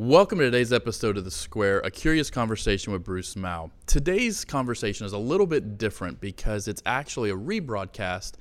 Welcome 0.00 0.38
to 0.38 0.44
today's 0.44 0.72
episode 0.72 1.16
of 1.16 1.24
The 1.24 1.30
Square, 1.32 1.80
a 1.80 1.90
curious 1.90 2.30
conversation 2.30 2.92
with 2.92 3.02
Bruce 3.02 3.34
Mau. 3.34 3.72
Today's 3.86 4.44
conversation 4.44 5.04
is 5.04 5.12
a 5.12 5.18
little 5.18 5.44
bit 5.44 5.76
different 5.76 6.20
because 6.20 6.68
it's 6.68 6.80
actually 6.86 7.30
a 7.30 7.36
rebroadcast 7.36 8.34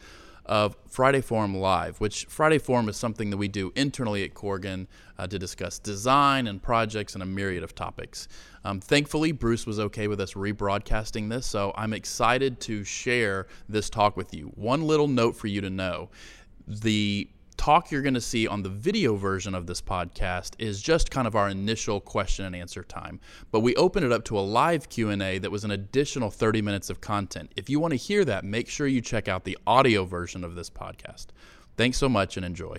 of 0.46 0.78
Friday 0.88 1.20
Forum 1.20 1.58
Live, 1.58 2.00
which 2.00 2.26
Friday 2.26 2.60
Forum 2.60 2.88
is 2.90 2.96
something 2.96 3.32
that 3.32 3.38
we 3.38 3.48
do 3.48 3.74
internally 3.76 4.24
at 4.24 4.36
Corgan 4.36 4.86
uh, 5.18 5.26
to 5.26 5.40
discuss 5.40 5.80
design 5.80 6.46
and 6.46 6.62
projects 6.62 7.16
and 7.16 7.24
a 7.24 7.26
myriad 7.26 7.64
of 7.64 7.74
topics. 7.74 8.28
Um, 8.64 8.80
thankfully, 8.80 9.32
Bruce 9.32 9.66
was 9.66 9.80
okay 9.80 10.08
with 10.08 10.22
us 10.22 10.36
rebroadcasting 10.36 11.28
this, 11.28 11.48
so 11.48 11.74
I'm 11.76 11.94
excited 11.94 12.60
to 12.62 12.84
share 12.84 13.48
this 13.68 13.90
talk 13.90 14.16
with 14.16 14.32
you. 14.32 14.52
One 14.54 14.84
little 14.84 15.08
note 15.08 15.36
for 15.36 15.48
you 15.48 15.62
to 15.62 15.72
know 15.72 16.12
the 16.68 17.28
talk 17.58 17.92
you're 17.92 18.02
going 18.02 18.14
to 18.14 18.22
see 18.22 18.48
on 18.48 18.64
the 18.64 18.70
video 18.70 19.16
version 19.16 19.54
of 19.54 19.68
this 19.68 19.82
podcast 19.82 20.54
is 20.60 20.82
just 20.82 21.12
kind 21.12 21.28
of 21.28 21.36
our 21.36 21.50
initial 21.50 22.00
question 22.00 22.46
and 22.46 22.56
answer 22.56 22.84
time. 22.84 23.20
But 23.52 23.60
we 23.62 23.76
open 23.76 24.04
it 24.04 24.12
up 24.12 24.24
to 24.26 24.40
a 24.40 24.42
live 24.42 24.90
q&a 24.90 25.40
that 25.40 25.52
was 25.52 25.64
an 25.64 25.72
additional 25.72 26.30
30 26.30 26.62
minutes 26.62 26.90
of 26.90 27.02
content. 27.02 27.52
If 27.56 27.70
you 27.70 27.80
want 27.80 27.92
to 27.92 27.98
hear 27.98 28.24
that 28.26 28.46
make 28.46 28.70
sure 28.70 28.88
you 28.88 29.02
check 29.02 29.28
out 29.28 29.44
the 29.44 29.58
audio 29.68 30.06
version 30.06 30.44
of 30.44 30.56
this 30.56 30.70
podcast. 30.70 31.28
Thanks 31.76 31.98
so 31.98 32.08
much 32.08 32.38
and 32.38 32.46
enjoy 32.46 32.78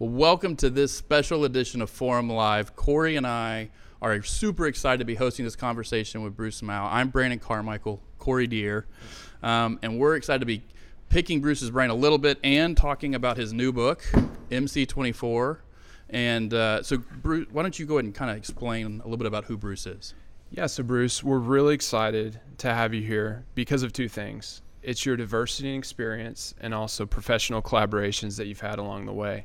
Well, 0.00 0.08
welcome 0.08 0.56
to 0.56 0.70
this 0.70 0.96
special 0.96 1.44
edition 1.44 1.82
of 1.82 1.90
Forum 1.90 2.30
Live. 2.30 2.74
Corey 2.74 3.16
and 3.16 3.26
I 3.26 3.68
are 4.00 4.22
super 4.22 4.66
excited 4.66 5.00
to 5.00 5.04
be 5.04 5.14
hosting 5.14 5.44
this 5.44 5.56
conversation 5.56 6.22
with 6.22 6.34
Bruce 6.34 6.62
Mau. 6.62 6.88
I'm 6.90 7.10
Brandon 7.10 7.38
Carmichael, 7.38 8.00
Corey 8.18 8.46
Deer, 8.46 8.86
um, 9.42 9.78
and 9.82 9.98
we're 9.98 10.16
excited 10.16 10.38
to 10.38 10.46
be 10.46 10.62
picking 11.10 11.42
Bruce's 11.42 11.70
brain 11.70 11.90
a 11.90 11.94
little 11.94 12.16
bit 12.16 12.38
and 12.42 12.78
talking 12.78 13.14
about 13.14 13.36
his 13.36 13.52
new 13.52 13.72
book, 13.72 14.02
MC24. 14.50 15.58
And 16.08 16.54
uh, 16.54 16.82
so, 16.82 16.96
Bruce, 16.96 17.48
why 17.50 17.60
don't 17.60 17.78
you 17.78 17.84
go 17.84 17.96
ahead 17.96 18.06
and 18.06 18.14
kind 18.14 18.30
of 18.30 18.38
explain 18.38 19.00
a 19.00 19.04
little 19.04 19.18
bit 19.18 19.26
about 19.26 19.44
who 19.44 19.58
Bruce 19.58 19.84
is? 19.84 20.14
Yeah, 20.50 20.64
so 20.64 20.82
Bruce, 20.82 21.22
we're 21.22 21.36
really 21.36 21.74
excited 21.74 22.40
to 22.56 22.72
have 22.72 22.94
you 22.94 23.02
here 23.02 23.44
because 23.54 23.82
of 23.82 23.92
two 23.92 24.08
things. 24.08 24.62
It's 24.82 25.04
your 25.04 25.18
diversity 25.18 25.68
and 25.68 25.78
experience, 25.78 26.54
and 26.58 26.72
also 26.72 27.04
professional 27.04 27.60
collaborations 27.60 28.38
that 28.38 28.46
you've 28.46 28.60
had 28.60 28.78
along 28.78 29.04
the 29.04 29.12
way. 29.12 29.44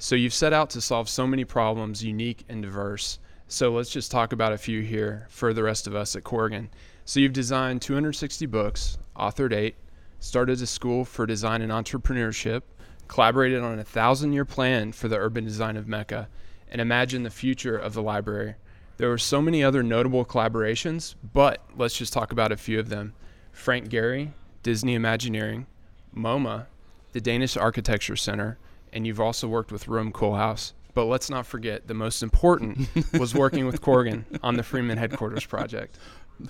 So 0.00 0.14
you've 0.14 0.32
set 0.32 0.52
out 0.52 0.70
to 0.70 0.80
solve 0.80 1.08
so 1.08 1.26
many 1.26 1.44
problems, 1.44 2.04
unique 2.04 2.44
and 2.48 2.62
diverse. 2.62 3.18
So 3.48 3.72
let's 3.72 3.90
just 3.90 4.12
talk 4.12 4.32
about 4.32 4.52
a 4.52 4.58
few 4.58 4.80
here 4.80 5.26
for 5.28 5.52
the 5.52 5.64
rest 5.64 5.88
of 5.88 5.96
us 5.96 6.14
at 6.14 6.22
Corgan. 6.22 6.68
So 7.04 7.18
you've 7.18 7.32
designed 7.32 7.82
260 7.82 8.46
books, 8.46 8.96
authored 9.16 9.52
eight, 9.52 9.74
started 10.20 10.62
a 10.62 10.66
school 10.66 11.04
for 11.04 11.26
design 11.26 11.62
and 11.62 11.72
entrepreneurship, 11.72 12.62
collaborated 13.08 13.60
on 13.60 13.80
a 13.80 13.84
thousand 13.84 14.34
year 14.34 14.44
plan 14.44 14.92
for 14.92 15.08
the 15.08 15.18
urban 15.18 15.44
design 15.44 15.76
of 15.76 15.88
Mecca, 15.88 16.28
and 16.70 16.80
imagined 16.80 17.26
the 17.26 17.30
future 17.30 17.76
of 17.76 17.94
the 17.94 18.02
library. 18.02 18.54
There 18.98 19.08
were 19.08 19.18
so 19.18 19.42
many 19.42 19.64
other 19.64 19.82
notable 19.82 20.24
collaborations, 20.24 21.16
but 21.32 21.60
let's 21.76 21.96
just 21.96 22.12
talk 22.12 22.30
about 22.30 22.52
a 22.52 22.56
few 22.56 22.78
of 22.78 22.88
them. 22.88 23.14
Frank 23.50 23.88
Gehry, 23.88 24.30
Disney 24.62 24.94
Imagineering, 24.94 25.66
MoMA, 26.14 26.66
the 27.12 27.20
Danish 27.20 27.56
Architecture 27.56 28.16
Center, 28.16 28.58
and 28.92 29.06
you've 29.06 29.20
also 29.20 29.48
worked 29.48 29.72
with 29.72 29.88
Rem 29.88 30.12
Koolhaas. 30.12 30.72
But 30.94 31.04
let's 31.04 31.30
not 31.30 31.46
forget 31.46 31.86
the 31.86 31.94
most 31.94 32.22
important 32.22 32.88
was 33.18 33.34
working 33.34 33.66
with 33.66 33.80
Corgan 33.80 34.24
on 34.42 34.56
the 34.56 34.62
Freeman 34.62 34.98
headquarters 34.98 35.44
project. 35.44 35.98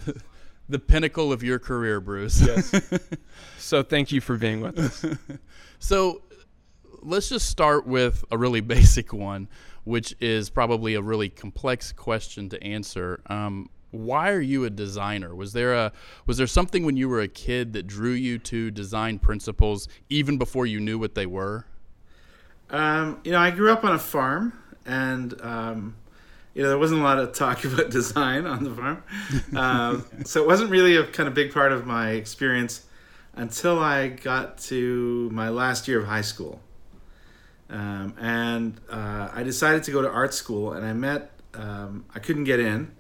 the 0.69 0.78
pinnacle 0.78 1.33
of 1.33 1.42
your 1.42 1.58
career, 1.58 2.00
Bruce. 2.00 2.41
Yes. 2.41 2.72
so 3.58 3.83
thank 3.83 4.13
you 4.13 4.20
for 4.20 4.36
being 4.36 4.61
with 4.61 4.79
us. 4.79 5.05
so 5.79 6.23
let's 7.02 7.29
just 7.29 7.48
start 7.48 7.86
with 7.86 8.24
a 8.30 8.39
really 8.39 8.61
basic 8.61 9.13
one, 9.13 9.48
which 9.84 10.14
is 10.20 10.51
probably 10.51 10.95
a 10.95 11.02
really 11.02 11.29
complex 11.29 11.92
question 11.92 12.48
to 12.51 12.63
answer. 12.63 13.20
Um, 13.27 13.68
why 13.90 14.30
are 14.30 14.40
you 14.40 14.64
a 14.64 14.70
designer? 14.70 15.34
Was 15.34 15.52
there 15.52 15.74
a 15.74 15.92
was 16.27 16.36
there 16.36 16.46
something 16.46 16.84
when 16.84 16.96
you 16.96 17.08
were 17.08 17.20
a 17.20 17.29
kid 17.29 17.73
that 17.73 17.86
drew 17.86 18.13
you 18.13 18.39
to 18.40 18.70
design 18.70 19.18
principles 19.18 19.89
even 20.11 20.36
before 20.36 20.67
you 20.67 20.80
knew 20.80 20.98
what 20.98 21.14
they 21.14 21.27
were? 21.27 21.64
Um, 22.70 23.20
you 23.24 23.33
know, 23.33 23.39
I 23.39 23.51
grew 23.51 23.73
up 23.73 23.84
on 23.84 23.92
a 23.92 23.98
farm, 23.98 24.52
and 24.84 25.40
um, 25.40 25.96
you 26.55 26.62
know 26.62 26.68
there 26.68 26.79
wasn't 26.79 27.01
a 27.01 27.05
lot 27.05 27.18
of 27.18 27.33
talk 27.33 27.64
about 27.64 27.90
design 27.90 28.46
on 28.46 28.64
the 28.64 28.74
farm, 28.74 29.02
um, 29.56 30.05
so 30.24 30.42
it 30.42 30.46
wasn't 30.46 30.70
really 30.70 30.96
a 30.96 31.05
kind 31.05 31.28
of 31.28 31.34
big 31.34 31.52
part 31.52 31.73
of 31.73 31.86
my 31.86 32.11
experience 32.11 32.84
until 33.34 33.78
I 33.78 34.08
got 34.08 34.58
to 34.58 35.30
my 35.33 35.48
last 35.48 35.89
year 35.89 36.01
of 36.01 36.07
high 36.07 36.23
school, 36.23 36.61
um, 37.70 38.14
and 38.18 38.78
uh, 38.90 39.30
I 39.33 39.42
decided 39.45 39.84
to 39.84 39.90
go 39.90 40.02
to 40.02 40.11
art 40.11 40.34
school, 40.34 40.73
and 40.73 40.84
I 40.84 40.92
met. 40.92 41.33
Um, 41.55 42.05
I 42.14 42.18
couldn't 42.18 42.45
get 42.45 42.61
in 42.61 42.92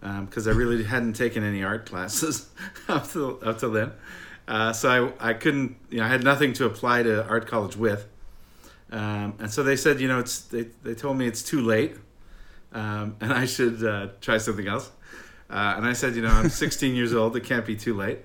because 0.00 0.46
um, 0.46 0.52
I 0.52 0.56
really 0.56 0.84
hadn't 0.84 1.14
taken 1.14 1.42
any 1.42 1.64
art 1.64 1.86
classes 1.86 2.48
up 2.88 3.10
to 3.12 3.40
up 3.40 3.58
till 3.58 3.72
then, 3.72 3.92
uh, 4.46 4.74
so 4.74 5.14
I 5.18 5.30
I 5.30 5.32
couldn't. 5.32 5.76
You 5.88 5.98
know, 5.98 6.04
I 6.04 6.08
had 6.08 6.22
nothing 6.22 6.52
to 6.54 6.66
apply 6.66 7.04
to 7.04 7.26
art 7.26 7.46
college 7.46 7.74
with. 7.74 8.06
Um, 8.90 9.34
and 9.38 9.50
so 9.50 9.62
they 9.62 9.76
said, 9.76 10.00
you 10.00 10.08
know, 10.08 10.18
it's 10.18 10.40
they, 10.40 10.62
they 10.82 10.94
told 10.94 11.16
me 11.18 11.26
it's 11.26 11.42
too 11.42 11.60
late, 11.60 11.96
um, 12.72 13.16
and 13.20 13.32
I 13.32 13.44
should 13.44 13.84
uh, 13.84 14.08
try 14.20 14.38
something 14.38 14.66
else. 14.66 14.90
Uh, 15.50 15.74
and 15.76 15.86
I 15.86 15.92
said, 15.92 16.16
you 16.16 16.22
know, 16.22 16.28
I'm 16.28 16.48
16 16.50 16.94
years 16.94 17.14
old. 17.14 17.36
It 17.36 17.44
can't 17.44 17.66
be 17.66 17.76
too 17.76 17.94
late. 17.94 18.20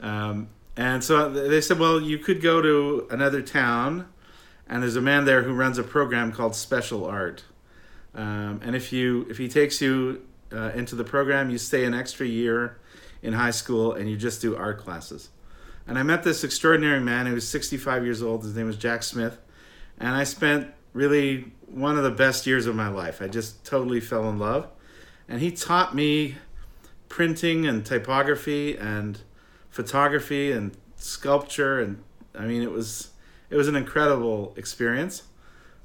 Um, 0.00 0.48
and 0.76 1.02
so 1.02 1.30
they 1.30 1.60
said, 1.60 1.78
well, 1.78 2.00
you 2.00 2.18
could 2.18 2.42
go 2.42 2.60
to 2.60 3.06
another 3.10 3.40
town, 3.40 4.08
and 4.68 4.82
there's 4.82 4.96
a 4.96 5.00
man 5.00 5.24
there 5.24 5.42
who 5.42 5.54
runs 5.54 5.78
a 5.78 5.82
program 5.82 6.32
called 6.32 6.54
Special 6.54 7.06
Art. 7.06 7.44
Um, 8.14 8.60
and 8.62 8.76
if 8.76 8.92
you 8.92 9.26
if 9.30 9.38
he 9.38 9.48
takes 9.48 9.80
you 9.80 10.22
uh, 10.52 10.72
into 10.74 10.94
the 10.94 11.04
program, 11.04 11.50
you 11.50 11.58
stay 11.58 11.84
an 11.84 11.94
extra 11.94 12.26
year 12.26 12.78
in 13.22 13.32
high 13.32 13.50
school, 13.50 13.92
and 13.92 14.10
you 14.10 14.16
just 14.16 14.42
do 14.42 14.54
art 14.56 14.78
classes. 14.78 15.30
And 15.86 15.98
I 15.98 16.02
met 16.02 16.22
this 16.22 16.44
extraordinary 16.44 17.00
man 17.00 17.26
who 17.26 17.34
was 17.34 17.48
65 17.48 18.04
years 18.04 18.22
old. 18.22 18.42
His 18.42 18.56
name 18.56 18.66
was 18.66 18.76
Jack 18.76 19.02
Smith 19.02 19.38
and 19.98 20.10
I 20.10 20.24
spent 20.24 20.72
really 20.92 21.52
one 21.66 21.96
of 21.98 22.04
the 22.04 22.10
best 22.10 22.46
years 22.46 22.66
of 22.66 22.74
my 22.74 22.88
life. 22.88 23.20
I 23.20 23.28
just 23.28 23.64
totally 23.64 24.00
fell 24.00 24.28
in 24.28 24.38
love. 24.38 24.68
And 25.28 25.40
he 25.40 25.50
taught 25.50 25.94
me 25.94 26.36
printing 27.08 27.66
and 27.66 27.84
typography 27.84 28.76
and 28.76 29.20
photography 29.70 30.52
and 30.52 30.76
sculpture 30.96 31.80
and 31.80 32.02
I 32.34 32.46
mean 32.46 32.62
it 32.62 32.70
was 32.70 33.10
it 33.50 33.56
was 33.56 33.68
an 33.68 33.76
incredible 33.76 34.54
experience. 34.56 35.22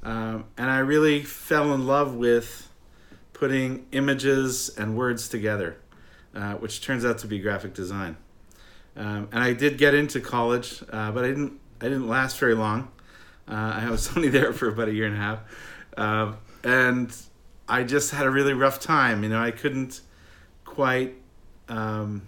Um, 0.03 0.45
and 0.57 0.69
I 0.69 0.79
really 0.79 1.21
fell 1.21 1.73
in 1.73 1.85
love 1.85 2.15
with 2.15 2.69
putting 3.33 3.85
images 3.91 4.69
and 4.69 4.97
words 4.97 5.29
together, 5.29 5.77
uh, 6.33 6.53
which 6.53 6.81
turns 6.81 7.05
out 7.05 7.19
to 7.19 7.27
be 7.27 7.37
graphic 7.39 7.73
design. 7.73 8.17
Um, 8.95 9.29
and 9.31 9.43
I 9.43 9.53
did 9.53 9.77
get 9.77 9.93
into 9.93 10.19
college, 10.19 10.83
uh, 10.91 11.11
but 11.11 11.23
I 11.23 11.27
didn't 11.27 11.59
I 11.79 11.85
didn't 11.85 12.07
last 12.07 12.39
very 12.39 12.55
long. 12.55 12.91
Uh, 13.47 13.81
I 13.83 13.89
was 13.89 14.09
only 14.15 14.29
there 14.29 14.53
for 14.53 14.69
about 14.69 14.87
a 14.87 14.93
year 14.93 15.05
and 15.05 15.15
a 15.15 15.19
half, 15.19 15.39
uh, 15.97 16.33
and 16.63 17.15
I 17.67 17.83
just 17.83 18.11
had 18.11 18.25
a 18.25 18.29
really 18.29 18.53
rough 18.53 18.79
time. 18.79 19.23
You 19.23 19.29
know, 19.29 19.41
I 19.41 19.51
couldn't 19.51 20.01
quite, 20.65 21.15
um, 21.69 22.23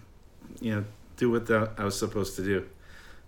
you 0.60 0.74
know, 0.74 0.84
do 1.16 1.30
what 1.30 1.46
the, 1.46 1.70
I 1.78 1.84
was 1.84 1.98
supposed 1.98 2.36
to 2.36 2.44
do, 2.44 2.66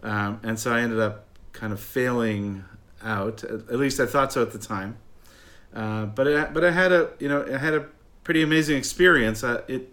um, 0.02 0.40
and 0.42 0.58
so 0.58 0.72
I 0.72 0.80
ended 0.80 1.00
up 1.00 1.26
kind 1.52 1.72
of 1.72 1.80
failing 1.80 2.64
out. 3.02 3.44
At 3.44 3.78
least 3.78 4.00
I 4.00 4.06
thought 4.06 4.32
so 4.32 4.42
at 4.42 4.52
the 4.52 4.58
time. 4.58 4.98
Uh, 5.74 6.06
but 6.06 6.26
it, 6.26 6.54
but 6.54 6.64
I 6.64 6.70
had 6.70 6.92
a 6.92 7.10
you 7.18 7.28
know 7.28 7.46
I 7.46 7.58
had 7.58 7.74
a 7.74 7.86
pretty 8.24 8.42
amazing 8.42 8.78
experience. 8.78 9.44
Uh, 9.44 9.62
it 9.68 9.92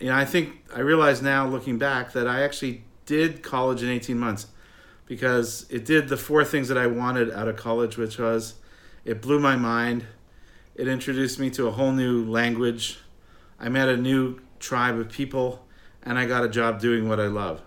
you 0.00 0.08
know 0.08 0.16
I 0.16 0.24
think 0.24 0.64
I 0.74 0.80
realize 0.80 1.22
now 1.22 1.46
looking 1.46 1.78
back 1.78 2.12
that 2.12 2.26
I 2.26 2.42
actually 2.42 2.82
did 3.06 3.42
college 3.42 3.82
in 3.82 3.88
eighteen 3.88 4.18
months 4.18 4.46
because 5.06 5.66
it 5.70 5.84
did 5.84 6.08
the 6.08 6.16
four 6.16 6.44
things 6.44 6.68
that 6.68 6.78
I 6.78 6.86
wanted 6.86 7.30
out 7.30 7.48
of 7.48 7.56
college, 7.56 7.96
which 7.96 8.18
was 8.18 8.54
it 9.04 9.20
blew 9.20 9.38
my 9.38 9.56
mind, 9.56 10.06
it 10.74 10.88
introduced 10.88 11.38
me 11.38 11.50
to 11.50 11.66
a 11.66 11.70
whole 11.70 11.92
new 11.92 12.24
language, 12.24 12.98
I 13.60 13.68
met 13.68 13.88
a 13.88 13.96
new 13.96 14.40
tribe 14.58 14.98
of 14.98 15.10
people, 15.10 15.66
and 16.02 16.18
I 16.18 16.26
got 16.26 16.44
a 16.44 16.48
job 16.48 16.80
doing 16.80 17.08
what 17.08 17.20
I 17.20 17.26
love. 17.26 17.62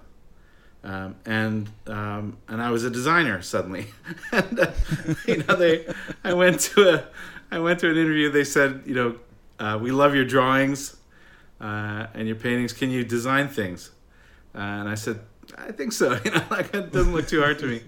Um, 0.84 1.16
and 1.26 1.70
um, 1.88 2.38
and 2.48 2.62
I 2.62 2.72
was 2.72 2.84
a 2.84 2.90
designer 2.90 3.42
suddenly. 3.42 3.88
and 4.32 4.60
uh, 4.60 4.72
you 5.28 5.44
know, 5.44 5.56
they 5.56 5.86
I 6.24 6.34
went 6.34 6.60
to 6.62 6.96
a 6.96 7.08
I 7.52 7.60
went 7.60 7.80
to 7.80 7.90
an 7.90 7.98
interview. 7.98 8.30
They 8.30 8.44
said, 8.44 8.84
you 8.86 8.96
know, 8.96 9.20
uh, 9.60 9.78
we 9.82 9.92
love 9.92 10.16
your 10.16 10.26
drawings 10.26 10.98
uh, 11.60 12.08
and 12.14 12.28
your 12.28 12.36
paintings. 12.36 12.74
Can 12.74 12.90
you 12.90 13.04
design 13.04 13.48
things? 13.48 13.92
Uh, 14.56 14.60
and 14.60 14.90
I 14.90 14.96
said, 14.96 15.20
I 15.58 15.72
think 15.72 15.94
so. 15.94 16.20
You 16.26 16.32
know, 16.32 16.44
like 16.50 16.74
it 16.74 16.92
doesn't 16.92 17.14
look 17.14 17.28
too 17.28 17.42
hard 17.42 17.60
to 17.60 17.66
me. 17.66 17.82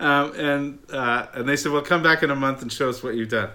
Um, 0.00 0.32
and 0.34 0.78
uh, 0.92 1.26
and 1.34 1.48
they 1.48 1.56
said, 1.56 1.72
well, 1.72 1.82
come 1.82 2.02
back 2.02 2.22
in 2.22 2.30
a 2.30 2.36
month 2.36 2.62
and 2.62 2.72
show 2.72 2.88
us 2.88 3.02
what 3.02 3.14
you've 3.14 3.28
done. 3.28 3.50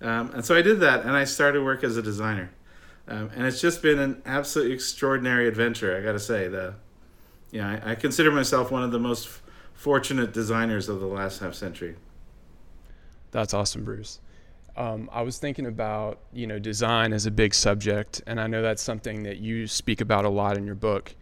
Um, 0.00 0.30
and 0.34 0.44
so 0.44 0.54
I 0.54 0.62
did 0.62 0.80
that, 0.80 1.02
and 1.04 1.12
I 1.12 1.24
started 1.24 1.64
work 1.64 1.82
as 1.82 1.96
a 1.96 2.02
designer. 2.02 2.50
Um, 3.08 3.30
and 3.34 3.46
it's 3.46 3.60
just 3.60 3.82
been 3.82 3.98
an 3.98 4.22
absolutely 4.26 4.74
extraordinary 4.74 5.46
adventure. 5.46 5.96
I 5.96 6.02
got 6.02 6.12
to 6.12 6.20
say 6.20 6.48
the, 6.48 6.74
yeah, 7.50 7.80
I, 7.84 7.92
I, 7.92 7.94
consider 7.94 8.32
myself 8.32 8.72
one 8.72 8.82
of 8.82 8.90
the 8.90 8.98
most 8.98 9.26
f- 9.26 9.42
fortunate 9.74 10.32
designers 10.32 10.88
of 10.88 10.98
the 10.98 11.06
last 11.06 11.38
half 11.38 11.54
century. 11.54 11.94
That's 13.30 13.54
awesome, 13.54 13.84
Bruce. 13.84 14.18
Um, 14.76 15.08
I 15.12 15.22
was 15.22 15.38
thinking 15.38 15.66
about 15.66 16.18
you 16.32 16.46
know 16.46 16.58
design 16.58 17.12
as 17.12 17.26
a 17.26 17.30
big 17.30 17.54
subject, 17.54 18.22
and 18.26 18.40
I 18.40 18.46
know 18.48 18.60
that's 18.60 18.82
something 18.82 19.22
that 19.22 19.38
you 19.38 19.66
speak 19.66 20.00
about 20.00 20.24
a 20.24 20.28
lot 20.28 20.58
in 20.58 20.66
your 20.66 20.74
book. 20.74 21.14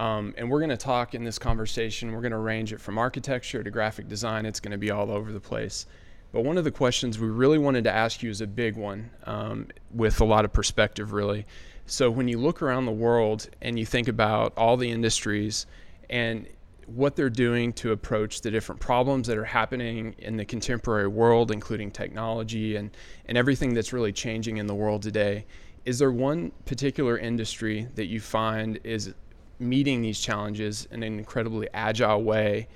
Um, 0.00 0.32
and 0.38 0.50
we're 0.50 0.60
going 0.60 0.70
to 0.70 0.78
talk 0.78 1.14
in 1.14 1.24
this 1.24 1.38
conversation. 1.38 2.12
We're 2.12 2.22
going 2.22 2.32
to 2.32 2.38
range 2.38 2.72
it 2.72 2.80
from 2.80 2.96
architecture 2.96 3.62
to 3.62 3.70
graphic 3.70 4.08
design. 4.08 4.46
It's 4.46 4.58
going 4.58 4.72
to 4.72 4.78
be 4.78 4.90
all 4.90 5.10
over 5.10 5.30
the 5.30 5.40
place. 5.40 5.84
But 6.32 6.40
one 6.40 6.56
of 6.56 6.64
the 6.64 6.70
questions 6.70 7.18
we 7.18 7.28
really 7.28 7.58
wanted 7.58 7.84
to 7.84 7.92
ask 7.92 8.22
you 8.22 8.30
is 8.30 8.40
a 8.40 8.46
big 8.46 8.76
one 8.76 9.10
um, 9.24 9.68
with 9.92 10.22
a 10.22 10.24
lot 10.24 10.46
of 10.46 10.54
perspective, 10.54 11.12
really. 11.12 11.44
So 11.84 12.10
when 12.10 12.28
you 12.28 12.38
look 12.38 12.62
around 12.62 12.86
the 12.86 12.92
world 12.92 13.50
and 13.60 13.78
you 13.78 13.84
think 13.84 14.08
about 14.08 14.54
all 14.56 14.78
the 14.78 14.90
industries 14.90 15.66
and 16.08 16.46
what 16.86 17.14
they're 17.14 17.28
doing 17.28 17.74
to 17.74 17.92
approach 17.92 18.40
the 18.40 18.50
different 18.50 18.80
problems 18.80 19.26
that 19.26 19.36
are 19.36 19.44
happening 19.44 20.14
in 20.16 20.38
the 20.38 20.46
contemporary 20.46 21.08
world, 21.08 21.50
including 21.50 21.90
technology 21.90 22.76
and, 22.76 22.96
and 23.26 23.36
everything 23.36 23.74
that's 23.74 23.92
really 23.92 24.12
changing 24.12 24.56
in 24.56 24.66
the 24.66 24.74
world 24.74 25.02
today, 25.02 25.44
is 25.84 25.98
there 25.98 26.10
one 26.10 26.52
particular 26.64 27.18
industry 27.18 27.86
that 27.96 28.06
you 28.06 28.18
find 28.18 28.80
is 28.82 29.12
meeting 29.60 30.02
these 30.02 30.20
challenges 30.20 30.88
in 30.90 31.02
an 31.02 31.18
incredibly 31.18 31.68
agile 31.72 32.22
way 32.22 32.68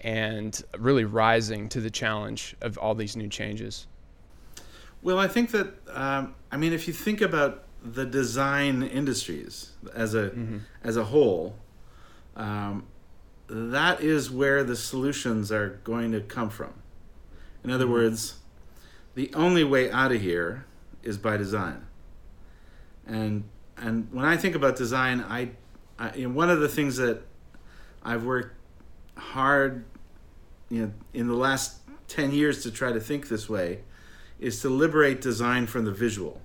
and 0.00 0.62
really 0.78 1.04
rising 1.04 1.68
to 1.70 1.80
the 1.80 1.90
challenge 1.90 2.54
of 2.60 2.78
all 2.78 2.94
these 2.94 3.16
new 3.16 3.28
changes? 3.28 3.86
Well, 5.02 5.18
I 5.18 5.28
think 5.28 5.50
that 5.52 5.74
um, 5.88 6.34
I 6.50 6.56
mean, 6.56 6.72
if 6.72 6.86
you 6.86 6.92
think 6.92 7.20
about 7.20 7.64
the 7.82 8.04
design 8.04 8.82
industries 8.82 9.72
as 9.94 10.14
a 10.14 10.30
mm-hmm. 10.30 10.58
as 10.82 10.96
a 10.96 11.04
whole, 11.04 11.56
um, 12.34 12.86
that 13.48 14.00
is 14.00 14.30
where 14.30 14.64
the 14.64 14.76
solutions 14.76 15.52
are 15.52 15.80
going 15.84 16.12
to 16.12 16.20
come 16.20 16.50
from. 16.50 16.74
In 17.62 17.70
other 17.70 17.84
mm-hmm. 17.84 17.94
words, 17.94 18.34
the 19.14 19.32
only 19.34 19.64
way 19.64 19.90
out 19.90 20.12
of 20.12 20.20
here 20.20 20.66
is 21.02 21.18
by 21.18 21.36
design. 21.36 21.86
And 23.06 23.44
and 23.76 24.08
when 24.12 24.24
I 24.24 24.36
think 24.36 24.54
about 24.54 24.76
design, 24.76 25.20
I, 25.20 25.50
I 25.98 26.14
you 26.14 26.28
know, 26.28 26.34
one 26.34 26.50
of 26.50 26.60
the 26.60 26.68
things 26.68 26.96
that 26.96 27.22
I've 28.02 28.24
worked 28.24 28.54
hard, 29.16 29.84
you 30.68 30.82
know, 30.82 30.92
in 31.12 31.28
the 31.28 31.34
last 31.34 31.80
ten 32.08 32.32
years 32.32 32.62
to 32.62 32.70
try 32.70 32.92
to 32.92 33.00
think 33.00 33.28
this 33.28 33.48
way, 33.48 33.80
is 34.38 34.60
to 34.62 34.68
liberate 34.68 35.20
design 35.20 35.66
from 35.66 35.84
the 35.84 35.92
visual. 35.92 36.40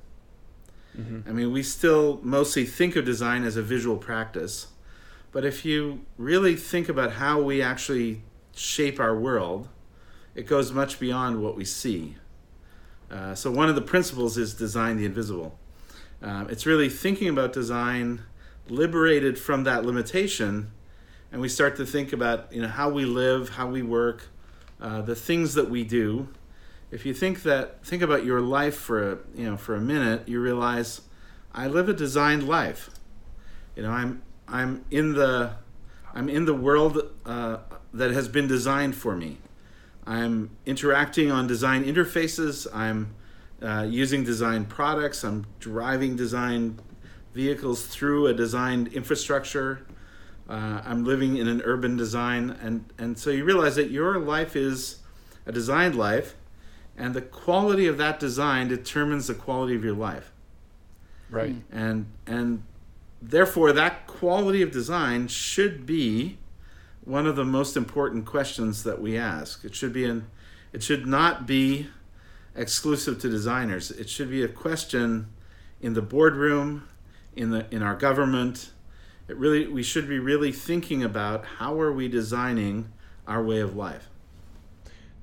Mm-hmm. 0.98 1.30
I 1.30 1.31
mean, 1.33 1.51
we 1.51 1.63
still 1.63 2.19
mostly 2.24 2.65
think 2.65 2.95
of 2.95 3.06
design 3.06 3.44
as 3.44 3.56
a 3.56 3.62
visual 3.62 3.98
practice, 3.98 4.68
but 5.31 5.45
if 5.45 5.63
you 5.65 6.06
really 6.18 6.56
think 6.56 6.89
about 6.89 7.13
how 7.13 7.42
we 7.42 7.62
actually 7.62 8.24
shape 8.56 9.00
our 9.00 9.18
world, 9.18 9.69
it 10.36 10.48
goes 10.48 10.71
much 10.71 11.00
beyond 11.00 11.42
what 11.42 11.56
we 11.56 11.65
see. 11.65 12.15
Uh, 13.09 13.36
so 13.36 13.51
one 13.51 13.69
of 13.69 13.75
the 13.75 13.81
principles 13.81 14.38
is 14.38 14.53
design 14.53 14.98
the 14.98 15.06
invisible. 15.06 15.57
Um, 16.21 16.50
it's 16.50 16.65
really 16.65 16.89
thinking 16.89 17.27
about 17.27 17.51
design 17.51 18.21
liberated 18.69 19.38
from 19.38 19.63
that 19.63 19.86
limitation 19.86 20.72
and 21.31 21.40
we 21.40 21.48
start 21.48 21.78
to 21.78 21.86
think 21.86 22.12
about 22.12 22.52
you 22.52 22.62
know 22.62 22.68
how 22.68 22.90
we 22.90 23.06
live, 23.06 23.50
how 23.50 23.68
we 23.68 23.81
work, 23.81 24.28
uh, 24.81 25.02
the 25.02 25.16
things 25.16 25.54
that 25.54 25.69
we 25.69 25.84
do. 25.84 26.28
If 26.92 27.06
you 27.06 27.13
think 27.13 27.44
that 27.44 27.86
think 27.86 28.02
about 28.02 28.25
your 28.25 28.42
life 28.42 28.75
for 28.75 29.13
a, 29.13 29.18
you 29.36 29.50
know 29.50 29.58
for 29.58 29.75
a 29.75 29.81
minute, 29.81 30.28
you 30.28 30.42
realize 30.42 31.02
I 31.54 31.68
live 31.68 31.88
a 31.88 31.94
designed 31.94 32.48
life. 32.48 32.90
You 33.75 33.84
know, 33.84 33.92
I'm 33.92 34.22
I'm 34.48 34.84
in 34.92 35.13
the 35.13 35.54
I'm 36.13 36.28
in 36.28 36.46
the 36.46 36.54
world 36.54 37.02
uh, 37.25 37.58
that 37.94 38.12
has 38.12 38.28
been 38.28 38.48
designed 38.48 38.96
for 38.96 39.16
me. 39.16 39.38
I'm 40.06 40.50
interacting 40.66 41.31
on 41.31 41.48
design 41.48 41.86
interfaces. 41.86 42.68
I'm 42.74 43.16
uh, 43.62 43.86
using 43.90 44.24
design 44.25 44.66
products. 44.66 45.24
I'm 45.24 45.46
driving 45.60 46.18
design 46.18 46.80
vehicles 47.33 47.86
through 47.86 48.28
a 48.28 48.33
designed 48.33 48.88
infrastructure. 48.89 49.86
Uh, 50.50 50.81
I'm 50.86 51.06
living 51.06 51.38
in 51.38 51.48
an 51.48 51.62
urban 51.63 51.95
design, 51.95 52.57
and 52.62 52.86
and 52.98 53.18
so 53.18 53.30
you 53.30 53.44
realize 53.45 53.75
that 53.75 53.89
your 53.89 54.19
life 54.19 54.56
is 54.56 55.00
a 55.45 55.51
designed 55.51 55.95
life, 55.95 56.36
and 56.98 57.13
the 57.13 57.22
quality 57.22 57.88
of 57.88 57.98
that 57.98 58.19
design 58.19 58.68
determines 58.68 59.28
the 59.28 59.33
quality 59.33 59.75
of 59.75 59.83
your 59.83 59.95
life. 59.95 60.31
Right. 61.30 61.56
And 61.72 62.07
and 62.28 62.63
therefore, 63.22 63.72
that 63.72 64.07
quality 64.07 64.62
of 64.62 64.72
design 64.72 65.27
should 65.27 65.86
be 65.86 66.38
one 67.04 67.25
of 67.25 67.36
the 67.36 67.45
most 67.45 67.77
important 67.77 68.25
questions 68.25 68.84
that 68.84 69.01
we 69.01 69.18
ask. 69.18 69.63
It 69.63 69.74
should 69.74 69.94
be 69.94 70.06
an 70.06 70.27
it 70.74 70.84
should 70.84 71.06
not 71.06 71.45
be 71.45 71.88
exclusive 72.56 73.19
to 73.22 73.30
designers. 73.30 73.92
It 73.92 74.10
should 74.10 74.30
be 74.30 74.44
a 74.44 74.48
question 74.48 75.27
in 75.81 75.94
the 75.94 76.01
boardroom, 76.01 76.88
in 77.36 77.51
the 77.51 77.66
in 77.74 77.81
our 77.81 77.95
government, 77.95 78.72
it 79.28 79.38
really 79.38 79.68
we 79.68 79.83
should 79.83 80.07
be 80.07 80.19
really 80.19 80.51
thinking 80.51 81.04
about 81.04 81.45
how 81.45 81.80
are 81.80 81.92
we 81.92 82.07
designing 82.07 82.92
our 83.28 83.44
way 83.44 83.60
of 83.60 83.75
life. 83.75 84.10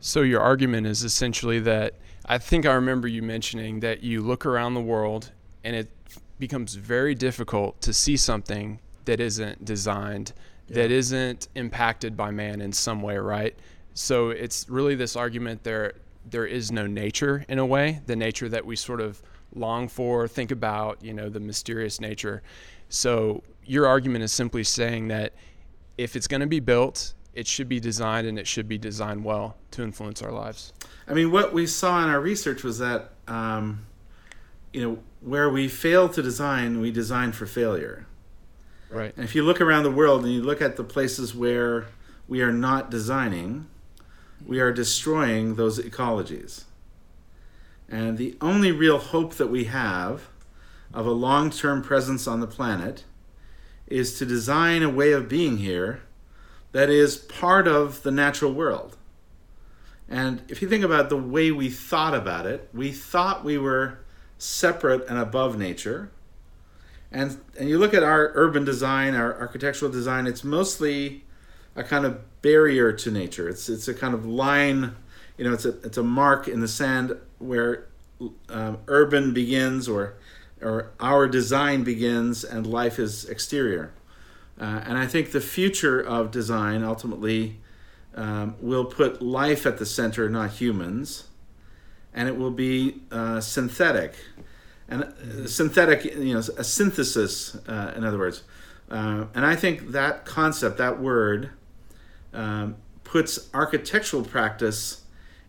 So 0.00 0.22
your 0.22 0.40
argument 0.40 0.86
is 0.86 1.02
essentially 1.02 1.58
that 1.60 1.94
I 2.24 2.38
think 2.38 2.66
I 2.66 2.74
remember 2.74 3.08
you 3.08 3.22
mentioning 3.22 3.80
that 3.80 4.02
you 4.02 4.22
look 4.22 4.46
around 4.46 4.74
the 4.74 4.80
world 4.80 5.32
and 5.64 5.74
it 5.74 5.90
becomes 6.38 6.74
very 6.74 7.14
difficult 7.14 7.80
to 7.82 7.92
see 7.92 8.16
something 8.16 8.78
that 9.06 9.18
isn't 9.18 9.64
designed, 9.64 10.32
yeah. 10.68 10.76
that 10.76 10.90
isn't 10.90 11.48
impacted 11.54 12.16
by 12.16 12.30
man 12.30 12.60
in 12.60 12.72
some 12.72 13.02
way, 13.02 13.16
right? 13.16 13.58
So 13.94 14.30
it's 14.30 14.68
really 14.68 14.94
this 14.94 15.16
argument 15.16 15.64
there 15.64 15.94
there 16.30 16.46
is 16.46 16.70
no 16.70 16.86
nature 16.86 17.44
in 17.48 17.58
a 17.58 17.66
way, 17.66 18.02
the 18.06 18.16
nature 18.16 18.48
that 18.50 18.64
we 18.64 18.76
sort 18.76 19.00
of 19.00 19.22
long 19.58 19.88
for, 19.88 20.28
think 20.28 20.50
about, 20.50 21.02
you 21.02 21.12
know, 21.12 21.28
the 21.28 21.40
mysterious 21.40 22.00
nature. 22.00 22.42
So 22.88 23.42
your 23.64 23.86
argument 23.86 24.24
is 24.24 24.32
simply 24.32 24.64
saying 24.64 25.08
that 25.08 25.34
if 25.98 26.16
it's 26.16 26.26
going 26.26 26.40
to 26.40 26.46
be 26.46 26.60
built, 26.60 27.14
it 27.34 27.46
should 27.46 27.68
be 27.68 27.80
designed 27.80 28.26
and 28.26 28.38
it 28.38 28.46
should 28.46 28.68
be 28.68 28.78
designed 28.78 29.24
well 29.24 29.56
to 29.72 29.82
influence 29.82 30.22
our 30.22 30.32
lives. 30.32 30.72
I 31.06 31.14
mean, 31.14 31.30
what 31.30 31.52
we 31.52 31.66
saw 31.66 32.02
in 32.02 32.08
our 32.08 32.20
research 32.20 32.62
was 32.64 32.78
that, 32.78 33.12
um, 33.26 33.86
you 34.72 34.82
know, 34.82 34.98
where 35.20 35.48
we 35.50 35.68
fail 35.68 36.08
to 36.08 36.22
design, 36.22 36.80
we 36.80 36.90
design 36.90 37.32
for 37.32 37.46
failure. 37.46 38.06
Right. 38.90 39.12
And 39.16 39.24
if 39.24 39.34
you 39.34 39.42
look 39.42 39.60
around 39.60 39.82
the 39.82 39.90
world 39.90 40.24
and 40.24 40.32
you 40.32 40.42
look 40.42 40.62
at 40.62 40.76
the 40.76 40.84
places 40.84 41.34
where 41.34 41.86
we 42.26 42.40
are 42.40 42.52
not 42.52 42.90
designing, 42.90 43.66
we 44.46 44.60
are 44.60 44.72
destroying 44.72 45.56
those 45.56 45.78
ecologies. 45.78 46.64
And 47.88 48.18
the 48.18 48.36
only 48.40 48.70
real 48.70 48.98
hope 48.98 49.34
that 49.34 49.48
we 49.48 49.64
have 49.64 50.28
of 50.92 51.06
a 51.06 51.10
long 51.12 51.50
term 51.50 51.82
presence 51.82 52.26
on 52.26 52.40
the 52.40 52.46
planet 52.46 53.04
is 53.86 54.18
to 54.18 54.26
design 54.26 54.82
a 54.82 54.90
way 54.90 55.12
of 55.12 55.28
being 55.28 55.58
here 55.58 56.02
that 56.72 56.90
is 56.90 57.16
part 57.16 57.66
of 57.66 58.02
the 58.02 58.10
natural 58.10 58.52
world. 58.52 58.96
And 60.08 60.42
if 60.48 60.62
you 60.62 60.68
think 60.68 60.84
about 60.84 61.08
the 61.08 61.16
way 61.16 61.50
we 61.50 61.70
thought 61.70 62.14
about 62.14 62.46
it, 62.46 62.68
we 62.72 62.92
thought 62.92 63.44
we 63.44 63.58
were 63.58 63.98
separate 64.38 65.06
and 65.08 65.18
above 65.18 65.58
nature. 65.58 66.10
And, 67.10 67.40
and 67.58 67.68
you 67.68 67.78
look 67.78 67.94
at 67.94 68.02
our 68.02 68.32
urban 68.34 68.64
design, 68.64 69.14
our 69.14 69.38
architectural 69.38 69.90
design, 69.90 70.26
it's 70.26 70.44
mostly 70.44 71.24
a 71.74 71.82
kind 71.82 72.04
of 72.04 72.42
barrier 72.42 72.92
to 72.92 73.10
nature. 73.10 73.48
It's, 73.48 73.68
it's 73.68 73.88
a 73.88 73.94
kind 73.94 74.14
of 74.14 74.26
line, 74.26 74.94
you 75.36 75.44
know, 75.44 75.52
it's 75.52 75.64
a, 75.64 75.70
it's 75.80 75.96
a 75.96 76.02
mark 76.02 76.48
in 76.48 76.60
the 76.60 76.68
sand 76.68 77.16
where 77.38 77.86
um, 78.48 78.78
urban 78.88 79.32
begins 79.32 79.88
or 79.88 80.14
or 80.60 80.90
our 80.98 81.28
design 81.28 81.84
begins 81.84 82.42
and 82.42 82.66
life 82.66 82.98
is 82.98 83.24
exterior. 83.26 83.92
Uh, 84.60 84.82
and 84.84 84.98
I 84.98 85.06
think 85.06 85.30
the 85.30 85.40
future 85.40 86.00
of 86.00 86.32
design 86.32 86.82
ultimately 86.82 87.58
um, 88.14 88.56
will 88.60 88.84
put 88.84 89.22
life 89.22 89.66
at 89.66 89.78
the 89.78 89.86
center, 89.86 90.28
not 90.28 90.50
humans, 90.50 91.28
and 92.12 92.28
it 92.28 92.36
will 92.36 92.50
be 92.50 93.02
uh, 93.12 93.40
synthetic. 93.40 94.14
And 94.88 95.04
uh, 95.04 95.46
synthetic, 95.46 96.04
you 96.04 96.34
know, 96.34 96.40
a 96.40 96.64
synthesis, 96.64 97.54
uh, 97.68 97.92
in 97.94 98.04
other 98.04 98.18
words. 98.18 98.42
Uh, 98.90 99.26
and 99.34 99.46
I 99.46 99.54
think 99.54 99.92
that 99.92 100.24
concept, 100.24 100.78
that 100.78 100.98
word, 100.98 101.50
um, 102.32 102.76
puts 103.04 103.48
architectural 103.54 104.24
practice 104.24 105.02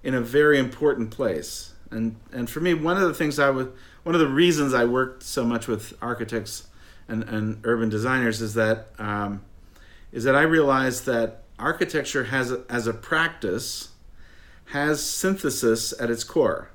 in 0.03 0.13
a 0.13 0.21
very 0.21 0.59
important 0.59 1.09
place. 1.09 1.68
And, 1.91 2.15
and 2.31 2.49
for 2.49 2.59
me, 2.59 2.73
one 2.73 2.97
of 2.97 3.07
the 3.07 3.13
things 3.13 3.39
I 3.39 3.49
would 3.49 3.73
one 4.03 4.15
of 4.15 4.21
the 4.21 4.27
reasons 4.27 4.73
I 4.73 4.85
worked 4.85 5.23
so 5.23 5.43
much 5.43 5.67
with 5.67 5.95
architects 6.01 6.67
and, 7.07 7.23
and 7.23 7.59
urban 7.63 7.89
designers 7.89 8.41
is 8.41 8.53
that 8.53 8.87
um, 8.97 9.43
is 10.11 10.23
that 10.23 10.35
I 10.35 10.41
realized 10.41 11.05
that 11.05 11.43
architecture 11.57 12.25
has 12.25 12.51
as 12.69 12.87
a 12.87 12.93
practice 12.93 13.89
has 14.65 15.03
synthesis 15.03 15.93
at 15.99 16.09
its 16.09 16.23
core. 16.23 16.69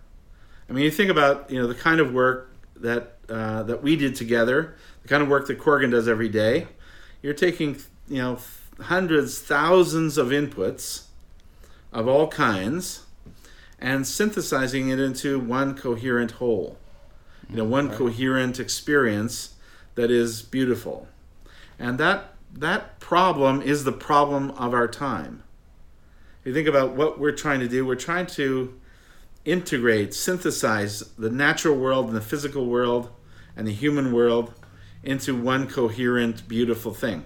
I 0.69 0.73
mean, 0.73 0.85
you 0.85 0.91
think 0.91 1.11
about 1.11 1.51
you 1.51 1.61
know 1.61 1.67
the 1.67 1.75
kind 1.75 2.01
of 2.01 2.13
work 2.13 2.55
that 2.77 3.17
uh, 3.29 3.63
that 3.65 3.83
we 3.83 3.97
did 3.97 4.15
together, 4.15 4.77
the 5.03 5.09
kind 5.09 5.23
of 5.23 5.29
work 5.29 5.47
that 5.47 5.59
Corgan 5.59 5.91
does 5.91 6.09
every 6.09 6.29
day. 6.29 6.69
You're 7.23 7.35
taking 7.35 7.79
you 8.09 8.19
know 8.19 8.39
hundreds, 8.81 9.41
thousands 9.41 10.19
of 10.19 10.29
inputs 10.29 11.05
of 11.93 12.09
all 12.09 12.29
kinds, 12.29 13.05
and 13.85 14.07
synthesizing 14.07 14.89
it 14.89 14.99
into 14.99 15.39
one 15.39 15.77
coherent 15.77 16.33
whole. 16.33 16.79
You 17.51 17.57
know, 17.57 17.65
one 17.65 17.91
right. 17.91 17.99
coherent 17.99 18.59
experience 18.59 19.57
that 19.95 20.11
is 20.11 20.41
beautiful, 20.41 21.07
and 21.79 21.99
that 21.99 22.33
that 22.55 22.99
problem 22.99 23.61
is 23.61 23.85
the 23.85 23.93
problem 23.93 24.53
of 24.53 24.73
our 24.73 24.89
time. 24.89 25.43
If 26.41 26.47
you 26.47 26.55
think 26.55 26.67
about 26.67 26.97
what 26.97 27.21
we're 27.21 27.33
trying 27.33 27.61
to 27.61 27.69
do, 27.69 27.85
we're 27.85 27.95
trying 27.95 28.27
to 28.29 28.73
integrate, 29.45 30.15
synthesize 30.15 31.01
the 31.19 31.29
natural 31.29 31.77
world 31.77 32.07
and 32.07 32.17
the 32.17 32.23
physical 32.23 32.65
world 32.65 33.11
and 33.55 33.67
the 33.67 33.73
human 33.73 34.13
world 34.13 34.55
into 35.03 35.39
one 35.39 35.69
coherent, 35.69 36.49
beautiful 36.49 36.95
thing. 36.95 37.25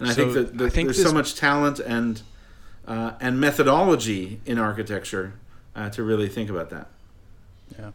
And 0.00 0.08
I 0.08 0.12
think 0.14 0.32
that, 0.32 0.58
that 0.58 0.66
I 0.66 0.68
think 0.70 0.88
there's 0.88 0.96
this... 0.96 1.06
so 1.06 1.14
much 1.14 1.36
talent 1.36 1.78
and 1.78 2.20
uh, 2.90 3.14
and 3.20 3.38
methodology 3.38 4.40
in 4.44 4.58
architecture 4.58 5.34
uh, 5.76 5.88
to 5.90 6.02
really 6.02 6.28
think 6.28 6.50
about 6.50 6.70
that. 6.70 6.88
Yeah. 7.78 7.92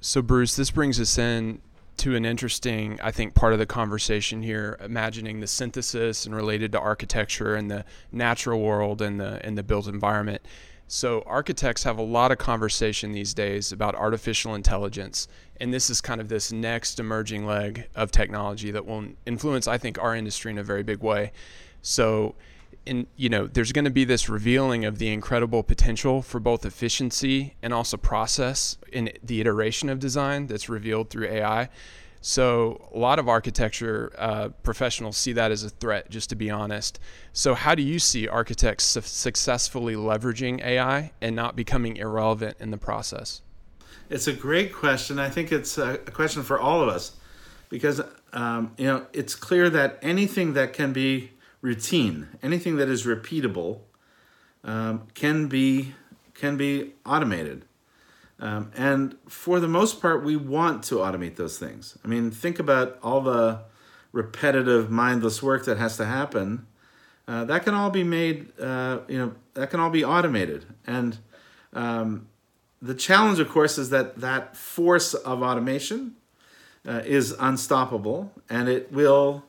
So 0.00 0.20
Bruce, 0.22 0.56
this 0.56 0.72
brings 0.72 0.98
us 1.00 1.16
in 1.16 1.60
to 1.98 2.16
an 2.16 2.24
interesting, 2.24 2.98
I 3.00 3.12
think, 3.12 3.34
part 3.34 3.52
of 3.52 3.60
the 3.60 3.66
conversation 3.66 4.42
here, 4.42 4.76
imagining 4.84 5.38
the 5.38 5.46
synthesis 5.46 6.26
and 6.26 6.34
related 6.34 6.72
to 6.72 6.80
architecture 6.80 7.54
and 7.54 7.70
the 7.70 7.84
natural 8.10 8.60
world 8.60 9.00
and 9.00 9.20
the 9.20 9.40
and 9.46 9.56
the 9.56 9.62
built 9.62 9.86
environment. 9.86 10.42
So 10.88 11.22
architects 11.26 11.84
have 11.84 11.96
a 11.96 12.02
lot 12.02 12.32
of 12.32 12.38
conversation 12.38 13.12
these 13.12 13.34
days 13.34 13.70
about 13.70 13.94
artificial 13.94 14.56
intelligence, 14.56 15.28
and 15.60 15.72
this 15.72 15.88
is 15.88 16.00
kind 16.00 16.20
of 16.20 16.28
this 16.28 16.50
next 16.50 16.98
emerging 16.98 17.46
leg 17.46 17.86
of 17.94 18.10
technology 18.10 18.72
that 18.72 18.84
will 18.84 19.06
influence, 19.26 19.68
I 19.68 19.78
think, 19.78 20.02
our 20.02 20.16
industry 20.16 20.50
in 20.50 20.58
a 20.58 20.64
very 20.64 20.82
big 20.82 21.02
way. 21.04 21.30
So, 21.82 22.34
in 22.86 23.06
you 23.16 23.28
know, 23.28 23.46
there's 23.46 23.72
going 23.72 23.84
to 23.84 23.90
be 23.90 24.04
this 24.04 24.28
revealing 24.28 24.84
of 24.84 24.98
the 24.98 25.12
incredible 25.12 25.62
potential 25.62 26.22
for 26.22 26.40
both 26.40 26.64
efficiency 26.64 27.54
and 27.62 27.72
also 27.72 27.96
process 27.96 28.78
in 28.92 29.10
the 29.22 29.40
iteration 29.40 29.88
of 29.88 29.98
design 29.98 30.46
that's 30.46 30.68
revealed 30.68 31.10
through 31.10 31.28
AI. 31.28 31.68
So 32.20 32.88
a 32.94 32.98
lot 32.98 33.18
of 33.18 33.28
architecture 33.28 34.10
uh, 34.16 34.48
professionals 34.62 35.18
see 35.18 35.34
that 35.34 35.50
as 35.50 35.62
a 35.62 35.68
threat, 35.68 36.08
just 36.08 36.30
to 36.30 36.36
be 36.36 36.50
honest. 36.50 36.98
So 37.34 37.54
how 37.54 37.74
do 37.74 37.82
you 37.82 37.98
see 37.98 38.26
architects 38.26 38.84
su- 38.84 39.02
successfully 39.02 39.94
leveraging 39.94 40.64
AI 40.64 41.12
and 41.20 41.36
not 41.36 41.54
becoming 41.54 41.98
irrelevant 41.98 42.56
in 42.60 42.70
the 42.70 42.78
process? 42.78 43.42
It's 44.08 44.26
a 44.26 44.32
great 44.32 44.72
question. 44.72 45.18
I 45.18 45.28
think 45.28 45.52
it's 45.52 45.76
a 45.76 45.98
question 45.98 46.42
for 46.42 46.58
all 46.58 46.80
of 46.80 46.88
us 46.88 47.12
because 47.68 48.00
um, 48.32 48.72
you 48.78 48.86
know 48.86 49.06
it's 49.12 49.34
clear 49.34 49.68
that 49.70 49.98
anything 50.00 50.54
that 50.54 50.72
can 50.72 50.94
be 50.94 51.30
routine, 51.64 52.28
anything 52.42 52.76
that 52.76 52.90
is 52.90 53.06
repeatable, 53.06 53.80
um, 54.64 55.08
can 55.14 55.48
be 55.48 55.94
can 56.34 56.56
be 56.58 56.92
automated. 57.06 57.64
Um, 58.38 58.70
and 58.76 59.16
for 59.28 59.60
the 59.60 59.68
most 59.68 60.02
part, 60.02 60.22
we 60.22 60.36
want 60.36 60.82
to 60.84 60.96
automate 60.96 61.36
those 61.36 61.58
things. 61.58 61.96
I 62.04 62.08
mean, 62.08 62.30
think 62.30 62.58
about 62.58 62.98
all 63.02 63.22
the 63.22 63.60
repetitive, 64.12 64.90
mindless 64.90 65.42
work 65.42 65.64
that 65.64 65.78
has 65.78 65.96
to 65.96 66.04
happen. 66.04 66.66
Uh, 67.26 67.44
that 67.44 67.64
can 67.64 67.72
all 67.72 67.90
be 67.90 68.04
made, 68.04 68.52
uh, 68.60 68.98
you 69.08 69.16
know, 69.16 69.32
that 69.54 69.70
can 69.70 69.80
all 69.80 69.90
be 69.90 70.04
automated. 70.04 70.66
And 70.86 71.16
um, 71.72 72.26
the 72.82 72.94
challenge, 72.94 73.38
of 73.38 73.48
course, 73.48 73.78
is 73.78 73.88
that 73.90 74.20
that 74.20 74.56
force 74.56 75.14
of 75.14 75.42
automation 75.42 76.16
uh, 76.86 77.00
is 77.06 77.34
unstoppable, 77.38 78.32
and 78.50 78.68
it 78.68 78.92
will 78.92 79.44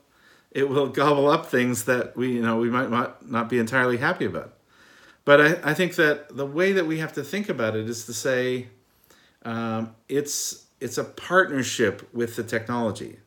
it 0.56 0.70
will 0.70 0.88
gobble 0.88 1.28
up 1.28 1.44
things 1.44 1.84
that 1.84 2.16
we 2.16 2.32
you 2.32 2.42
know 2.42 2.56
we 2.56 2.70
might 2.70 2.90
not, 2.90 3.28
not 3.30 3.48
be 3.48 3.58
entirely 3.58 3.98
happy 3.98 4.24
about. 4.24 4.54
But 5.26 5.40
I, 5.40 5.70
I 5.70 5.74
think 5.74 5.96
that 5.96 6.34
the 6.34 6.46
way 6.46 6.72
that 6.72 6.86
we 6.86 6.98
have 6.98 7.12
to 7.12 7.22
think 7.22 7.48
about 7.50 7.76
it 7.76 7.88
is 7.90 8.06
to 8.06 8.14
say, 8.14 8.68
um, 9.42 9.94
it's 10.08 10.64
it's 10.80 10.96
a 10.96 11.04
partnership 11.04 12.08
with 12.14 12.36
the 12.36 12.42
technology. 12.42 13.18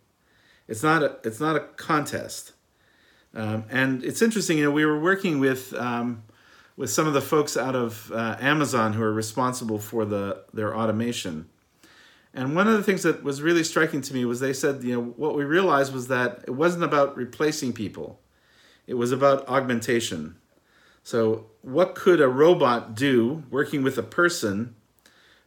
It's 0.68 0.82
not 0.82 1.04
a 1.04 1.18
it's 1.24 1.40
not 1.40 1.56
a 1.56 1.60
contest. 1.60 2.54
Um, 3.36 3.66
and 3.70 4.04
it's 4.04 4.24
interesting. 4.24 4.58
You 4.58 4.64
know, 4.66 4.72
we 4.72 4.86
were 4.86 5.00
working 5.00 5.40
with 5.40 5.72
um, 5.76 6.24
with 6.78 6.90
some 6.90 7.06
of 7.06 7.14
the 7.14 7.22
folks 7.22 7.56
out 7.56 7.76
of 7.76 8.12
uh, 8.12 8.38
Amazon 8.40 8.94
who 8.94 9.04
are 9.04 9.14
responsible 9.14 9.78
for 9.78 10.04
the 10.04 10.46
their 10.52 10.76
automation. 10.76 11.48
And 12.34 12.56
one 12.56 12.68
of 12.68 12.78
the 12.78 12.84
things 12.84 13.04
that 13.04 13.24
was 13.24 13.42
really 13.42 13.64
striking 13.64 14.02
to 14.02 14.14
me 14.14 14.24
was 14.24 14.40
they 14.40 14.54
said, 14.54 14.84
you 14.84 14.94
know, 14.94 15.02
what 15.02 15.36
we 15.36 15.44
realized 15.44 15.94
was 15.94 16.08
that 16.10 16.44
it 16.48 16.52
wasn't 16.52 16.84
about 16.84 17.16
replacing 17.16 17.74
people; 17.74 18.20
it 18.86 18.94
was 18.94 19.12
about 19.12 19.48
augmentation. 19.48 20.36
So, 21.04 21.48
what 21.62 21.96
could 21.96 22.22
a 22.22 22.28
robot 22.28 22.94
do 22.94 23.44
working 23.50 23.82
with 23.82 23.98
a 23.98 24.04
person 24.04 24.76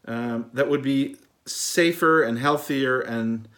um, 0.06 0.50
that 0.52 0.68
would 0.68 0.82
be 0.82 1.16
safer 1.46 2.22
and 2.22 2.38
healthier 2.38 3.00
and 3.00 3.48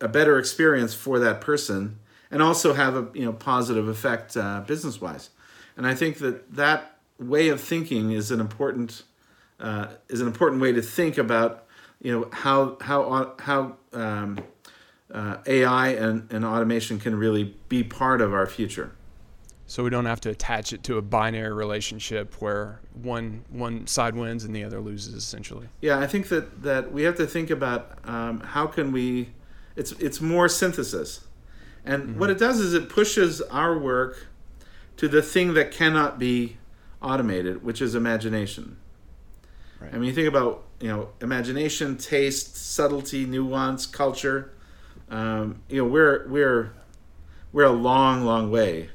a 0.00 0.08
better 0.08 0.38
experience 0.38 0.94
for 0.94 1.18
that 1.18 1.40
person 1.40 1.98
and 2.30 2.42
also 2.42 2.74
have 2.74 2.96
a 2.96 3.08
you 3.14 3.24
know 3.24 3.32
positive 3.32 3.88
effect 3.88 4.36
uh, 4.36 4.60
business 4.66 5.00
wise 5.00 5.30
and 5.76 5.86
i 5.86 5.94
think 5.94 6.18
that 6.18 6.50
that 6.52 6.98
way 7.18 7.48
of 7.48 7.60
thinking 7.60 8.10
is 8.12 8.30
an 8.30 8.40
important 8.40 9.02
uh, 9.60 9.88
is 10.08 10.20
an 10.20 10.26
important 10.26 10.60
way 10.60 10.72
to 10.72 10.82
think 10.82 11.18
about 11.18 11.63
you 12.04 12.12
know 12.12 12.28
how 12.30 12.76
how 12.82 13.34
how 13.40 13.76
um, 13.94 14.38
uh, 15.12 15.38
AI 15.46 15.88
and, 15.88 16.30
and 16.30 16.44
automation 16.44 17.00
can 17.00 17.16
really 17.16 17.56
be 17.68 17.82
part 17.82 18.20
of 18.20 18.32
our 18.32 18.46
future. 18.46 18.92
So 19.66 19.82
we 19.82 19.88
don't 19.88 20.04
have 20.04 20.20
to 20.20 20.30
attach 20.30 20.74
it 20.74 20.82
to 20.84 20.98
a 20.98 21.02
binary 21.02 21.52
relationship 21.52 22.34
where 22.42 22.80
one 22.92 23.44
one 23.48 23.86
side 23.86 24.14
wins 24.14 24.44
and 24.44 24.54
the 24.54 24.62
other 24.62 24.80
loses 24.80 25.14
essentially. 25.14 25.68
Yeah 25.80 25.98
i 25.98 26.06
think 26.06 26.28
that 26.28 26.62
that 26.62 26.92
we 26.92 27.02
have 27.04 27.16
to 27.16 27.26
think 27.26 27.50
about 27.50 27.98
um, 28.04 28.40
how 28.40 28.66
can 28.66 28.92
we 28.92 29.30
it's 29.74 29.92
it's 29.92 30.20
more 30.20 30.48
synthesis. 30.48 31.26
And 31.86 32.02
mm-hmm. 32.02 32.18
what 32.18 32.28
it 32.30 32.38
does 32.38 32.60
is 32.60 32.74
it 32.74 32.90
pushes 32.90 33.40
our 33.42 33.78
work 33.78 34.26
to 34.98 35.08
the 35.08 35.22
thing 35.22 35.54
that 35.54 35.70
cannot 35.70 36.18
be 36.18 36.58
automated 37.00 37.64
which 37.64 37.80
is 37.80 37.94
imagination 37.94 38.76
right. 39.84 39.94
i 39.94 39.96
mean 39.96 40.08
you 40.08 40.14
think 40.14 40.28
about 40.28 40.64
you 40.80 40.88
know 40.88 41.08
imagination 41.20 41.96
taste 41.96 42.56
subtlety 42.56 43.24
nuance 43.26 43.86
culture 43.86 44.52
um, 45.10 45.60
you 45.68 45.78
know 45.82 45.88
we're 45.88 46.26
we're 46.28 46.72
we're 47.52 47.64
a 47.64 47.72
long 47.72 48.24
long 48.24 48.50
way 48.50 48.90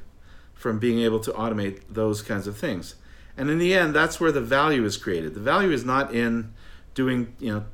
from 0.60 0.78
being 0.78 1.00
able 1.00 1.18
to 1.18 1.32
automate 1.32 1.80
those 1.88 2.20
kinds 2.20 2.46
of 2.46 2.54
things. 2.54 2.94
And 3.34 3.48
in 3.48 3.58
the 3.58 3.72
end, 3.72 3.94
that's 3.94 4.20
where 4.20 4.30
the 4.30 4.42
value 4.42 4.84
is 4.84 4.98
created. 4.98 5.32
The 5.32 5.40
value 5.40 5.70
is 5.70 5.86
not 5.86 6.14
in 6.14 6.52
doing, 6.92 7.34
you 7.38 7.50
know, 7.50 7.64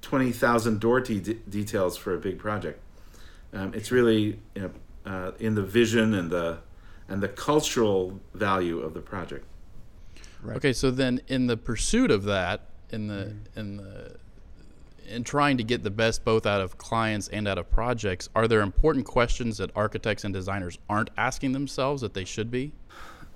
20,000 0.00 0.80
Doherty 0.80 1.20
d- 1.20 1.38
details 1.46 1.98
for 1.98 2.14
a 2.14 2.18
big 2.18 2.38
project. 2.38 2.80
Um, 3.52 3.74
it's 3.74 3.92
really 3.92 4.40
you 4.54 4.62
know, 4.62 4.70
uh, 5.04 5.32
in 5.38 5.54
the 5.54 5.62
vision 5.62 6.14
and 6.14 6.30
the 6.30 6.58
and 7.08 7.22
the 7.22 7.28
cultural 7.28 8.20
value 8.32 8.78
of 8.78 8.94
the 8.94 9.00
project. 9.00 9.44
Right. 10.42 10.56
Okay, 10.56 10.72
so 10.72 10.90
then 10.90 11.20
in 11.28 11.46
the 11.46 11.56
pursuit 11.56 12.10
of 12.10 12.24
that, 12.24 12.62
in 12.90 13.08
the 13.08 13.14
mm-hmm. 13.14 13.58
in 13.58 13.76
the 13.76 14.16
in 15.08 15.24
trying 15.24 15.56
to 15.56 15.64
get 15.64 15.82
the 15.82 15.90
best 15.90 16.24
both 16.24 16.46
out 16.46 16.60
of 16.60 16.78
clients 16.78 17.28
and 17.28 17.48
out 17.48 17.58
of 17.58 17.68
projects, 17.70 18.28
are 18.34 18.46
there 18.46 18.60
important 18.60 19.04
questions 19.04 19.58
that 19.58 19.70
architects 19.74 20.24
and 20.24 20.32
designers 20.32 20.78
aren't 20.88 21.10
asking 21.16 21.52
themselves 21.52 22.00
that 22.02 22.14
they 22.14 22.24
should 22.24 22.50
be? 22.50 22.72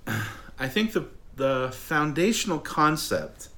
I 0.59 0.67
think 0.67 0.93
the 0.93 1.07
the 1.35 1.69
foundational 1.73 2.59
concept 2.59 3.49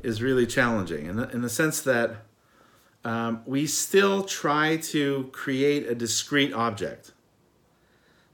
is 0.00 0.22
really 0.22 0.46
challenging 0.46 1.06
in 1.06 1.16
the, 1.16 1.28
in 1.30 1.42
the 1.42 1.48
sense 1.48 1.80
that 1.80 2.18
um, 3.04 3.42
we 3.44 3.66
still 3.66 4.22
try 4.22 4.76
to 4.76 5.28
create 5.32 5.86
a 5.88 5.94
discrete 5.94 6.52
object. 6.52 7.12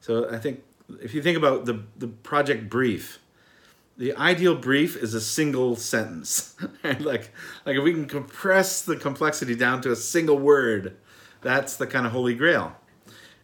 So 0.00 0.28
I 0.30 0.38
think 0.38 0.62
if 1.00 1.14
you 1.14 1.22
think 1.22 1.38
about 1.38 1.64
the, 1.64 1.82
the 1.96 2.08
project 2.08 2.68
brief, 2.68 3.20
the 4.02 4.16
ideal 4.16 4.56
brief 4.56 4.96
is 4.96 5.14
a 5.14 5.20
single 5.20 5.76
sentence. 5.76 6.56
like 6.82 7.30
like 7.64 7.76
if 7.76 7.84
we 7.84 7.92
can 7.92 8.06
compress 8.06 8.82
the 8.82 8.96
complexity 8.96 9.54
down 9.54 9.80
to 9.82 9.92
a 9.92 9.96
single 9.96 10.40
word, 10.40 10.96
that's 11.40 11.76
the 11.76 11.86
kind 11.86 12.04
of 12.04 12.10
holy 12.10 12.34
grail. 12.34 12.74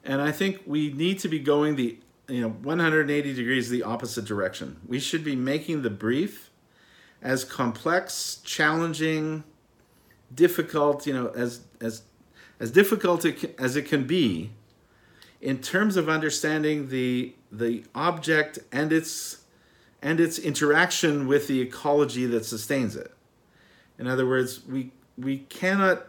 And 0.03 0.21
I 0.21 0.33
think 0.33 0.63
we 0.67 0.93
need 0.93 1.21
to 1.21 1.29
be 1.29 1.39
going 1.39 1.77
the 1.77 2.01
you 2.27 2.41
know 2.41 2.49
180 2.49 3.35
degrees 3.35 3.71
the 3.71 3.85
opposite 3.85 4.25
direction. 4.25 4.81
We 4.85 4.99
should 4.99 5.23
be 5.23 5.37
making 5.37 5.83
the 5.83 5.91
brief 5.91 6.51
as 7.23 7.45
complex, 7.45 8.41
challenging, 8.43 9.45
difficult, 10.35 11.07
you 11.07 11.15
know, 11.15 11.29
as 11.37 11.61
as 11.81 12.03
as 12.59 12.73
difficult 12.73 13.25
as 13.61 13.77
it 13.77 13.83
can 13.83 14.09
be 14.09 14.51
in 15.41 15.59
terms 15.59 15.97
of 15.97 16.09
understanding 16.09 16.89
the 16.89 17.37
the 17.53 17.85
object 17.95 18.59
and 18.73 18.93
its 18.93 19.38
and 20.03 20.21
its 20.21 20.39
interaction 20.39 21.27
with 21.27 21.49
the 21.49 21.61
ecology 21.61 22.27
that 22.27 22.45
sustains 22.45 22.97
it. 22.97 23.13
In 23.99 24.07
other 24.07 24.27
words, 24.27 24.65
we 24.67 24.93
we 25.17 25.39
cannot 25.39 26.07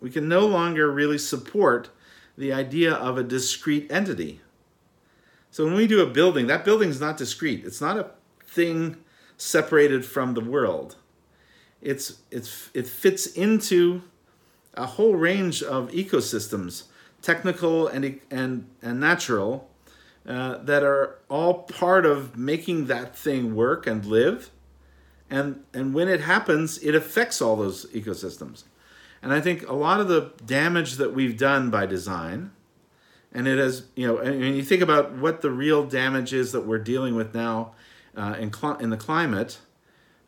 we 0.00 0.10
can 0.10 0.28
no 0.28 0.46
longer 0.46 0.90
really 0.90 1.18
support 1.18 1.90
the 2.36 2.52
idea 2.52 2.92
of 2.92 3.18
a 3.18 3.22
discrete 3.22 3.90
entity. 3.92 4.40
So 5.50 5.64
when 5.64 5.74
we 5.74 5.86
do 5.86 6.00
a 6.00 6.06
building, 6.06 6.46
that 6.46 6.64
building 6.64 6.88
is 6.88 7.00
not 7.00 7.16
discrete. 7.16 7.64
It's 7.64 7.80
not 7.80 7.98
a 7.98 8.10
thing 8.46 8.96
separated 9.36 10.04
from 10.04 10.34
the 10.34 10.40
world. 10.40 10.96
It's 11.80 12.18
it's 12.30 12.70
it 12.74 12.86
fits 12.86 13.26
into 13.26 14.02
a 14.74 14.86
whole 14.86 15.14
range 15.14 15.62
of 15.62 15.90
ecosystems, 15.90 16.84
technical 17.22 17.88
and 17.88 18.20
and 18.30 18.66
and 18.82 19.00
natural, 19.00 19.69
uh, 20.26 20.58
that 20.58 20.82
are 20.82 21.18
all 21.28 21.62
part 21.62 22.04
of 22.04 22.36
making 22.36 22.86
that 22.86 23.16
thing 23.16 23.54
work 23.54 23.86
and 23.86 24.04
live. 24.04 24.50
And 25.28 25.64
and 25.72 25.94
when 25.94 26.08
it 26.08 26.20
happens, 26.20 26.78
it 26.78 26.94
affects 26.94 27.40
all 27.40 27.56
those 27.56 27.86
ecosystems. 27.86 28.64
And 29.22 29.32
I 29.32 29.40
think 29.40 29.68
a 29.68 29.74
lot 29.74 30.00
of 30.00 30.08
the 30.08 30.32
damage 30.44 30.94
that 30.96 31.14
we've 31.14 31.36
done 31.36 31.70
by 31.70 31.86
design, 31.86 32.52
and 33.32 33.46
it 33.46 33.58
has, 33.58 33.84
you 33.94 34.06
know, 34.06 34.18
and 34.18 34.56
you 34.56 34.62
think 34.62 34.82
about 34.82 35.12
what 35.12 35.42
the 35.42 35.50
real 35.50 35.84
damage 35.84 36.32
is 36.32 36.52
that 36.52 36.66
we're 36.66 36.78
dealing 36.78 37.14
with 37.14 37.34
now 37.34 37.72
uh, 38.16 38.36
in, 38.38 38.52
cl- 38.52 38.76
in 38.78 38.90
the 38.90 38.96
climate, 38.96 39.58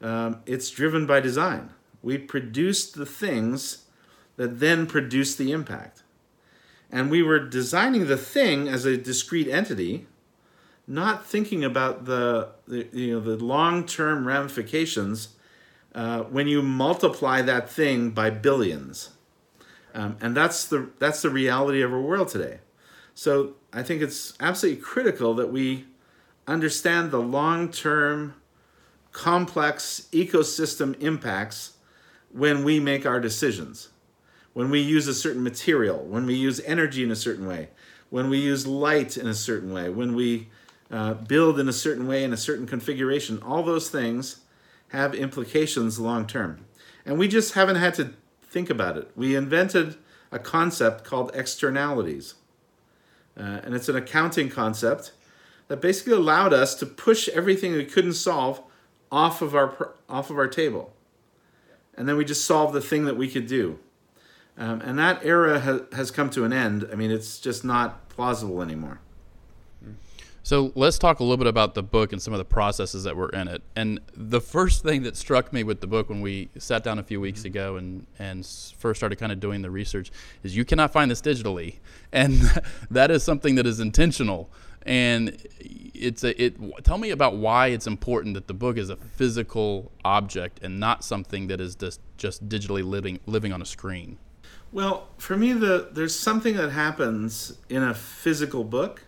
um, 0.02 0.40
it's 0.46 0.70
driven 0.70 1.06
by 1.06 1.20
design. 1.20 1.70
We 2.02 2.18
produce 2.18 2.90
the 2.90 3.06
things 3.06 3.87
that 4.37 4.61
then 4.61 4.87
produce 4.87 5.34
the 5.37 5.52
impact. 5.52 6.01
And 6.92 7.11
we 7.11 7.22
were 7.22 7.38
designing 7.38 8.06
the 8.06 8.18
thing 8.18 8.68
as 8.68 8.84
a 8.84 8.99
discrete 8.99 9.49
entity, 9.49 10.06
not 10.87 11.26
thinking 11.26 11.64
about 11.64 12.04
the, 12.04 12.50
the 12.68 12.87
you 12.92 13.14
know 13.14 13.20
the 13.20 13.42
long-term 13.42 14.26
ramifications 14.26 15.28
uh, 15.94 16.20
when 16.25 16.46
you 16.46 16.61
multiply 16.61 17.40
that 17.40 17.70
thing 17.70 18.11
by 18.11 18.28
billions. 18.28 19.11
Um, 19.94 20.16
and 20.20 20.37
that's 20.37 20.66
the 20.66 20.90
that's 20.99 21.22
the 21.22 21.30
reality 21.30 21.80
of 21.80 21.92
our 21.92 22.00
world 22.00 22.28
today. 22.28 22.58
So 23.14 23.54
I 23.72 23.82
think 23.82 24.02
it's 24.02 24.34
absolutely 24.38 24.82
critical 24.82 25.34
that 25.34 25.50
we 25.50 25.87
understand 26.46 27.11
the 27.11 27.20
long-term 27.20 28.34
complex 29.12 30.08
ecosystem 30.12 31.00
impacts 31.00 31.76
when 32.30 32.64
we 32.64 32.80
make 32.80 33.06
our 33.06 33.20
decisions. 33.20 33.88
When 34.52 34.71
we 34.71 34.80
use 34.80 35.09
a 35.09 35.14
certain 35.14 35.42
material, 35.42 35.99
when 35.99 36.26
we 36.26 36.35
use 36.35 36.61
energy 36.61 37.02
in 37.02 37.11
a 37.11 37.16
certain 37.16 37.47
way, 37.47 37.68
when 38.11 38.28
we 38.28 38.38
use 38.38 38.66
light 38.66 39.16
in 39.16 39.26
a 39.26 39.35
certain 39.35 39.73
way, 39.73 39.88
when 39.88 40.14
we 40.14 40.49
uh, 40.90 41.14
build 41.14 41.59
in 41.59 41.68
a 41.68 41.73
certain 41.73 42.06
way 42.06 42.23
in 42.23 42.32
a 42.32 42.37
certain 42.37 42.66
configuration, 42.66 43.42
all 43.42 43.62
those 43.62 43.88
things 43.88 44.40
have 44.88 45.14
implications 45.14 45.99
long 45.99 46.26
term. 46.26 46.66
And 47.06 47.18
we 47.18 47.28
just 47.28 47.54
haven't 47.54 47.76
had 47.76 47.94
to 47.94 48.12
think 48.42 48.68
about 48.68 48.99
it. 48.99 49.11
We 49.16 49.35
invented 49.35 49.97
a 50.30 50.38
concept 50.38 51.04
called 51.04 51.30
externalities. 51.35 52.35
Uh, 53.37 53.61
and 53.64 53.75
it's 53.75 53.88
an 53.88 53.97
accounting 53.97 54.50
concept 54.50 55.12
that 55.68 55.80
basically 55.80 56.12
allowed 56.12 56.52
us 56.52 56.75
to 56.75 56.85
push 56.85 57.28
everything 57.30 57.73
we 57.73 57.87
couldn't 57.87 58.12
solve 58.12 58.62
off 59.11 59.42
of 59.42 59.54
our 59.54 59.94
off 60.09 60.30
of 60.30 60.38
our 60.38 60.49
table, 60.49 60.92
and 61.97 62.09
then 62.09 62.16
we 62.16 62.25
just 62.25 62.44
solved 62.44 62.75
the 62.75 62.80
thing 62.80 63.04
that 63.04 63.16
we 63.16 63.28
could 63.28 63.47
do. 63.47 63.78
Um, 64.59 64.80
and 64.82 64.99
that 64.99 65.25
era 65.25 65.61
ha- 65.61 65.80
has 65.92 66.11
come 66.11 66.28
to 66.30 66.44
an 66.44 66.52
end. 66.52 66.87
I 66.92 66.94
mean, 66.94 67.11
it's 67.11 67.38
just 67.38 67.64
not 67.64 68.09
plausible 68.09 68.62
anymore. 68.62 69.00
So 70.44 70.73
let's 70.75 70.99
talk 70.99 71.21
a 71.21 71.23
little 71.23 71.37
bit 71.37 71.47
about 71.47 71.75
the 71.75 71.85
book 71.85 72.12
and 72.12 72.21
some 72.21 72.35
of 72.35 72.38
the 72.38 72.44
processes 72.44 73.04
that 73.04 73.16
were 73.16 73.28
in 73.28 73.47
it. 73.47 73.62
And 73.76 74.00
the 74.16 74.40
first 74.40 74.82
thing 74.82 75.04
that 75.04 75.16
struck 75.16 75.52
me 75.52 75.62
with 75.62 75.80
the 75.80 75.87
book 75.87 76.09
when 76.09 76.21
we 76.21 76.49
sat 76.59 76.82
down 76.82 76.99
a 76.99 77.02
few 77.04 77.21
weeks 77.21 77.40
mm-hmm. 77.40 77.47
ago 77.49 77.76
and 77.76 78.06
and 78.18 78.44
first 78.76 78.99
started 78.99 79.16
kind 79.21 79.30
of 79.30 79.38
doing 79.38 79.62
the 79.62 79.71
research 79.71 80.11
is 80.42 80.56
you 80.56 80.64
cannot 80.64 80.92
find 80.92 81.11
this 81.11 81.21
digitally, 81.21 81.76
and 82.12 82.40
that 82.90 83.11
is 83.11 83.22
something 83.22 83.55
that 83.55 83.66
is 83.66 83.79
intentional. 83.79 84.50
And 84.85 85.40
it's 85.61 86.24
a 86.24 86.42
it. 86.42 86.57
Tell 86.83 86.98
me 86.98 87.11
about 87.11 87.37
why 87.37 87.68
it's 87.68 87.87
important 87.87 88.35
that 88.35 88.48
the 88.48 88.55
book 88.55 88.77
is 88.77 88.90
a 88.90 88.96
physical 88.96 89.92
object 90.05 90.59
and 90.61 90.81
not 90.81 91.05
something 91.05 91.46
that 91.46 91.61
is 91.61 91.77
just 91.77 92.00
just 92.16 92.48
digitally 92.48 92.83
living 92.85 93.20
living 93.27 93.53
on 93.53 93.62
a 93.62 93.66
screen. 93.66 94.18
Well, 94.72 95.08
for 95.18 95.37
me, 95.37 95.52
the 95.52 95.90
there's 95.92 96.18
something 96.18 96.56
that 96.56 96.70
happens 96.70 97.58
in 97.68 97.82
a 97.82 97.92
physical 97.92 98.64
book 98.64 99.04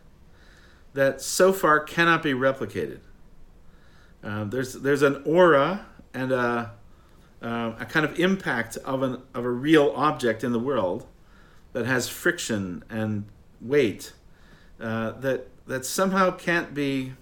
that 0.92 1.22
so 1.22 1.52
far 1.52 1.80
cannot 1.80 2.22
be 2.22 2.32
replicated. 2.32 3.00
Um, 4.22 4.50
there's 4.50 4.74
there's 4.74 5.02
an 5.02 5.22
aura 5.24 5.86
and 6.12 6.32
a, 6.32 6.72
uh, 7.42 7.72
a 7.78 7.86
kind 7.86 8.04
of 8.04 8.18
impact 8.20 8.76
of 8.78 9.02
an 9.02 9.22
of 9.34 9.44
a 9.44 9.50
real 9.50 9.92
object 9.96 10.44
in 10.44 10.52
the 10.52 10.58
world 10.58 11.06
that 11.72 11.86
has 11.86 12.08
friction 12.08 12.84
and 12.90 13.24
weight 13.60 14.12
uh, 14.80 15.12
that 15.12 15.48
that 15.66 15.86
somehow 15.86 16.30
can't 16.30 16.74
be 16.74 17.14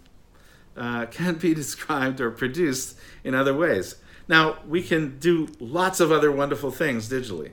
uh, 0.76 1.06
can't 1.10 1.40
be 1.40 1.54
described 1.54 2.20
or 2.20 2.32
produced 2.32 2.96
in 3.22 3.34
other 3.34 3.54
ways. 3.54 3.96
Now 4.26 4.58
we 4.66 4.82
can 4.82 5.18
do 5.20 5.48
lots 5.60 6.00
of 6.00 6.10
other 6.10 6.32
wonderful 6.32 6.70
things 6.70 7.08
digitally, 7.08 7.52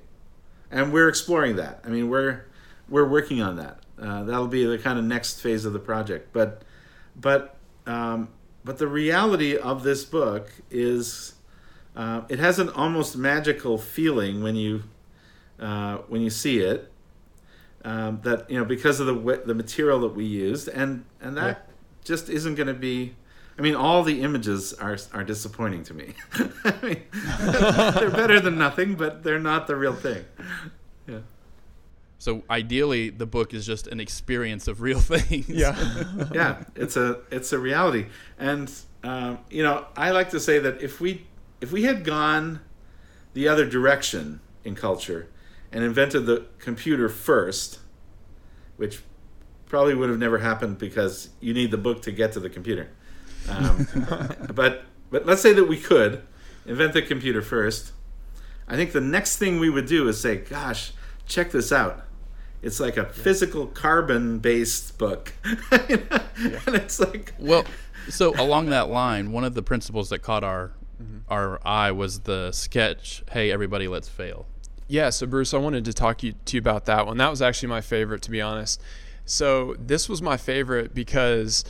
and 0.71 0.93
we're 0.93 1.09
exploring 1.09 1.55
that. 1.57 1.81
I 1.85 1.89
mean, 1.89 2.09
we're 2.09 2.45
we're 2.89 3.07
working 3.07 3.41
on 3.41 3.57
that. 3.57 3.79
Uh, 4.01 4.23
that'll 4.23 4.47
be 4.47 4.65
the 4.65 4.77
kind 4.77 4.97
of 4.97 5.05
next 5.05 5.41
phase 5.41 5.65
of 5.65 5.73
the 5.73 5.79
project. 5.79 6.31
But, 6.31 6.63
but, 7.15 7.55
um, 7.85 8.29
but 8.63 8.77
the 8.77 8.87
reality 8.87 9.57
of 9.57 9.83
this 9.83 10.05
book 10.05 10.49
is, 10.69 11.33
uh, 11.95 12.21
it 12.29 12.39
has 12.39 12.59
an 12.59 12.69
almost 12.69 13.17
magical 13.17 13.77
feeling 13.77 14.41
when 14.41 14.55
you, 14.55 14.83
uh, 15.59 15.97
when 16.07 16.21
you 16.21 16.29
see 16.29 16.59
it. 16.59 16.91
Um, 17.85 18.19
that 18.23 18.51
you 18.51 18.57
know 18.57 18.65
because 18.65 18.99
of 18.99 19.07
the 19.07 19.41
the 19.45 19.53
material 19.53 20.01
that 20.01 20.13
we 20.13 20.25
used, 20.25 20.67
and 20.67 21.05
and 21.21 21.37
that 21.37 21.65
yeah. 21.65 21.73
just 22.03 22.27
isn't 22.27 22.55
going 22.55 22.67
to 22.67 22.73
be. 22.73 23.15
I 23.59 23.61
mean, 23.61 23.75
all 23.75 24.03
the 24.03 24.21
images 24.21 24.71
are 24.73 24.97
are 25.13 25.25
disappointing 25.25 25.83
to 25.83 25.93
me. 25.93 26.13
I 26.63 26.73
mean, 26.81 27.03
they're 27.41 28.09
better 28.09 28.39
than 28.39 28.57
nothing, 28.57 28.95
but 28.95 29.21
they're 29.21 29.37
not 29.37 29.67
the 29.67 29.75
real 29.75 29.93
thing. 29.93 30.23
Yeah. 31.05 31.19
So 32.19 32.43
ideally, 32.49 33.09
the 33.09 33.25
book 33.25 33.53
is 33.53 33.65
just 33.65 33.87
an 33.87 33.99
experience 33.99 34.69
of 34.69 34.81
real 34.81 34.99
things. 35.01 35.49
Yeah, 35.49 35.75
yeah, 36.33 36.63
it's 36.73 36.95
a 36.95 37.19
it's 37.31 37.51
a 37.51 37.59
reality, 37.59 38.05
and 38.37 38.71
um, 39.03 39.39
you 39.49 39.61
know, 39.61 39.87
I 39.97 40.11
like 40.11 40.29
to 40.29 40.39
say 40.39 40.59
that 40.59 40.81
if 40.81 41.01
we 41.01 41.27
if 41.59 41.73
we 41.73 41.83
had 41.83 42.05
gone 42.05 42.61
the 43.33 43.49
other 43.49 43.65
direction 43.65 44.39
in 44.63 44.73
culture 44.73 45.27
and 45.69 45.83
invented 45.83 46.27
the 46.27 46.45
computer 46.59 47.09
first, 47.09 47.79
which 48.77 49.01
probably 49.65 49.95
would 49.95 50.09
have 50.09 50.17
never 50.17 50.37
happened 50.37 50.77
because 50.77 51.29
you 51.41 51.53
need 51.53 51.71
the 51.71 51.77
book 51.77 52.01
to 52.03 52.11
get 52.13 52.31
to 52.31 52.39
the 52.39 52.49
computer. 52.49 52.89
Um, 53.47 53.87
but 54.53 54.83
but 55.09 55.25
let's 55.25 55.41
say 55.41 55.53
that 55.53 55.65
we 55.65 55.77
could 55.77 56.23
invent 56.65 56.93
the 56.93 57.01
computer 57.01 57.41
first. 57.41 57.93
I 58.67 58.75
think 58.75 58.91
the 58.91 59.01
next 59.01 59.37
thing 59.37 59.59
we 59.59 59.69
would 59.69 59.87
do 59.87 60.07
is 60.07 60.19
say, 60.19 60.37
"Gosh, 60.37 60.91
check 61.25 61.51
this 61.51 61.71
out." 61.71 62.05
It's 62.61 62.79
like 62.79 62.97
a 62.97 63.05
physical 63.05 63.67
carbon 63.67 64.39
based 64.39 64.97
book. 64.97 65.33
and 65.71 66.75
it's 66.75 66.99
like 66.99 67.33
Well, 67.39 67.63
so 68.09 68.33
along 68.39 68.69
that 68.71 68.89
line, 68.89 69.31
one 69.31 69.43
of 69.43 69.53
the 69.53 69.63
principles 69.63 70.09
that 70.09 70.19
caught 70.19 70.43
our 70.43 70.73
mm-hmm. 71.01 71.19
our 71.29 71.59
eye 71.65 71.91
was 71.91 72.21
the 72.21 72.51
sketch, 72.51 73.23
"Hey 73.31 73.51
everybody, 73.51 73.87
let's 73.87 74.09
fail." 74.09 74.45
Yeah, 74.87 75.11
so 75.11 75.27
Bruce, 75.27 75.53
I 75.53 75.57
wanted 75.57 75.85
to 75.85 75.93
talk 75.93 76.23
you, 76.23 76.33
to 76.45 76.57
you 76.57 76.59
about 76.59 76.85
that 76.85 77.05
one. 77.05 77.17
That 77.17 77.29
was 77.29 77.43
actually 77.43 77.69
my 77.69 77.81
favorite 77.81 78.21
to 78.23 78.31
be 78.31 78.41
honest. 78.41 78.81
So, 79.23 79.75
this 79.77 80.09
was 80.09 80.23
my 80.23 80.37
favorite 80.37 80.95
because 80.95 81.63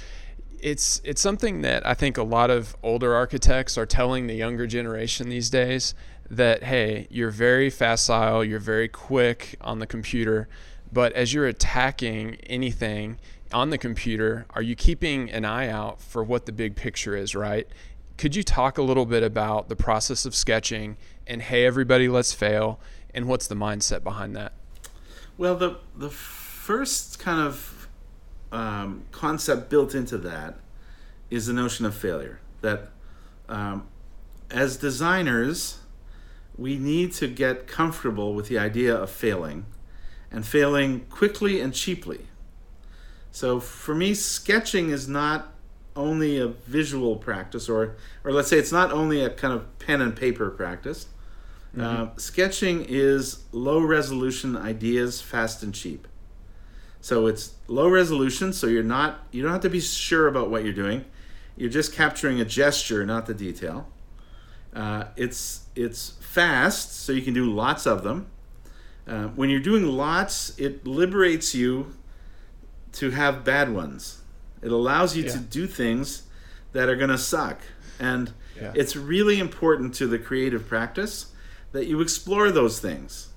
it's 0.62 1.02
it's 1.04 1.22
something 1.22 1.62
that 1.62 1.86
I 1.86 1.94
think 1.94 2.18
a 2.18 2.24
lot 2.24 2.50
of 2.50 2.76
older 2.84 3.16
architects 3.16 3.78
are 3.78 3.86
telling 3.86 4.28
the 4.28 4.36
younger 4.36 4.68
generation 4.68 5.30
these 5.30 5.50
days 5.50 5.94
that 6.30 6.64
hey, 6.64 7.08
you're 7.10 7.32
very 7.32 7.70
facile, 7.70 8.44
you're 8.44 8.60
very 8.60 8.88
quick 8.88 9.56
on 9.62 9.80
the 9.80 9.88
computer, 9.88 10.48
but 10.92 11.14
as 11.14 11.34
you're 11.34 11.48
attacking 11.48 12.36
anything 12.48 13.18
on 13.52 13.72
the 13.72 13.78
computer, 13.78 14.46
are 14.52 14.62
you 14.62 14.76
keeping 14.76 15.30
an 15.32 15.44
eye 15.44 15.68
out 15.68 16.02
for 16.02 16.24
what 16.24 16.46
the 16.46 16.52
big 16.52 16.76
picture 16.76 17.16
is, 17.16 17.34
right? 17.34 17.68
Could 18.18 18.36
you 18.36 18.44
talk 18.44 18.78
a 18.78 18.84
little 18.84 19.06
bit 19.06 19.24
about 19.24 19.70
the 19.70 19.76
process 19.76 20.26
of 20.26 20.36
sketching 20.36 20.98
and 21.26 21.42
hey, 21.42 21.66
everybody, 21.66 22.08
let's 22.08 22.34
fail, 22.34 22.80
and 23.14 23.28
what's 23.28 23.48
the 23.48 23.56
mindset 23.56 24.04
behind 24.04 24.36
that? 24.36 24.54
Well, 25.38 25.56
the 25.56 25.78
the 25.96 26.10
first 26.10 27.18
kind 27.18 27.40
of 27.40 27.79
um, 28.52 29.04
concept 29.12 29.70
built 29.70 29.94
into 29.94 30.18
that 30.20 30.60
is 31.30 31.46
the 31.46 31.54
notion 31.54 31.86
of 31.86 31.96
failure. 31.96 32.40
That 32.62 32.90
um, 33.48 33.88
as 34.50 34.78
designers, 34.78 35.80
we 36.58 36.78
need 36.78 37.14
to 37.14 37.28
get 37.28 37.68
comfortable 37.68 38.34
with 38.34 38.48
the 38.48 38.58
idea 38.58 38.96
of 38.96 39.10
failing 39.10 39.66
and 40.32 40.46
failing 40.46 41.02
quickly 41.10 41.60
and 41.60 41.74
cheaply. 41.74 42.28
So 43.32 43.60
for 43.60 43.96
me, 43.96 44.14
sketching 44.14 44.90
is 44.90 45.08
not 45.08 45.54
only 45.96 46.38
a 46.38 46.48
visual 46.48 47.16
practice, 47.18 47.70
or 47.70 47.96
or 48.24 48.32
let's 48.32 48.48
say 48.50 48.58
it's 48.58 48.72
not 48.72 48.92
only 48.92 49.24
a 49.24 49.30
kind 49.30 49.54
of 49.54 49.80
pen 49.80 50.02
and 50.02 50.16
paper 50.16 50.50
practice. 50.50 51.08
Mm-hmm. 51.76 51.82
Uh, 51.82 52.08
sketching 52.18 52.86
is 52.88 53.44
low 53.52 53.80
resolution 53.80 54.58
ideas, 54.58 55.22
fast 55.22 55.62
and 55.62 55.74
cheap. 55.74 56.08
So 57.02 57.28
it's 57.28 57.54
low 57.68 57.88
resolution, 57.88 58.54
so 58.54 58.68
you're 58.68 58.84
not 58.84 59.20
you 59.32 59.42
don't 59.42 59.52
have 59.52 59.62
to 59.62 59.70
be 59.70 59.80
sure 59.80 60.28
about 60.28 60.50
what 60.50 60.64
you're 60.64 60.74
doing. 60.74 61.06
You're 61.56 61.70
just 61.70 61.94
capturing 61.94 62.40
a 62.40 62.46
gesture, 62.46 63.06
not 63.06 63.26
the 63.26 63.34
detail. 63.34 63.88
Uh, 64.74 65.06
it's 65.16 65.66
it's 65.76 66.12
fast, 66.22 66.96
so 66.96 67.12
you 67.12 67.22
can 67.22 67.34
do 67.34 67.52
lots 67.52 67.86
of 67.86 68.04
them. 68.04 68.28
Uh, 69.08 69.28
when 69.30 69.50
you're 69.50 69.60
doing 69.60 69.86
lots, 69.86 70.58
it 70.60 70.86
liberates 70.86 71.56
you 71.56 71.96
to 72.94 73.12
have 73.12 73.44
bad 73.44 73.74
ones. 73.74 74.22
It 74.62 74.72
allows 74.72 75.16
you 75.16 75.24
yeah. 75.24 75.32
to 75.32 75.38
do 75.40 75.68
things 75.68 76.24
that 76.74 76.90
are 76.90 76.96
going 76.96 77.10
to 77.10 77.18
suck. 77.18 77.60
And 78.00 78.34
yeah. 78.56 78.72
it's 78.76 78.96
really 78.96 79.40
important 79.40 79.96
to 79.96 80.08
the 80.08 80.20
creative 80.20 80.68
practice 80.68 81.34
that 81.72 81.88
you 81.88 82.02
explore 82.02 82.52
those 82.52 82.80
things 82.80 83.30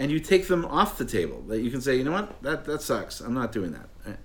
and 0.00 0.10
you 0.10 0.18
take 0.18 0.48
them 0.48 0.64
off 0.64 0.96
the 0.96 1.04
table. 1.04 1.42
That 1.46 1.60
you 1.60 1.70
can 1.70 1.82
say, 1.82 1.94
you 1.94 2.04
know 2.04 2.12
what, 2.12 2.42
that, 2.42 2.64
that 2.64 2.80
sucks. 2.80 3.20
I'm 3.20 3.34
not 3.34 3.52
doing 3.52 3.72
that. 3.72 4.18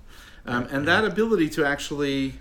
Um, 0.45 0.67
and 0.71 0.87
that 0.87 1.03
ability 1.03 1.49
to 1.49 1.65
actually 1.65 2.35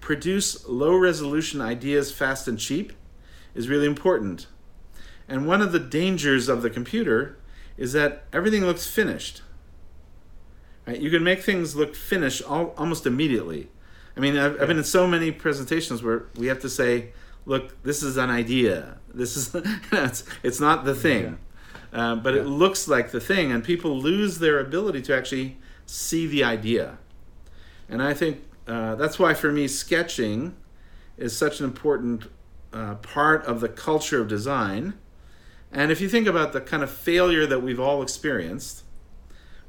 produce 0.00 0.66
low 0.66 0.96
resolution 0.96 1.60
ideas 1.60 2.10
fast 2.10 2.48
and 2.48 2.58
cheap 2.58 2.92
is 3.54 3.68
really 3.68 3.86
important. 3.86 4.48
And 5.28 5.46
one 5.46 5.62
of 5.62 5.70
the 5.70 5.78
dangers 5.78 6.48
of 6.48 6.62
the 6.62 6.70
computer 6.70 7.38
is 7.76 7.92
that 7.92 8.24
everything 8.32 8.64
looks 8.64 8.86
finished. 8.86 9.42
Right? 10.84 10.98
You 10.98 11.10
can 11.10 11.22
make 11.22 11.40
things 11.40 11.76
look 11.76 11.94
finished 11.94 12.42
all, 12.42 12.74
almost 12.76 13.06
immediately. 13.06 13.68
I 14.16 14.20
mean, 14.20 14.36
I've. 14.36 14.60
I've 14.60 14.68
been 14.68 14.78
in 14.78 14.84
so 14.84 15.06
many 15.06 15.30
presentations 15.30 16.02
where 16.02 16.24
we 16.36 16.48
have 16.48 16.60
to 16.60 16.68
say, 16.68 17.12
"Look, 17.46 17.82
this 17.82 18.02
is 18.02 18.18
an 18.18 18.28
idea. 18.28 18.98
This 19.14 19.36
is 19.36 19.54
it's, 19.92 20.24
it's 20.42 20.60
not 20.60 20.84
the 20.84 20.94
thing, 20.94 21.24
yeah. 21.24 21.34
Uh, 21.92 22.16
but 22.16 22.34
yeah. 22.34 22.40
it 22.40 22.46
looks 22.46 22.88
like 22.88 23.10
the 23.10 23.20
thing," 23.20 23.52
and 23.52 23.62
people 23.64 23.98
lose 23.98 24.38
their 24.38 24.58
ability 24.58 25.02
to 25.02 25.16
actually 25.16 25.58
see 25.86 26.26
the 26.26 26.42
idea. 26.44 26.98
And 27.88 28.02
I 28.02 28.14
think 28.14 28.42
uh, 28.66 28.94
that's 28.94 29.18
why, 29.18 29.34
for 29.34 29.52
me, 29.52 29.68
sketching 29.68 30.56
is 31.16 31.36
such 31.36 31.60
an 31.60 31.66
important 31.66 32.30
uh, 32.72 32.94
part 32.96 33.44
of 33.44 33.60
the 33.60 33.68
culture 33.68 34.20
of 34.20 34.28
design. 34.28 34.94
And 35.70 35.90
if 35.90 36.00
you 36.00 36.08
think 36.08 36.26
about 36.26 36.52
the 36.52 36.60
kind 36.60 36.82
of 36.82 36.90
failure 36.90 37.46
that 37.46 37.60
we've 37.60 37.80
all 37.80 38.02
experienced, 38.02 38.84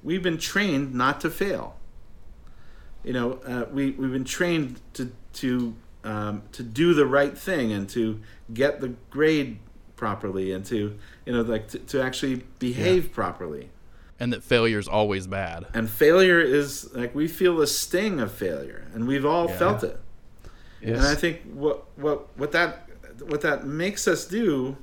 we've 0.02 0.24
been 0.24 0.38
trained 0.38 0.94
not 0.94 1.22
to 1.22 1.30
fail. 1.30 1.78
You 3.04 3.14
know, 3.14 3.32
uh, 3.46 3.66
we 3.72 3.92
we've 3.92 4.12
been 4.12 4.24
trained 4.24 4.80
to 4.94 5.12
to 5.34 5.76
um, 6.04 6.44
to 6.52 6.64
do 6.64 6.94
the 6.94 7.06
right 7.06 7.38
thing 7.38 7.72
and 7.72 7.90
to 7.90 8.22
get 8.54 8.82
the 8.82 8.90
grade 9.10 9.60
properly 10.04 10.52
and 10.52 10.66
to 10.66 11.00
you 11.26 11.32
know 11.34 11.42
like 11.44 11.70
to, 11.70 11.80
to 11.80 12.04
actually 12.04 12.44
behave 12.60 13.06
yeah. 13.06 13.14
properly. 13.14 13.70
And 14.20 14.34
that 14.34 14.44
failure 14.44 14.78
is 14.78 14.88
always 14.88 15.28
bad. 15.28 15.66
And 15.74 15.90
failure 15.90 16.42
is 16.42 16.94
like 16.94 17.16
we 17.16 17.30
feel 17.30 17.56
the 17.56 17.68
sting 17.68 18.20
of 18.20 18.30
failure, 18.30 18.86
and 18.94 19.08
we've 19.08 19.26
all 19.26 19.48
yeah. 19.48 19.58
felt 19.58 19.84
it. 19.84 19.98
Yes. 20.82 20.98
And 20.98 21.08
I 21.08 21.16
think 21.16 21.42
what 21.54 21.86
what 21.96 22.38
what 22.38 22.52
that 22.52 22.90
what 23.22 23.40
that 23.42 23.66
makes 23.66 24.06
us 24.08 24.26
do 24.26 24.76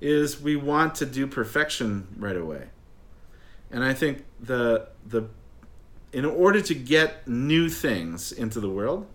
is 0.00 0.40
we 0.40 0.56
want 0.56 0.94
to 0.94 1.06
do 1.06 1.26
perfection 1.26 2.06
right 2.16 2.36
away. 2.36 2.68
And 3.70 3.84
I 3.84 3.92
think 3.92 4.24
the 4.40 4.88
the 5.06 5.28
in 6.10 6.24
order 6.24 6.62
to 6.62 6.74
get 6.74 7.28
new 7.28 7.68
things 7.68 8.32
into 8.32 8.60
the 8.60 8.70
world, 8.70 9.06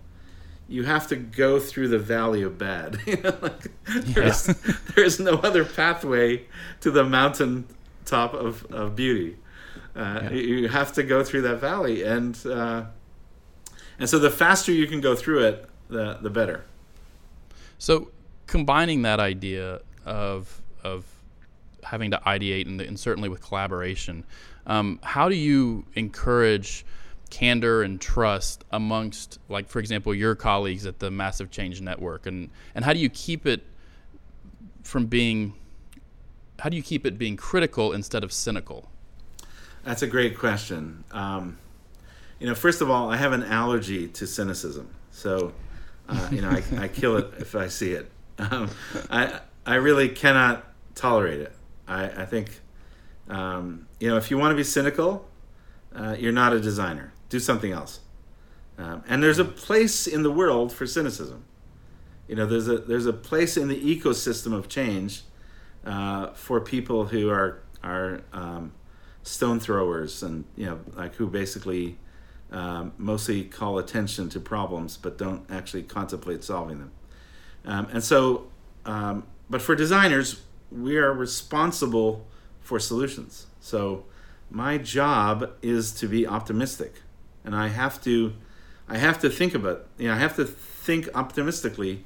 you 0.67 0.83
have 0.83 1.07
to 1.07 1.15
go 1.15 1.59
through 1.59 1.89
the 1.89 1.99
valley 1.99 2.41
of 2.41 2.57
bad. 2.57 2.99
you 3.05 3.17
know, 3.17 3.37
like 3.41 3.71
there's 4.05 4.47
yeah. 4.47 4.73
there's 4.95 5.19
no 5.19 5.35
other 5.35 5.65
pathway 5.65 6.45
to 6.81 6.91
the 6.91 7.03
mountain 7.03 7.65
top 8.05 8.33
of, 8.33 8.65
of 8.71 8.95
beauty. 8.95 9.37
Uh, 9.95 10.21
yeah. 10.23 10.29
You 10.31 10.67
have 10.69 10.93
to 10.93 11.03
go 11.03 11.23
through 11.23 11.43
that 11.43 11.57
valley, 11.57 12.03
and 12.03 12.37
uh, 12.45 12.85
and 13.99 14.09
so 14.09 14.19
the 14.19 14.31
faster 14.31 14.71
you 14.71 14.87
can 14.87 15.01
go 15.01 15.15
through 15.15 15.45
it, 15.45 15.69
the 15.89 16.17
the 16.21 16.29
better. 16.29 16.65
So 17.77 18.09
combining 18.47 19.03
that 19.03 19.19
idea 19.19 19.81
of 20.05 20.61
of 20.83 21.05
having 21.83 22.11
to 22.11 22.17
ideate 22.25 22.65
and, 22.65 22.79
and 22.81 22.99
certainly 22.99 23.29
with 23.29 23.41
collaboration. 23.41 24.23
Um, 24.65 24.99
how 25.03 25.27
do 25.27 25.35
you 25.35 25.85
encourage 25.95 26.85
candor 27.33 27.81
and 27.81 27.99
trust 27.99 28.63
amongst, 28.71 29.39
like, 29.49 29.67
for 29.67 29.79
example, 29.79 30.13
your 30.13 30.35
colleagues 30.35 30.85
at 30.85 30.99
the 30.99 31.09
Massive 31.09 31.49
Change 31.49 31.81
Network, 31.81 32.27
and 32.27 32.51
and 32.75 32.85
how 32.85 32.93
do 32.93 32.99
you 32.99 33.09
keep 33.09 33.47
it 33.47 33.63
from 34.83 35.07
being 35.07 35.53
how 36.59 36.69
do 36.69 36.77
you 36.77 36.83
keep 36.83 37.05
it 37.05 37.17
being 37.17 37.35
critical 37.35 37.91
instead 37.91 38.23
of 38.23 38.31
cynical? 38.31 38.89
That's 39.83 40.03
a 40.03 40.07
great 40.07 40.37
question. 40.37 41.03
Um, 41.11 41.57
you 42.39 42.45
know, 42.47 42.55
first 42.55 42.81
of 42.81 42.89
all, 42.89 43.09
I 43.09 43.17
have 43.17 43.33
an 43.33 43.43
allergy 43.43 44.07
to 44.09 44.27
cynicism, 44.27 44.93
so 45.11 45.53
uh, 46.07 46.27
you 46.31 46.41
know 46.41 46.49
I, 46.49 46.63
I 46.83 46.87
kill 46.87 47.17
it 47.17 47.33
if 47.39 47.55
I 47.55 47.67
see 47.67 47.93
it. 47.93 48.11
Um, 48.37 48.69
I 49.09 49.39
I 49.65 49.75
really 49.75 50.09
cannot 50.09 50.65
tolerate 50.93 51.41
it. 51.41 51.53
I, 51.87 52.05
I 52.05 52.25
think, 52.25 52.61
um, 53.27 53.87
you 53.99 54.07
know, 54.09 54.17
if 54.17 54.29
you 54.29 54.37
want 54.37 54.51
to 54.51 54.55
be 54.55 54.63
cynical, 54.63 55.25
uh, 55.95 56.15
you're 56.19 56.31
not 56.31 56.53
a 56.53 56.59
designer. 56.59 57.12
Do 57.33 57.39
something 57.39 57.71
else. 57.71 57.99
Um, 58.77 59.03
and 59.07 59.23
there's 59.23 59.39
a 59.39 59.45
place 59.45 60.05
in 60.05 60.21
the 60.21 60.29
world 60.29 60.71
for 60.71 60.85
cynicism. 60.85 61.45
You 62.27 62.35
know, 62.35 62.45
there's 62.45 62.67
a 62.67 62.77
there's 62.77 63.07
a 63.07 63.13
place 63.13 63.57
in 63.57 63.69
the 63.69 63.99
ecosystem 63.99 64.53
of 64.53 64.69
change 64.69 65.23
uh, 65.83 66.27
for 66.33 66.61
people 66.61 67.05
who 67.05 67.31
are 67.31 67.63
are 67.83 68.21
um, 68.33 68.71
stone 69.23 69.59
throwers 69.59 70.21
and 70.21 70.45
you 70.55 70.67
know 70.67 70.79
like 70.95 71.15
who 71.15 71.25
basically 71.25 71.97
um, 72.51 72.93
mostly 72.99 73.45
call 73.45 73.79
attention 73.79 74.29
to 74.29 74.39
problems 74.39 74.95
but 74.95 75.17
don't 75.17 75.49
actually 75.49 75.81
contemplate 75.81 76.43
solving 76.43 76.77
them. 76.77 76.91
Um, 77.65 77.87
and 77.91 78.03
so, 78.03 78.45
um, 78.85 79.25
but 79.49 79.59
for 79.59 79.73
designers, 79.73 80.39
we 80.71 80.97
are 80.97 81.11
responsible 81.11 82.27
for 82.61 82.79
solutions. 82.79 83.47
So 83.59 84.05
my 84.51 84.77
job 84.77 85.49
is 85.63 85.91
to 85.93 86.07
be 86.07 86.27
optimistic, 86.27 87.01
and 87.43 87.55
I 87.55 87.67
have 87.67 88.01
to, 88.03 88.33
I 88.87 88.97
have 88.97 89.19
to 89.21 89.29
think 89.29 89.53
about, 89.53 89.87
you 89.97 90.07
know, 90.07 90.13
I 90.13 90.17
have 90.17 90.35
to 90.37 90.45
think 90.45 91.09
optimistically 91.15 92.03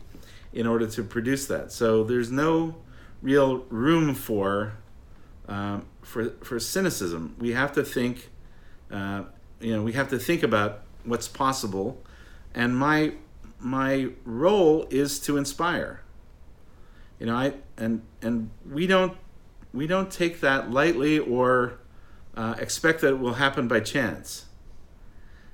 in 0.54 0.66
order 0.68 0.88
to 0.88 1.04
produce 1.04 1.46
that. 1.48 1.72
So 1.72 2.04
there's 2.04 2.32
no 2.32 2.76
real 3.22 3.66
room 3.70 4.14
for, 4.14 4.74
um, 5.48 5.86
for 6.02 6.30
for 6.44 6.60
cynicism. 6.60 7.36
We 7.40 7.52
have 7.52 7.72
to 7.74 7.84
think, 7.84 8.30
uh, 8.92 9.24
you 9.60 9.76
know, 9.76 9.82
we 9.82 9.94
have 9.94 10.10
to 10.10 10.20
think 10.20 10.44
about 10.44 10.82
what's 11.04 11.28
possible, 11.28 12.02
and 12.54 12.78
my 12.78 13.14
my 13.60 14.10
role 14.24 14.88
is 14.90 15.20
to 15.20 15.38
inspire 15.38 16.02
you 17.20 17.26
know 17.26 17.36
i 17.36 17.54
and 17.78 18.02
and 18.22 18.50
we 18.70 18.88
don't 18.88 19.18
we 19.74 19.88
don't 19.88 20.12
take 20.12 20.40
that 20.42 20.72
lightly 20.72 21.20
or 21.20 21.80
uh, 22.36 22.56
expect 22.60 23.02
that 23.02 23.10
it 23.10 23.20
will 23.20 23.36
happen 23.36 23.68
by 23.68 23.80
chance 23.80 24.46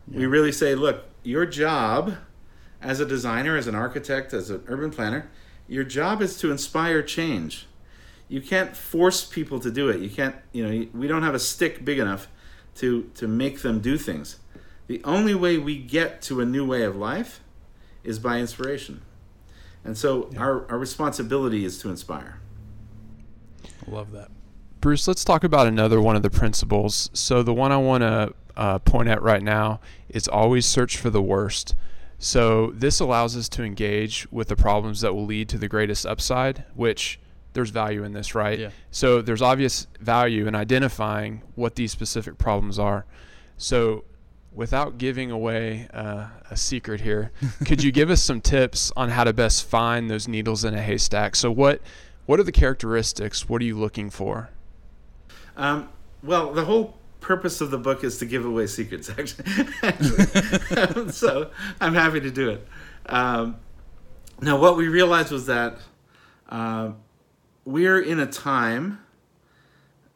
yeah. 0.07 0.19
we 0.19 0.25
really 0.25 0.51
say 0.51 0.75
look 0.75 1.05
your 1.23 1.45
job 1.45 2.15
as 2.81 2.99
a 2.99 3.05
designer 3.05 3.55
as 3.57 3.67
an 3.67 3.75
architect 3.75 4.33
as 4.33 4.49
an 4.49 4.63
urban 4.67 4.91
planner 4.91 5.29
your 5.67 5.83
job 5.83 6.21
is 6.21 6.37
to 6.37 6.51
inspire 6.51 7.01
change 7.01 7.67
you 8.27 8.41
can't 8.41 8.75
force 8.75 9.23
people 9.23 9.59
to 9.59 9.71
do 9.71 9.89
it 9.89 9.99
you 9.99 10.09
can't 10.09 10.35
you 10.51 10.65
know 10.65 10.87
we 10.93 11.07
don't 11.07 11.23
have 11.23 11.35
a 11.35 11.39
stick 11.39 11.83
big 11.85 11.99
enough 11.99 12.27
to 12.75 13.09
to 13.15 13.27
make 13.27 13.61
them 13.61 13.79
do 13.79 13.97
things 13.97 14.39
the 14.87 15.01
only 15.05 15.33
way 15.33 15.57
we 15.57 15.77
get 15.77 16.21
to 16.21 16.41
a 16.41 16.45
new 16.45 16.65
way 16.65 16.83
of 16.83 16.95
life 16.95 17.41
is 18.03 18.19
by 18.19 18.37
inspiration 18.39 19.01
and 19.85 19.97
so 19.97 20.29
yeah. 20.31 20.39
our, 20.39 20.71
our 20.71 20.77
responsibility 20.77 21.65
is 21.65 21.79
to 21.79 21.89
inspire. 21.89 22.39
I 23.87 23.91
love 23.91 24.11
that. 24.11 24.29
Bruce, 24.83 25.07
let's 25.07 25.23
talk 25.23 25.45
about 25.45 25.65
another 25.65 26.01
one 26.01 26.17
of 26.17 26.23
the 26.23 26.29
principles. 26.29 27.09
So, 27.13 27.41
the 27.41 27.53
one 27.53 27.71
I 27.71 27.77
want 27.77 28.01
to 28.01 28.33
uh, 28.57 28.79
point 28.79 29.07
at 29.07 29.21
right 29.21 29.41
now 29.41 29.79
is 30.09 30.27
always 30.27 30.65
search 30.65 30.97
for 30.97 31.09
the 31.09 31.21
worst. 31.21 31.73
So, 32.19 32.71
this 32.71 32.99
allows 32.99 33.37
us 33.37 33.47
to 33.47 33.63
engage 33.63 34.29
with 34.29 34.49
the 34.49 34.57
problems 34.57 34.99
that 34.99 35.13
will 35.13 35.25
lead 35.25 35.47
to 35.49 35.57
the 35.57 35.69
greatest 35.69 36.05
upside, 36.05 36.65
which 36.75 37.17
there's 37.53 37.69
value 37.69 38.03
in 38.03 38.11
this, 38.11 38.35
right? 38.35 38.59
Yeah. 38.59 38.71
So, 38.91 39.21
there's 39.21 39.41
obvious 39.41 39.87
value 40.01 40.47
in 40.47 40.53
identifying 40.53 41.43
what 41.55 41.75
these 41.75 41.93
specific 41.93 42.37
problems 42.37 42.77
are. 42.77 43.05
So, 43.55 44.03
without 44.51 44.97
giving 44.97 45.31
away 45.31 45.87
uh, 45.93 46.27
a 46.51 46.57
secret 46.57 46.99
here, 46.99 47.31
could 47.65 47.81
you 47.81 47.93
give 47.93 48.09
us 48.09 48.21
some 48.21 48.41
tips 48.41 48.91
on 48.97 49.11
how 49.11 49.23
to 49.23 49.31
best 49.31 49.65
find 49.65 50.11
those 50.11 50.27
needles 50.27 50.65
in 50.65 50.73
a 50.73 50.81
haystack? 50.81 51.37
So, 51.37 51.49
what 51.51 51.79
what 52.25 52.37
are 52.41 52.43
the 52.43 52.51
characteristics? 52.51 53.47
What 53.47 53.61
are 53.61 53.65
you 53.65 53.79
looking 53.79 54.09
for? 54.09 54.49
Um, 55.55 55.89
well, 56.21 56.53
the 56.53 56.65
whole 56.65 56.97
purpose 57.19 57.61
of 57.61 57.71
the 57.71 57.77
book 57.77 58.03
is 58.03 58.17
to 58.19 58.25
give 58.25 58.45
away 58.45 58.67
secrets, 58.67 59.09
actually. 59.17 61.09
so 61.11 61.49
I'm 61.79 61.93
happy 61.93 62.19
to 62.19 62.31
do 62.31 62.49
it. 62.49 62.67
Um, 63.07 63.57
now, 64.41 64.57
what 64.59 64.77
we 64.77 64.87
realized 64.87 65.31
was 65.31 65.45
that 65.45 65.77
uh, 66.49 66.91
we're 67.65 67.99
in 67.99 68.19
a 68.19 68.25
time 68.25 68.99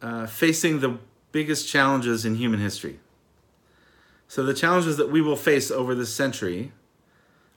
uh, 0.01 0.27
facing 0.27 0.79
the 0.79 0.97
biggest 1.31 1.67
challenges 1.67 2.25
in 2.25 2.35
human 2.35 2.59
history. 2.59 2.99
So 4.27 4.43
the 4.43 4.53
challenges 4.53 4.97
that 4.97 5.09
we 5.09 5.21
will 5.21 5.35
face 5.37 5.71
over 5.71 5.95
this 5.95 6.13
century 6.13 6.73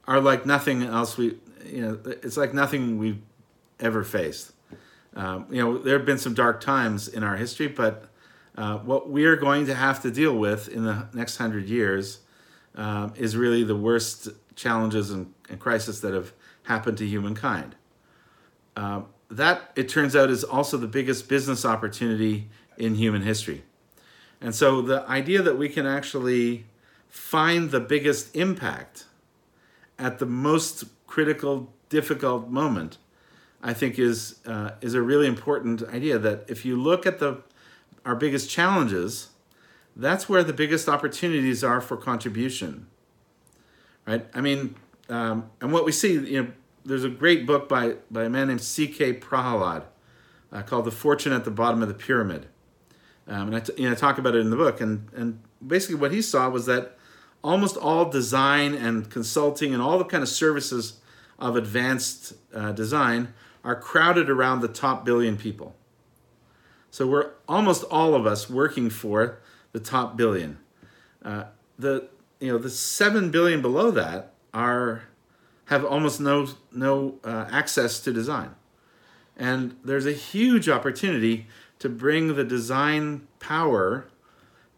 are 0.06 0.20
like 0.20 0.46
nothing 0.46 0.82
else 0.82 1.16
we, 1.16 1.38
you 1.64 1.82
know, 1.82 1.98
it's 2.22 2.36
like 2.36 2.54
nothing 2.54 2.98
we've 2.98 3.20
ever 3.80 4.04
faced. 4.04 4.52
Um, 5.16 5.46
you 5.50 5.62
know, 5.62 5.78
there 5.78 5.96
have 5.96 6.06
been 6.06 6.18
some 6.18 6.34
dark 6.34 6.60
times 6.60 7.08
in 7.08 7.22
our 7.22 7.36
history, 7.36 7.66
but 7.66 8.04
uh, 8.56 8.78
what 8.78 9.10
we 9.10 9.24
are 9.24 9.36
going 9.36 9.66
to 9.66 9.74
have 9.74 10.02
to 10.02 10.10
deal 10.10 10.36
with 10.36 10.68
in 10.68 10.84
the 10.84 11.08
next 11.12 11.36
hundred 11.36 11.68
years 11.68 12.20
um, 12.74 13.12
is 13.16 13.36
really 13.36 13.64
the 13.64 13.76
worst 13.76 14.28
challenges 14.54 15.10
and, 15.10 15.32
and 15.48 15.60
that 15.60 16.12
have 16.14 16.32
happened 16.64 16.98
to 16.98 17.06
humankind. 17.06 17.74
Uh, 18.76 19.02
that, 19.30 19.72
it 19.76 19.88
turns 19.88 20.14
out, 20.14 20.30
is 20.30 20.44
also 20.44 20.76
the 20.76 20.86
biggest 20.86 21.28
business 21.28 21.64
opportunity 21.64 22.48
in 22.76 22.94
human 22.94 23.22
history. 23.22 23.62
And 24.40 24.54
so 24.54 24.80
the 24.80 25.08
idea 25.08 25.42
that 25.42 25.58
we 25.58 25.68
can 25.68 25.86
actually 25.86 26.66
find 27.08 27.70
the 27.70 27.80
biggest 27.80 28.34
impact 28.34 29.04
at 29.98 30.18
the 30.18 30.26
most 30.26 30.84
critical, 31.06 31.72
difficult 31.88 32.48
moment, 32.48 32.98
I 33.62 33.72
think 33.72 33.98
is 33.98 34.40
uh, 34.46 34.72
is 34.80 34.94
a 34.94 35.02
really 35.02 35.26
important 35.26 35.82
idea. 35.82 36.18
That 36.18 36.44
if 36.48 36.64
you 36.64 36.80
look 36.80 37.06
at 37.06 37.18
the 37.18 37.42
our 38.04 38.14
biggest 38.14 38.48
challenges, 38.48 39.28
that's 39.94 40.28
where 40.28 40.42
the 40.42 40.52
biggest 40.52 40.88
opportunities 40.88 41.62
are 41.62 41.80
for 41.80 41.96
contribution. 41.96 42.86
Right? 44.06 44.26
I 44.34 44.40
mean, 44.40 44.76
um, 45.08 45.50
and 45.60 45.72
what 45.72 45.84
we 45.84 45.92
see, 45.92 46.12
you 46.14 46.42
know, 46.42 46.50
there's 46.84 47.04
a 47.04 47.10
great 47.10 47.46
book 47.46 47.68
by 47.68 47.96
by 48.10 48.24
a 48.24 48.30
man 48.30 48.48
named 48.48 48.62
C.K. 48.62 49.14
Prahalad 49.14 49.84
uh, 50.52 50.62
called 50.62 50.86
"The 50.86 50.90
Fortune 50.90 51.32
at 51.32 51.44
the 51.44 51.50
Bottom 51.50 51.82
of 51.82 51.88
the 51.88 51.94
Pyramid." 51.94 52.46
Um, 53.30 53.46
and 53.48 53.56
I, 53.56 53.60
t- 53.60 53.72
you 53.76 53.86
know, 53.86 53.92
I 53.92 53.94
talk 53.94 54.18
about 54.18 54.34
it 54.34 54.40
in 54.40 54.50
the 54.50 54.56
book. 54.56 54.80
And, 54.80 55.08
and 55.14 55.40
basically, 55.64 55.94
what 55.94 56.10
he 56.10 56.20
saw 56.20 56.48
was 56.48 56.66
that 56.66 56.96
almost 57.42 57.76
all 57.76 58.10
design 58.10 58.74
and 58.74 59.08
consulting 59.08 59.72
and 59.72 59.80
all 59.80 59.98
the 59.98 60.04
kind 60.04 60.22
of 60.22 60.28
services 60.28 61.00
of 61.38 61.56
advanced 61.56 62.34
uh, 62.54 62.72
design 62.72 63.32
are 63.64 63.76
crowded 63.76 64.30
around 64.30 64.60
the 64.60 64.68
top 64.68 65.04
billion 65.04 65.36
people. 65.36 65.74
So 66.90 67.06
we're 67.06 67.30
almost 67.48 67.84
all 67.84 68.14
of 68.14 68.26
us 68.26 68.50
working 68.50 68.90
for 68.90 69.38
the 69.72 69.80
top 69.80 70.16
billion. 70.16 70.58
Uh, 71.24 71.44
the 71.78 72.08
you 72.40 72.50
know 72.50 72.58
the 72.58 72.70
seven 72.70 73.30
billion 73.30 73.62
below 73.62 73.90
that 73.90 74.32
are 74.52 75.04
have 75.66 75.84
almost 75.84 76.20
no 76.20 76.48
no 76.72 77.18
uh, 77.22 77.46
access 77.50 78.00
to 78.00 78.12
design, 78.12 78.54
and 79.36 79.76
there's 79.84 80.06
a 80.06 80.12
huge 80.12 80.68
opportunity 80.68 81.46
to 81.78 81.88
bring 81.88 82.34
the 82.34 82.44
design 82.44 83.26
power 83.38 84.06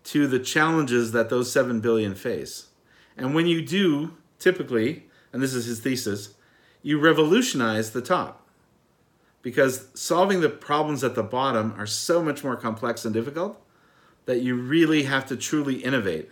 to 0.05 0.27
the 0.27 0.39
challenges 0.39 1.13
that 1.13 1.29
those 1.29 1.53
7 1.53 1.81
billion 1.81 2.15
face. 2.15 2.69
And 3.17 3.35
when 3.35 3.47
you 3.47 3.61
do, 3.61 4.17
typically, 4.39 5.05
and 5.33 5.43
this 5.43 5.55
is 5.55 5.67
his 5.67 5.81
thesis, 5.81 6.35
you 6.83 6.99
revolutionize 6.99 7.91
the 7.91 8.01
top. 8.01 8.42
Because 9.43 9.89
solving 9.95 10.41
the 10.41 10.49
problems 10.49 11.03
at 11.03 11.15
the 11.15 11.23
bottom 11.23 11.75
are 11.77 11.87
so 11.87 12.23
much 12.23 12.45
more 12.45 12.57
complex 12.57 13.05
and 13.05 13.13
difficult 13.13 13.61
that 14.27 14.41
you 14.41 14.55
really 14.55 15.03
have 15.03 15.27
to 15.27 15.37
truly 15.37 15.83
innovate. 15.83 16.31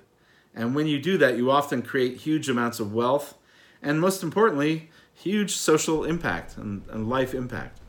And 0.55 0.75
when 0.75 0.87
you 0.87 1.01
do 1.01 1.19
that, 1.19 1.37
you 1.37 1.51
often 1.51 1.83
create 1.83 2.19
huge 2.19 2.49
amounts 2.49 2.79
of 2.79 2.95
wealth 2.95 3.35
and, 3.83 4.01
most 4.01 4.23
importantly, 4.23 4.91
huge 5.13 5.57
social 5.57 6.05
impact 6.05 6.57
and, 6.57 6.83
and 6.89 7.09
life 7.09 7.35
impact 7.35 7.80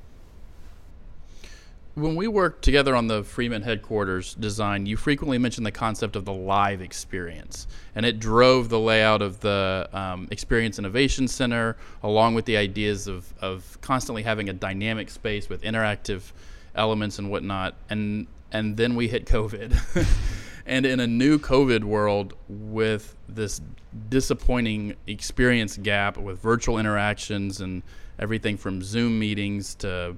when 1.95 2.15
we 2.15 2.27
worked 2.27 2.63
together 2.63 2.95
on 2.95 3.07
the 3.07 3.23
Freeman 3.23 3.63
headquarters 3.63 4.33
design, 4.35 4.85
you 4.85 4.95
frequently 4.95 5.37
mentioned 5.37 5.65
the 5.65 5.71
concept 5.71 6.15
of 6.15 6.23
the 6.23 6.33
live 6.33 6.81
experience, 6.81 7.67
and 7.95 8.05
it 8.05 8.19
drove 8.19 8.69
the 8.69 8.79
layout 8.79 9.21
of 9.21 9.41
the 9.41 9.89
um, 9.91 10.27
Experience 10.31 10.79
Innovation 10.79 11.27
Center, 11.27 11.75
along 12.01 12.33
with 12.33 12.45
the 12.45 12.55
ideas 12.55 13.07
of, 13.07 13.33
of 13.41 13.77
constantly 13.81 14.23
having 14.23 14.47
a 14.47 14.53
dynamic 14.53 15.09
space 15.09 15.49
with 15.49 15.61
interactive 15.63 16.31
elements 16.75 17.19
and 17.19 17.29
whatnot. 17.29 17.75
And 17.89 18.27
and 18.53 18.75
then 18.75 18.95
we 18.95 19.07
hit 19.07 19.25
COVID, 19.25 20.07
and 20.65 20.85
in 20.85 20.99
a 20.99 21.07
new 21.07 21.39
COVID 21.39 21.83
world 21.83 22.33
with 22.47 23.15
this 23.27 23.61
disappointing 24.09 24.95
experience 25.07 25.77
gap 25.77 26.17
with 26.17 26.39
virtual 26.39 26.77
interactions 26.77 27.59
and 27.61 27.83
everything 28.19 28.57
from 28.57 28.81
Zoom 28.81 29.19
meetings 29.19 29.75
to 29.75 30.15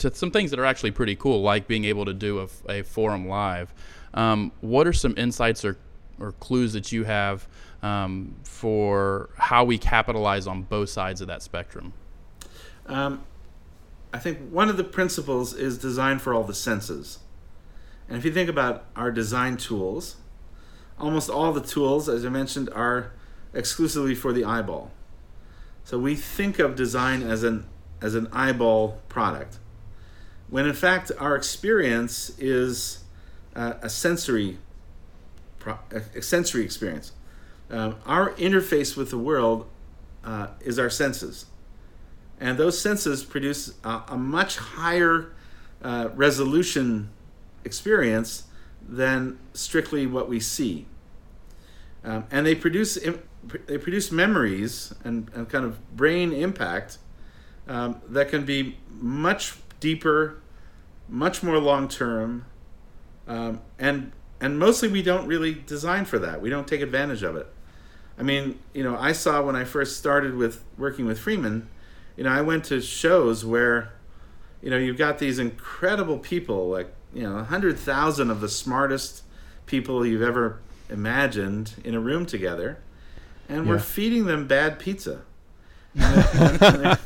to 0.00 0.14
some 0.14 0.30
things 0.30 0.50
that 0.50 0.58
are 0.58 0.64
actually 0.64 0.90
pretty 0.90 1.14
cool, 1.14 1.42
like 1.42 1.68
being 1.68 1.84
able 1.84 2.04
to 2.06 2.14
do 2.14 2.40
a, 2.40 2.72
a 2.72 2.82
forum 2.82 3.28
live. 3.28 3.72
Um, 4.14 4.50
what 4.60 4.86
are 4.86 4.92
some 4.92 5.14
insights 5.16 5.64
or, 5.64 5.76
or 6.18 6.32
clues 6.32 6.72
that 6.72 6.90
you 6.90 7.04
have 7.04 7.46
um, 7.82 8.34
for 8.42 9.30
how 9.36 9.64
we 9.64 9.78
capitalize 9.78 10.46
on 10.46 10.62
both 10.62 10.88
sides 10.88 11.20
of 11.20 11.28
that 11.28 11.42
spectrum? 11.42 11.92
Um, 12.86 13.24
I 14.12 14.18
think 14.18 14.38
one 14.50 14.68
of 14.68 14.76
the 14.76 14.84
principles 14.84 15.54
is 15.54 15.78
design 15.78 16.18
for 16.18 16.34
all 16.34 16.44
the 16.44 16.54
senses. 16.54 17.18
And 18.08 18.16
if 18.16 18.24
you 18.24 18.32
think 18.32 18.48
about 18.48 18.86
our 18.96 19.12
design 19.12 19.58
tools, 19.58 20.16
almost 20.98 21.28
all 21.28 21.52
the 21.52 21.60
tools, 21.60 22.08
as 22.08 22.24
I 22.24 22.30
mentioned, 22.30 22.70
are 22.74 23.12
exclusively 23.52 24.14
for 24.14 24.32
the 24.32 24.44
eyeball. 24.44 24.90
So 25.84 25.98
we 25.98 26.14
think 26.14 26.58
of 26.58 26.74
design 26.74 27.22
as 27.22 27.42
an 27.42 27.66
as 28.02 28.14
an 28.14 28.28
eyeball 28.32 28.98
product 29.10 29.58
when 30.50 30.66
in 30.66 30.74
fact 30.74 31.10
our 31.18 31.36
experience 31.36 32.30
is 32.38 33.04
uh, 33.56 33.74
a 33.82 33.88
sensory 33.88 34.58
a 35.92 36.22
sensory 36.22 36.64
experience. 36.64 37.12
Um, 37.70 37.96
our 38.06 38.32
interface 38.32 38.96
with 38.96 39.10
the 39.10 39.18
world 39.18 39.68
uh, 40.24 40.48
is 40.60 40.78
our 40.78 40.90
senses, 40.90 41.46
and 42.40 42.58
those 42.58 42.80
senses 42.80 43.22
produce 43.22 43.74
a, 43.84 44.02
a 44.08 44.16
much 44.16 44.56
higher 44.56 45.32
uh, 45.82 46.08
resolution 46.14 47.10
experience 47.64 48.44
than 48.86 49.38
strictly 49.52 50.06
what 50.06 50.28
we 50.28 50.40
see. 50.40 50.86
Um, 52.02 52.24
and 52.30 52.46
they 52.46 52.54
produce 52.54 52.98
they 53.66 53.78
produce 53.78 54.10
memories 54.10 54.94
and, 55.04 55.30
and 55.34 55.48
kind 55.48 55.64
of 55.64 55.96
brain 55.96 56.32
impact 56.32 56.98
um, 57.68 58.00
that 58.08 58.28
can 58.28 58.44
be 58.44 58.78
much 58.88 59.54
deeper, 59.80 60.39
much 61.10 61.42
more 61.42 61.58
long 61.58 61.88
term, 61.88 62.46
um, 63.26 63.60
and 63.78 64.12
and 64.40 64.58
mostly 64.58 64.88
we 64.88 65.02
don't 65.02 65.26
really 65.26 65.54
design 65.54 66.04
for 66.04 66.18
that. 66.18 66.40
We 66.40 66.48
don't 66.48 66.66
take 66.66 66.80
advantage 66.80 67.22
of 67.22 67.36
it. 67.36 67.46
I 68.18 68.22
mean, 68.22 68.58
you 68.72 68.82
know, 68.82 68.96
I 68.96 69.12
saw 69.12 69.42
when 69.42 69.56
I 69.56 69.64
first 69.64 69.98
started 69.98 70.34
with 70.34 70.64
working 70.78 71.06
with 71.06 71.18
Freeman, 71.18 71.68
you 72.16 72.24
know, 72.24 72.30
I 72.30 72.40
went 72.40 72.64
to 72.66 72.80
shows 72.80 73.44
where, 73.44 73.92
you 74.62 74.70
know, 74.70 74.78
you've 74.78 74.98
got 74.98 75.18
these 75.18 75.38
incredible 75.38 76.18
people, 76.18 76.68
like 76.68 76.92
you 77.12 77.22
know, 77.22 77.38
a 77.38 77.44
hundred 77.44 77.78
thousand 77.78 78.30
of 78.30 78.40
the 78.40 78.48
smartest 78.48 79.24
people 79.66 80.06
you've 80.06 80.22
ever 80.22 80.60
imagined 80.88 81.74
in 81.84 81.94
a 81.94 82.00
room 82.00 82.24
together, 82.24 82.78
and 83.48 83.64
yeah. 83.64 83.72
we're 83.72 83.78
feeding 83.78 84.26
them 84.26 84.46
bad 84.46 84.78
pizza 84.78 85.22
and, 85.94 86.58
they're, 86.60 86.98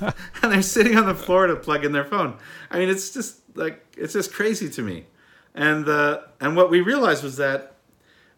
and 0.43 0.53
they're 0.53 0.63
sitting 0.63 0.97
on 0.97 1.07
the 1.07 1.15
floor 1.15 1.47
to 1.47 1.57
plug 1.57 1.87
in 1.87 1.93
their 1.93 2.05
phone. 2.05 2.37
I 2.71 2.79
mean, 2.79 2.91
it's 2.91 3.11
just 3.11 3.39
like 3.55 3.85
it's 3.97 4.13
just 4.13 4.33
crazy 4.33 4.69
to 4.71 4.83
me. 4.83 5.07
And 5.55 5.89
uh, 5.89 6.23
and 6.41 6.57
what 6.57 6.71
we 6.71 6.81
realized 6.81 7.23
was 7.23 7.37
that 7.37 7.75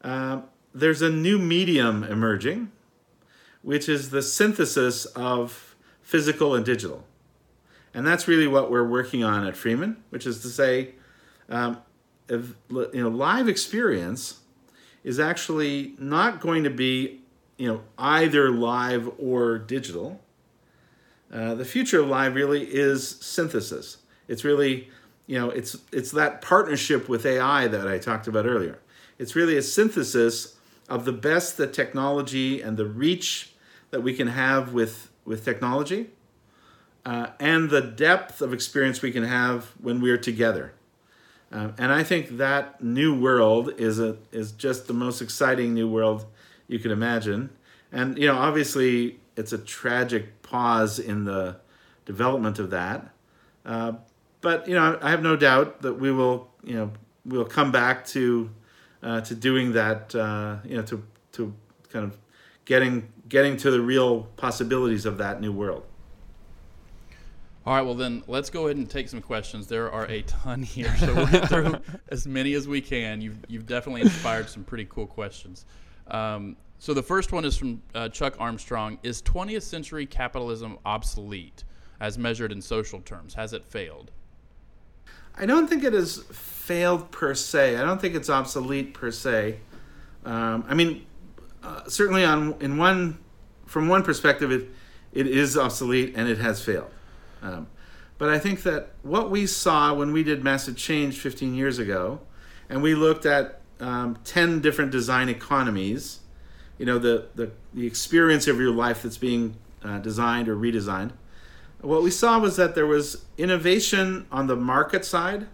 uh, 0.02 0.40
there's 0.74 1.02
a 1.02 1.10
new 1.10 1.38
medium 1.38 2.04
emerging, 2.04 2.70
which 3.62 3.88
is 3.88 4.10
the 4.10 4.22
synthesis 4.22 5.06
of 5.06 5.74
physical 6.02 6.54
and 6.54 6.64
digital, 6.64 7.04
and 7.94 8.06
that's 8.06 8.28
really 8.28 8.46
what 8.46 8.70
we're 8.70 8.86
working 8.86 9.24
on 9.24 9.46
at 9.46 9.56
Freeman, 9.56 10.02
which 10.10 10.26
is 10.26 10.40
to 10.42 10.48
say, 10.48 10.94
um, 11.48 11.78
if, 12.28 12.54
you 12.70 13.02
know, 13.02 13.08
live 13.08 13.48
experience 13.48 14.40
is 15.02 15.18
actually 15.18 15.94
not 15.98 16.40
going 16.40 16.64
to 16.64 16.70
be 16.70 17.20
you 17.56 17.68
know 17.68 17.80
either 17.98 18.50
live 18.50 19.10
or 19.18 19.58
digital 19.58 20.20
uh, 21.32 21.54
the 21.54 21.64
future 21.64 22.00
of 22.00 22.08
live 22.08 22.34
really 22.34 22.62
is 22.62 23.08
synthesis. 23.20 23.98
It's 24.28 24.44
really, 24.44 24.88
you 25.26 25.38
know, 25.38 25.50
it's 25.50 25.76
it's 25.92 26.12
that 26.12 26.40
partnership 26.40 27.08
with 27.08 27.26
AI 27.26 27.66
that 27.68 27.88
I 27.88 27.98
talked 27.98 28.26
about 28.26 28.46
earlier. 28.46 28.78
It's 29.18 29.34
really 29.34 29.56
a 29.56 29.62
synthesis 29.62 30.56
of 30.88 31.04
the 31.04 31.12
best 31.12 31.56
that 31.56 31.72
technology 31.72 32.60
and 32.60 32.76
the 32.76 32.86
reach 32.86 33.52
that 33.90 34.02
we 34.02 34.14
can 34.14 34.28
have 34.28 34.72
with 34.72 35.10
with 35.24 35.44
technology, 35.44 36.10
uh, 37.04 37.28
and 37.40 37.70
the 37.70 37.80
depth 37.80 38.40
of 38.40 38.52
experience 38.52 39.02
we 39.02 39.10
can 39.10 39.24
have 39.24 39.72
when 39.80 40.00
we're 40.00 40.18
together. 40.18 40.72
Um, 41.50 41.74
and 41.78 41.92
I 41.92 42.02
think 42.02 42.38
that 42.38 42.82
new 42.82 43.18
world 43.18 43.72
is 43.78 43.98
a 43.98 44.16
is 44.30 44.52
just 44.52 44.86
the 44.86 44.94
most 44.94 45.20
exciting 45.20 45.74
new 45.74 45.88
world 45.88 46.26
you 46.68 46.78
can 46.78 46.90
imagine. 46.90 47.50
And 47.90 48.18
you 48.18 48.26
know, 48.26 48.36
obviously, 48.36 49.20
it's 49.36 49.52
a 49.52 49.58
tragic 49.58 50.42
pause 50.42 50.98
in 50.98 51.24
the 51.24 51.56
development 52.04 52.58
of 52.58 52.70
that. 52.70 53.10
Uh, 53.64 53.94
but 54.46 54.68
you 54.68 54.76
know, 54.76 54.96
I 55.02 55.10
have 55.10 55.24
no 55.24 55.34
doubt 55.34 55.82
that 55.82 55.94
we 55.94 56.12
will, 56.12 56.48
you 56.62 56.76
know, 56.76 56.92
we'll 57.24 57.46
come 57.46 57.72
back 57.72 58.06
to 58.06 58.48
uh, 59.02 59.20
to 59.22 59.34
doing 59.34 59.72
that, 59.72 60.14
uh, 60.14 60.58
you 60.64 60.76
know, 60.76 60.84
to 60.84 61.02
to 61.32 61.52
kind 61.90 62.04
of 62.04 62.16
getting 62.64 63.08
getting 63.28 63.56
to 63.56 63.72
the 63.72 63.80
real 63.80 64.20
possibilities 64.36 65.04
of 65.04 65.18
that 65.18 65.40
new 65.40 65.50
world. 65.50 65.84
All 67.66 67.74
right, 67.74 67.82
well 67.82 67.96
then 67.96 68.22
let's 68.28 68.48
go 68.48 68.66
ahead 68.66 68.76
and 68.76 68.88
take 68.88 69.08
some 69.08 69.20
questions. 69.20 69.66
There 69.66 69.90
are 69.90 70.06
a 70.06 70.22
ton 70.22 70.62
here, 70.62 70.96
so 70.96 71.12
we'll 71.12 71.26
get 71.26 71.48
through 71.48 71.80
as 72.10 72.28
many 72.28 72.54
as 72.54 72.68
we 72.68 72.80
can. 72.80 73.20
You've 73.20 73.38
you've 73.48 73.66
definitely 73.66 74.02
inspired 74.02 74.48
some 74.48 74.62
pretty 74.62 74.86
cool 74.88 75.08
questions. 75.08 75.66
Um, 76.06 76.56
so 76.78 76.94
the 76.94 77.02
first 77.02 77.32
one 77.32 77.44
is 77.44 77.56
from 77.56 77.82
uh, 77.96 78.10
Chuck 78.10 78.36
Armstrong: 78.38 79.00
Is 79.02 79.22
20th 79.22 79.62
century 79.62 80.06
capitalism 80.06 80.78
obsolete, 80.86 81.64
as 81.98 82.16
measured 82.16 82.52
in 82.52 82.62
social 82.62 83.00
terms? 83.00 83.34
Has 83.34 83.52
it 83.52 83.64
failed? 83.64 84.12
I 85.38 85.46
don't 85.46 85.68
think 85.68 85.84
it 85.84 85.92
has 85.92 86.18
failed 86.30 87.10
per 87.10 87.34
se. 87.34 87.76
I 87.76 87.82
don't 87.82 88.00
think 88.00 88.14
it's 88.14 88.30
obsolete 88.30 88.94
per 88.94 89.10
se. 89.10 89.58
Um, 90.24 90.64
I 90.68 90.74
mean, 90.74 91.06
uh, 91.62 91.88
certainly 91.88 92.24
on 92.24 92.54
in 92.60 92.76
one 92.76 93.18
from 93.66 93.88
one 93.88 94.02
perspective, 94.02 94.50
it 94.50 94.68
it 95.12 95.26
is 95.26 95.56
obsolete 95.56 96.14
and 96.16 96.28
it 96.28 96.38
has 96.38 96.62
failed. 96.62 96.90
Um, 97.42 97.68
but 98.18 98.30
I 98.30 98.38
think 98.38 98.62
that 98.62 98.90
what 99.02 99.30
we 99.30 99.46
saw 99.46 99.92
when 99.92 100.12
we 100.12 100.22
did 100.22 100.42
Massive 100.42 100.76
Change 100.76 101.18
15 101.18 101.54
years 101.54 101.78
ago, 101.78 102.20
and 102.68 102.82
we 102.82 102.94
looked 102.94 103.26
at 103.26 103.60
um, 103.80 104.18
10 104.24 104.60
different 104.60 104.90
design 104.90 105.28
economies, 105.28 106.20
you 106.78 106.86
know, 106.86 106.98
the, 106.98 107.28
the, 107.34 107.50
the 107.74 107.86
experience 107.86 108.46
of 108.46 108.58
your 108.58 108.70
life 108.70 109.02
that's 109.02 109.18
being 109.18 109.56
uh, 109.84 109.98
designed 109.98 110.48
or 110.48 110.56
redesigned, 110.56 111.12
what 111.80 112.02
we 112.02 112.10
saw 112.10 112.38
was 112.38 112.56
that 112.56 112.74
there 112.74 112.86
was 112.86 113.24
innovation 113.36 114.26
on 114.32 114.46
the 114.46 114.56
market 114.56 115.04
side 115.04 115.46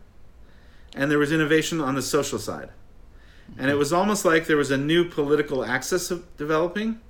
and 0.94 1.10
there 1.10 1.18
was 1.18 1.32
innovation 1.32 1.80
on 1.80 1.94
the 1.94 2.02
social 2.02 2.38
side. 2.38 2.70
And 3.58 3.70
it 3.70 3.74
was 3.74 3.92
almost 3.92 4.24
like 4.24 4.46
there 4.46 4.56
was 4.56 4.70
a 4.70 4.76
new 4.76 5.04
political 5.04 5.64
axis 5.64 6.10
of 6.10 6.36
developing 6.36 7.00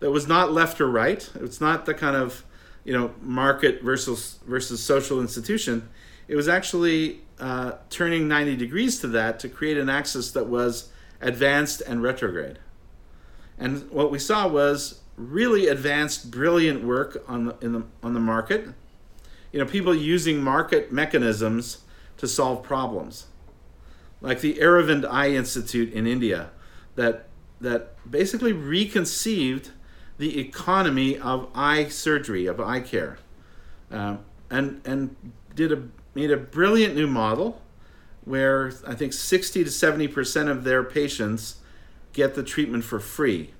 that 0.00 0.10
was 0.10 0.26
not 0.26 0.52
left 0.52 0.80
or 0.80 0.90
right. 0.90 1.28
It's 1.36 1.60
not 1.60 1.86
the 1.86 1.94
kind 1.94 2.16
of 2.16 2.44
you 2.84 2.92
know 2.92 3.14
market 3.20 3.82
versus 3.82 4.38
versus 4.46 4.82
social 4.82 5.20
institution. 5.20 5.88
It 6.28 6.36
was 6.36 6.48
actually 6.48 7.20
uh, 7.38 7.72
turning 7.90 8.28
90 8.28 8.56
degrees 8.56 9.00
to 9.00 9.08
that 9.08 9.38
to 9.40 9.48
create 9.48 9.76
an 9.76 9.88
axis 9.88 10.30
that 10.32 10.46
was 10.46 10.90
advanced 11.20 11.82
and 11.86 12.02
retrograde. 12.02 12.58
And 13.58 13.90
what 13.90 14.10
we 14.10 14.18
saw 14.18 14.48
was 14.48 15.01
really 15.16 15.68
advanced, 15.68 16.30
brilliant 16.30 16.84
work 16.84 17.22
on 17.28 17.46
the, 17.46 17.56
in 17.60 17.72
the, 17.72 17.84
on 18.02 18.14
the 18.14 18.20
market. 18.20 18.68
You 19.52 19.60
know, 19.60 19.66
people 19.66 19.94
using 19.94 20.42
market 20.42 20.92
mechanisms 20.92 21.82
to 22.16 22.26
solve 22.26 22.62
problems, 22.62 23.26
like 24.20 24.40
the 24.40 24.54
Aravind 24.54 25.04
Eye 25.08 25.30
Institute 25.30 25.92
in 25.92 26.06
India, 26.06 26.50
that 26.94 27.28
that 27.60 27.94
basically 28.10 28.52
reconceived 28.52 29.70
the 30.18 30.38
economy 30.38 31.18
of 31.18 31.48
eye 31.54 31.88
surgery, 31.88 32.46
of 32.46 32.60
eye 32.60 32.80
care, 32.80 33.18
um, 33.90 34.20
and 34.50 34.80
and 34.84 35.16
did 35.54 35.72
a 35.72 35.82
made 36.14 36.30
a 36.30 36.36
brilliant 36.36 36.94
new 36.94 37.06
model 37.06 37.60
where 38.24 38.72
I 38.86 38.94
think 38.94 39.12
60 39.12 39.64
to 39.64 39.70
70 39.70 40.08
percent 40.08 40.48
of 40.48 40.64
their 40.64 40.84
patients 40.84 41.56
get 42.12 42.34
the 42.34 42.42
treatment 42.42 42.84
for 42.84 43.00
free, 43.00 43.52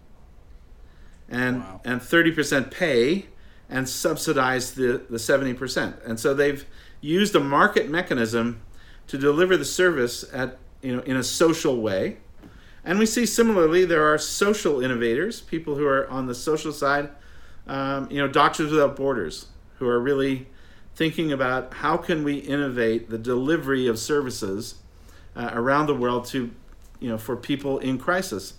and 1.33 1.61
wow. 1.61 1.81
and 1.85 2.01
30 2.01 2.33
percent 2.33 2.71
pay 2.71 3.27
and 3.69 3.89
subsidize 3.89 4.75
the 4.75 5.03
the 5.11 5.19
70 5.19 5.55
percent, 5.55 5.97
and 6.07 6.21
so 6.21 6.35
they've 6.35 6.65
used 7.01 7.35
a 7.35 7.41
market 7.41 7.91
mechanism 7.91 8.63
to 9.09 9.19
deliver 9.19 9.57
the 9.57 9.65
service 9.65 10.25
at 10.33 10.59
you 10.83 10.95
know 10.95 11.03
in 11.03 11.17
a 11.17 11.25
social 11.25 11.81
way 11.81 12.19
and 12.85 12.99
we 12.99 13.07
see 13.07 13.27
similarly 13.27 13.85
there 13.85 14.13
are 14.13 14.19
social 14.19 14.81
innovators, 14.81 15.41
people 15.41 15.77
who 15.77 15.87
are 15.87 16.09
on 16.09 16.27
the 16.27 16.35
social 16.35 16.73
side, 16.73 17.11
um, 17.67 18.09
you 18.11 18.19
know, 18.19 18.27
Doctors 18.27 18.73
Without 18.73 18.97
Borders, 18.97 19.47
who 19.79 19.89
are 19.89 20.01
really 20.01 20.49
thinking 20.95 21.33
about 21.33 21.75
how 21.75 21.97
can 21.97 22.25
we 22.25 22.39
innovate 22.39 23.09
the 23.09 23.19
delivery 23.19 23.87
of 23.87 23.99
services 23.99 24.77
uh, 25.37 25.51
around 25.53 25.87
the 25.87 25.95
world 25.95 26.27
to, 26.27 26.51
you 26.99 27.09
know, 27.09 27.19
for 27.19 27.37
people 27.37 27.79
in 27.79 27.99
crisis. 27.99 28.55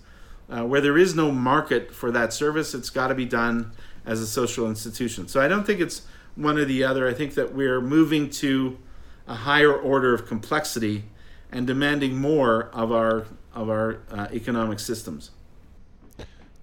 Uh, 0.48 0.62
where 0.62 0.80
there 0.80 0.98
is 0.98 1.14
no 1.14 1.32
market 1.32 1.94
for 1.94 2.10
that 2.10 2.32
service, 2.32 2.74
it's 2.74 2.90
got 2.90 3.08
to 3.08 3.14
be 3.14 3.24
done 3.24 3.72
as 4.04 4.20
a 4.20 4.26
social 4.26 4.68
institution. 4.68 5.26
So 5.26 5.40
I 5.40 5.48
don't 5.48 5.64
think 5.64 5.80
it's 5.80 6.02
one 6.36 6.58
or 6.58 6.64
the 6.64 6.84
other. 6.84 7.08
I 7.08 7.14
think 7.14 7.34
that 7.34 7.54
we're 7.54 7.80
moving 7.80 8.28
to 8.30 8.78
a 9.26 9.34
higher 9.34 9.72
order 9.72 10.12
of 10.12 10.26
complexity 10.26 11.04
and 11.50 11.66
demanding 11.66 12.18
more 12.18 12.68
of 12.72 12.92
our 12.92 13.26
of 13.54 13.70
our 13.70 14.00
uh, 14.10 14.26
economic 14.32 14.80
systems. 14.80 15.30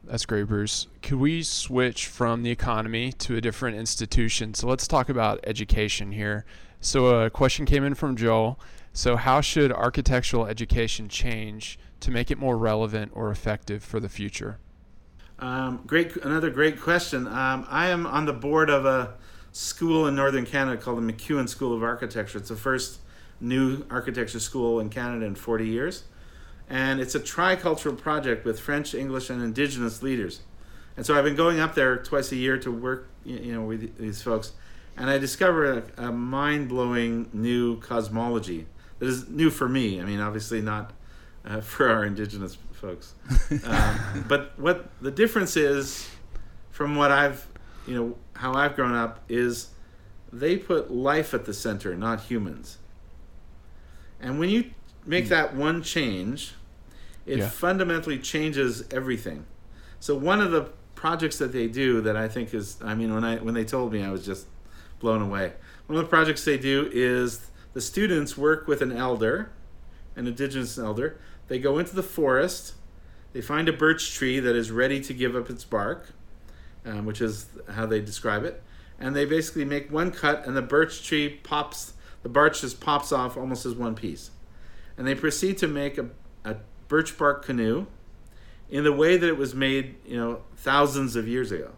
That's 0.04 0.26
great, 0.26 0.44
Bruce. 0.44 0.88
Could 1.02 1.20
we 1.20 1.41
switch 1.41 2.08
from 2.08 2.44
the 2.44 2.52
economy 2.52 3.13
to 3.13 3.38
a 3.38 3.41
different 3.41 3.78
institution? 3.78 4.54
So 4.54 4.67
let's 4.67 4.88
talk 4.88 5.08
about 5.08 5.39
education 5.46 6.12
here. 6.12 6.44
So 6.82 7.22
a 7.22 7.30
question 7.30 7.65
came 7.65 7.86
in 7.86 7.96
from 7.96 8.17
Joel. 8.17 8.60
So 8.91 9.15
how 9.15 9.39
should 9.39 9.72
architectural 9.72 10.48
education 10.48 11.08
change 11.08 11.80
to 12.02 12.12
make 12.12 12.30
it 12.32 12.38
more 12.38 12.58
relevant 12.58 13.12
or 13.16 13.32
effective 13.32 13.84
for 13.84 14.00
the 14.00 14.10
future? 14.10 14.58
Um, 15.40 15.82
great, 15.88 16.16
another 16.18 16.50
great 16.50 16.80
question. 16.80 17.28
Um, 17.28 17.66
I 17.70 17.88
am 17.90 18.06
on 18.06 18.26
the 18.26 18.34
board 18.34 18.70
of 18.70 18.86
a 18.86 19.16
school 19.52 20.08
in 20.08 20.16
northern 20.16 20.46
Canada 20.46 20.80
called 20.80 20.98
the 20.98 21.14
McEwen 21.14 21.50
School 21.50 21.74
of 21.74 21.84
Architecture. 21.84 22.38
It's 22.38 22.50
the 22.50 22.56
first 22.56 23.00
new 23.40 23.86
architecture 23.90 24.40
school 24.40 24.80
in 24.80 24.90
Canada 24.90 25.26
in 25.26 25.34
40 25.34 25.68
years 25.68 26.04
and 26.72 27.02
it's 27.02 27.14
a 27.16 27.20
tricultural 27.20 27.98
project 27.98 28.46
with 28.46 28.58
French, 28.58 28.96
English, 28.96 29.30
and 29.30 29.44
Indigenous 29.44 30.02
leaders. 30.02 30.40
And 30.96 31.06
so 31.06 31.18
I've 31.18 31.26
been 31.26 31.36
going 31.36 31.60
up 31.60 31.76
there 31.76 31.98
twice 31.98 32.32
a 32.32 32.38
year 32.38 32.58
to 32.60 32.72
work, 32.72 33.10
you 33.26 33.54
know, 33.54 33.64
with 33.64 33.98
these 33.98 34.22
folks, 34.22 34.54
and 34.96 35.10
I 35.10 35.18
discovered 35.18 35.92
a, 35.98 36.08
a 36.08 36.12
mind-blowing 36.14 37.30
new 37.34 37.78
cosmology 37.82 38.68
that 39.00 39.06
is 39.06 39.28
new 39.28 39.50
for 39.50 39.68
me. 39.68 40.00
I 40.00 40.06
mean, 40.06 40.22
obviously 40.22 40.62
not 40.62 40.94
uh, 41.46 41.62
for 41.62 41.90
our 41.90 42.06
Indigenous 42.06 42.58
folks, 42.72 43.14
um, 43.66 44.26
but 44.28 44.58
what 44.58 44.90
the 45.02 45.12
difference 45.12 45.56
is 45.56 46.10
from 46.70 46.96
what 46.96 47.12
I've, 47.12 47.48
you 47.88 47.96
know, 47.96 48.16
how 48.34 48.54
I've 48.54 48.76
grown 48.76 48.96
up 48.96 49.24
is 49.30 49.70
they 50.34 50.58
put 50.58 50.92
life 50.92 51.34
at 51.34 51.46
the 51.46 51.54
center, 51.54 51.96
not 51.96 52.22
humans. 52.22 52.78
And 54.20 54.40
when 54.40 54.50
you 54.50 54.72
make 55.06 55.26
hmm. 55.26 55.30
that 55.32 55.56
one 55.56 55.84
change, 55.84 56.54
it 57.26 57.40
yeah. 57.40 57.50
fundamentally 57.50 58.20
changes 58.20 58.84
everything. 58.92 59.46
So 60.00 60.16
one 60.16 60.42
of 60.42 60.52
the 60.52 60.70
projects 60.96 61.38
that 61.38 61.52
they 61.52 61.68
do 61.68 62.02
that 62.02 62.16
I 62.16 62.28
think 62.28 62.54
is 62.54 62.78
I 62.84 62.94
mean 62.94 63.14
when 63.14 63.24
I 63.24 63.38
when 63.38 63.54
they 63.54 63.66
told 63.66 63.92
me 63.92 64.04
I 64.04 64.12
was 64.12 64.26
just 64.26 64.48
blown 65.00 65.22
away. 65.22 65.54
One 65.88 65.98
of 65.98 66.06
the 66.06 66.10
projects 66.10 66.46
they 66.46 66.58
do 66.58 66.90
is 66.94 67.48
the 67.74 67.82
students 67.82 68.38
work 68.38 68.68
with 68.68 68.82
an 68.82 68.92
elder, 68.92 69.52
an 70.15 70.28
indigenous 70.28 70.78
elder. 70.78 71.19
They 71.47 71.60
go 71.60 71.78
into 71.78 71.95
the 71.95 72.04
forest, 72.04 72.74
they 73.34 73.41
find 73.41 73.67
a 73.69 73.74
birch 73.74 74.13
tree 74.13 74.39
that 74.39 74.56
is 74.56 74.71
ready 74.71 75.02
to 75.02 75.13
give 75.13 75.36
up 75.36 75.50
its 75.50 75.63
bark, 75.63 76.13
um, 76.86 77.06
which 77.06 77.21
is 77.21 77.47
how 77.69 77.86
they 77.86 78.00
describe 78.00 78.43
it, 78.43 78.62
and 79.00 79.15
they 79.15 79.26
basically 79.26 79.65
make 79.65 79.91
one 79.91 80.12
cut 80.12 80.45
and 80.45 80.56
the 80.56 80.62
birch 80.62 81.06
tree 81.06 81.30
pops 81.43 81.93
the 82.24 82.30
bark 82.30 82.56
just 82.56 82.80
pops 82.80 83.12
off 83.12 83.38
almost 83.38 83.65
as 83.65 83.74
one 83.74 83.95
piece. 83.95 84.32
And 84.97 85.08
they 85.08 85.15
proceed 85.15 85.58
to 85.60 85.67
make 85.67 85.97
a, 85.97 86.10
a 86.45 86.58
birch 86.88 87.17
bark 87.17 87.43
canoe 87.45 87.88
in 88.69 88.84
the 88.84 88.93
way 88.93 89.17
that 89.17 89.28
it 89.28 89.38
was 89.38 89.56
made, 89.56 89.95
you 90.06 90.17
know, 90.17 90.41
thousands 90.56 91.15
of 91.15 91.28
years 91.28 91.52
ago. 91.52 91.71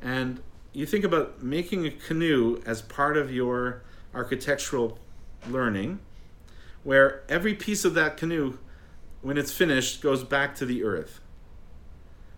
And 0.00 0.42
you 0.72 0.86
think 0.86 1.04
about 1.04 1.42
making 1.42 1.86
a 1.86 1.90
canoe 1.90 2.62
as 2.66 2.82
part 2.82 3.16
of 3.16 3.32
your 3.32 3.82
architectural 4.14 4.98
learning, 5.48 6.00
where 6.84 7.22
every 7.28 7.54
piece 7.54 7.84
of 7.84 7.94
that 7.94 8.16
canoe, 8.16 8.58
when 9.22 9.36
it's 9.36 9.52
finished, 9.52 10.00
goes 10.00 10.22
back 10.22 10.54
to 10.56 10.66
the 10.66 10.84
earth. 10.84 11.20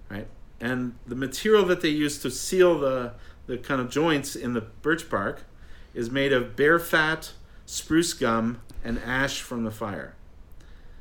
Right? 0.09 0.29
And 0.61 0.95
the 1.07 1.17
material 1.17 1.65
that 1.67 1.83
they 1.83 1.89
use 1.89 2.19
to 2.21 2.31
seal 2.31 2.79
the, 2.79 3.13
the 3.47 3.59
kind 3.59 3.81
of 3.81 3.91
joints 3.91 4.35
in 4.35 4.55
the 4.55 4.63
birch 4.63 5.11
bark 5.11 5.43
is 5.93 6.11
made 6.11 6.33
of 6.33 6.57
bear 6.57 6.79
fat, 6.79 7.33
spruce 7.67 8.13
gum, 8.13 8.63
and 8.85 8.99
ash 9.01 9.41
from 9.41 9.65
the 9.65 9.71
fire. 9.71 10.15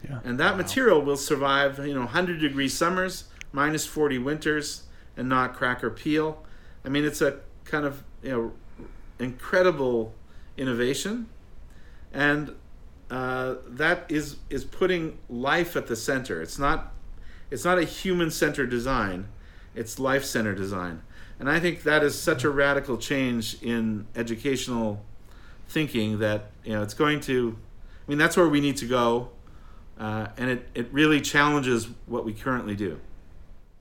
Yeah. 0.03 0.19
And 0.23 0.39
that 0.39 0.51
wow. 0.51 0.57
material 0.57 1.01
will 1.01 1.17
survive, 1.17 1.79
you 1.85 1.93
know, 1.93 2.01
100 2.01 2.39
degree 2.39 2.69
summers, 2.69 3.25
minus 3.51 3.85
40 3.85 4.17
winters, 4.19 4.83
and 5.15 5.29
not 5.29 5.53
crack 5.53 5.83
or 5.83 5.89
peel. 5.89 6.43
I 6.83 6.89
mean, 6.89 7.05
it's 7.05 7.21
a 7.21 7.39
kind 7.63 7.85
of, 7.85 8.03
you 8.21 8.31
know, 8.31 8.87
incredible 9.19 10.13
innovation. 10.57 11.27
And 12.13 12.55
uh, 13.09 13.55
that 13.67 14.05
is 14.09 14.37
is 14.49 14.63
putting 14.63 15.17
life 15.29 15.75
at 15.75 15.87
the 15.87 15.95
center. 15.95 16.41
It's 16.41 16.57
not 16.57 16.93
it's 17.51 17.63
not 17.63 17.77
a 17.77 17.83
human 17.83 18.31
centered 18.31 18.69
design. 18.69 19.27
It's 19.75 19.99
life 19.99 20.23
centered 20.23 20.57
design. 20.57 21.01
And 21.39 21.49
I 21.49 21.59
think 21.59 21.83
that 21.83 22.01
is 22.01 22.17
such 22.17 22.43
a 22.43 22.49
radical 22.49 22.97
change 22.97 23.61
in 23.61 24.07
educational 24.15 25.03
thinking 25.67 26.19
that 26.19 26.51
you 26.63 26.73
know 26.73 26.81
it's 26.81 26.93
going 26.93 27.19
to. 27.21 27.57
I 28.07 28.09
mean, 28.11 28.17
that's 28.17 28.37
where 28.37 28.47
we 28.47 28.61
need 28.61 28.77
to 28.77 28.85
go, 28.85 29.29
uh, 29.99 30.27
and 30.37 30.49
it 30.49 30.69
it 30.73 30.87
really 30.91 31.21
challenges 31.21 31.89
what 32.05 32.25
we 32.25 32.33
currently 32.33 32.75
do. 32.75 32.99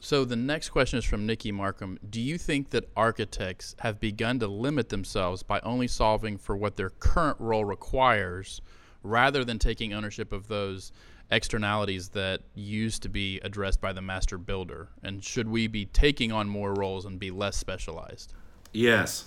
So 0.00 0.26
the 0.26 0.36
next 0.36 0.68
question 0.68 0.98
is 0.98 1.04
from 1.06 1.24
Nikki 1.24 1.50
Markham. 1.50 1.98
Do 2.10 2.20
you 2.20 2.36
think 2.36 2.70
that 2.70 2.90
architects 2.94 3.74
have 3.78 4.00
begun 4.00 4.38
to 4.40 4.46
limit 4.46 4.90
themselves 4.90 5.42
by 5.42 5.60
only 5.60 5.88
solving 5.88 6.36
for 6.36 6.54
what 6.54 6.76
their 6.76 6.90
current 6.90 7.40
role 7.40 7.64
requires, 7.64 8.60
rather 9.04 9.44
than 9.44 9.60
taking 9.60 9.92
ownership 9.92 10.32
of 10.32 10.48
those 10.48 10.90
externalities 11.30 12.08
that 12.10 12.40
used 12.54 13.02
to 13.02 13.08
be 13.08 13.38
addressed 13.40 13.80
by 13.80 13.92
the 13.92 14.02
master 14.02 14.38
builder? 14.38 14.88
And 15.02 15.22
should 15.22 15.48
we 15.48 15.68
be 15.68 15.86
taking 15.86 16.32
on 16.32 16.48
more 16.48 16.74
roles 16.74 17.04
and 17.04 17.20
be 17.20 17.30
less 17.30 17.56
specialized? 17.56 18.32
Yes. 18.72 19.26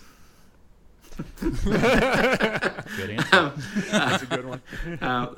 Good 1.42 3.10
answer. 3.10 3.54
That's 3.90 4.24
a 4.24 4.28
good 4.28 4.46
one. 4.46 4.62
Uh, 5.02 5.34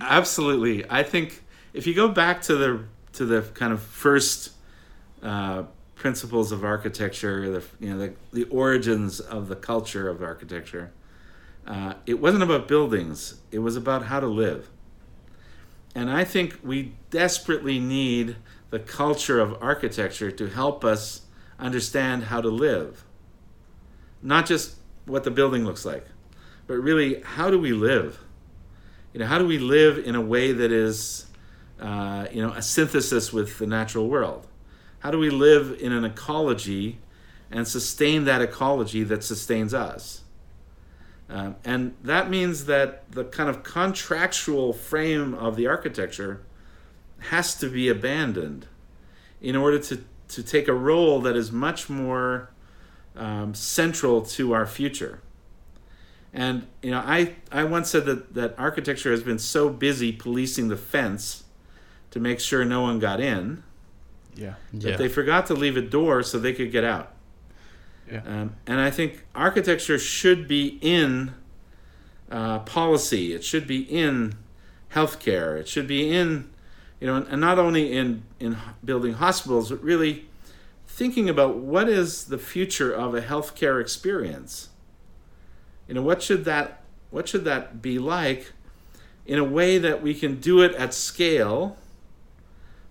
absolutely. 0.00 0.84
I 0.88 1.02
think 1.02 1.42
if 1.72 1.86
you 1.86 1.94
go 1.94 2.08
back 2.08 2.42
to 2.42 2.54
the 2.54 2.84
to 3.14 3.24
the 3.24 3.42
kind 3.42 3.72
of 3.72 3.82
first 3.82 4.52
uh, 5.22 5.64
principles 5.96 6.52
of 6.52 6.64
architecture, 6.64 7.50
the 7.50 7.64
you 7.80 7.92
know 7.92 7.98
the, 7.98 8.12
the 8.32 8.44
origins 8.44 9.18
of 9.18 9.48
the 9.48 9.56
culture 9.56 10.08
of 10.08 10.22
architecture, 10.22 10.92
uh, 11.66 11.94
it 12.06 12.20
wasn't 12.20 12.42
about 12.42 12.68
buildings. 12.68 13.40
It 13.50 13.58
was 13.58 13.76
about 13.76 14.04
how 14.04 14.20
to 14.20 14.26
live. 14.26 14.70
And 15.94 16.10
I 16.10 16.24
think 16.24 16.58
we 16.62 16.94
desperately 17.10 17.80
need 17.80 18.36
the 18.70 18.78
culture 18.78 19.40
of 19.40 19.60
architecture 19.62 20.30
to 20.30 20.46
help 20.48 20.84
us 20.84 21.22
understand 21.58 22.24
how 22.24 22.40
to 22.40 22.48
live. 22.48 23.04
Not 24.22 24.46
just 24.46 24.76
what 25.06 25.24
the 25.24 25.30
building 25.30 25.64
looks 25.64 25.84
like, 25.84 26.06
but 26.66 26.74
really 26.74 27.22
how 27.22 27.50
do 27.50 27.58
we 27.58 27.72
live? 27.72 28.20
You 29.12 29.20
know, 29.20 29.26
how 29.26 29.38
do 29.38 29.46
we 29.46 29.58
live 29.58 29.98
in 29.98 30.14
a 30.14 30.20
way 30.20 30.52
that 30.52 30.70
is, 30.70 31.26
uh, 31.80 32.26
you 32.30 32.42
know, 32.42 32.52
a 32.52 32.62
synthesis 32.62 33.32
with 33.32 33.58
the 33.58 33.66
natural 33.66 34.08
world? 34.08 34.46
How 34.98 35.10
do 35.10 35.18
we 35.18 35.30
live 35.30 35.78
in 35.80 35.92
an 35.92 36.04
ecology 36.04 36.98
and 37.50 37.66
sustain 37.66 38.24
that 38.24 38.42
ecology 38.42 39.02
that 39.04 39.24
sustains 39.24 39.72
us? 39.72 40.22
Um, 41.28 41.56
and 41.64 41.94
that 42.04 42.30
means 42.30 42.66
that 42.66 43.10
the 43.10 43.24
kind 43.24 43.48
of 43.50 43.62
contractual 43.64 44.72
frame 44.72 45.34
of 45.34 45.56
the 45.56 45.66
architecture 45.66 46.42
has 47.18 47.56
to 47.56 47.68
be 47.68 47.88
abandoned 47.88 48.66
in 49.40 49.56
order 49.56 49.78
to, 49.80 50.04
to 50.28 50.42
take 50.42 50.68
a 50.68 50.72
role 50.72 51.20
that 51.20 51.36
is 51.36 51.50
much 51.50 51.88
more 51.88 52.50
um, 53.16 53.54
central 53.54 54.22
to 54.22 54.52
our 54.52 54.66
future. 54.66 55.20
And 56.32 56.66
you 56.82 56.90
know, 56.90 57.02
I, 57.04 57.34
I 57.50 57.64
once 57.64 57.90
said 57.90 58.04
that, 58.04 58.34
that 58.34 58.54
architecture 58.58 59.10
has 59.10 59.22
been 59.22 59.38
so 59.38 59.68
busy 59.68 60.12
policing 60.12 60.68
the 60.68 60.76
fence 60.76 61.44
to 62.10 62.20
make 62.20 62.40
sure 62.40 62.64
no 62.64 62.82
one 62.82 62.98
got 62.98 63.20
in 63.20 63.62
Yeah. 64.36 64.54
that 64.74 64.90
yeah. 64.90 64.96
they 64.96 65.08
forgot 65.08 65.46
to 65.46 65.54
leave 65.54 65.76
a 65.76 65.82
door 65.82 66.22
so 66.22 66.38
they 66.38 66.52
could 66.52 66.70
get 66.70 66.84
out. 66.84 67.12
Yeah. 68.10 68.22
Um, 68.26 68.56
and 68.66 68.80
I 68.80 68.90
think 68.90 69.24
architecture 69.34 69.98
should 69.98 70.46
be 70.46 70.78
in 70.80 71.34
uh, 72.30 72.60
policy. 72.60 73.32
It 73.32 73.44
should 73.44 73.66
be 73.66 73.80
in 73.80 74.34
healthcare. 74.92 75.58
It 75.58 75.68
should 75.68 75.86
be 75.86 76.10
in, 76.10 76.50
you 77.00 77.06
know, 77.06 77.16
and 77.16 77.40
not 77.40 77.58
only 77.58 77.92
in 77.92 78.22
in 78.38 78.56
building 78.84 79.14
hospitals, 79.14 79.70
but 79.70 79.82
really 79.82 80.26
thinking 80.86 81.28
about 81.28 81.56
what 81.56 81.88
is 81.88 82.26
the 82.26 82.38
future 82.38 82.92
of 82.92 83.14
a 83.14 83.20
healthcare 83.20 83.80
experience. 83.80 84.68
You 85.88 85.94
know, 85.94 86.02
what 86.02 86.22
should 86.22 86.44
that 86.44 86.82
what 87.10 87.28
should 87.28 87.44
that 87.44 87.82
be 87.82 87.98
like 87.98 88.52
in 89.26 89.38
a 89.38 89.44
way 89.44 89.78
that 89.78 90.02
we 90.02 90.14
can 90.14 90.40
do 90.40 90.62
it 90.62 90.72
at 90.74 90.94
scale, 90.94 91.76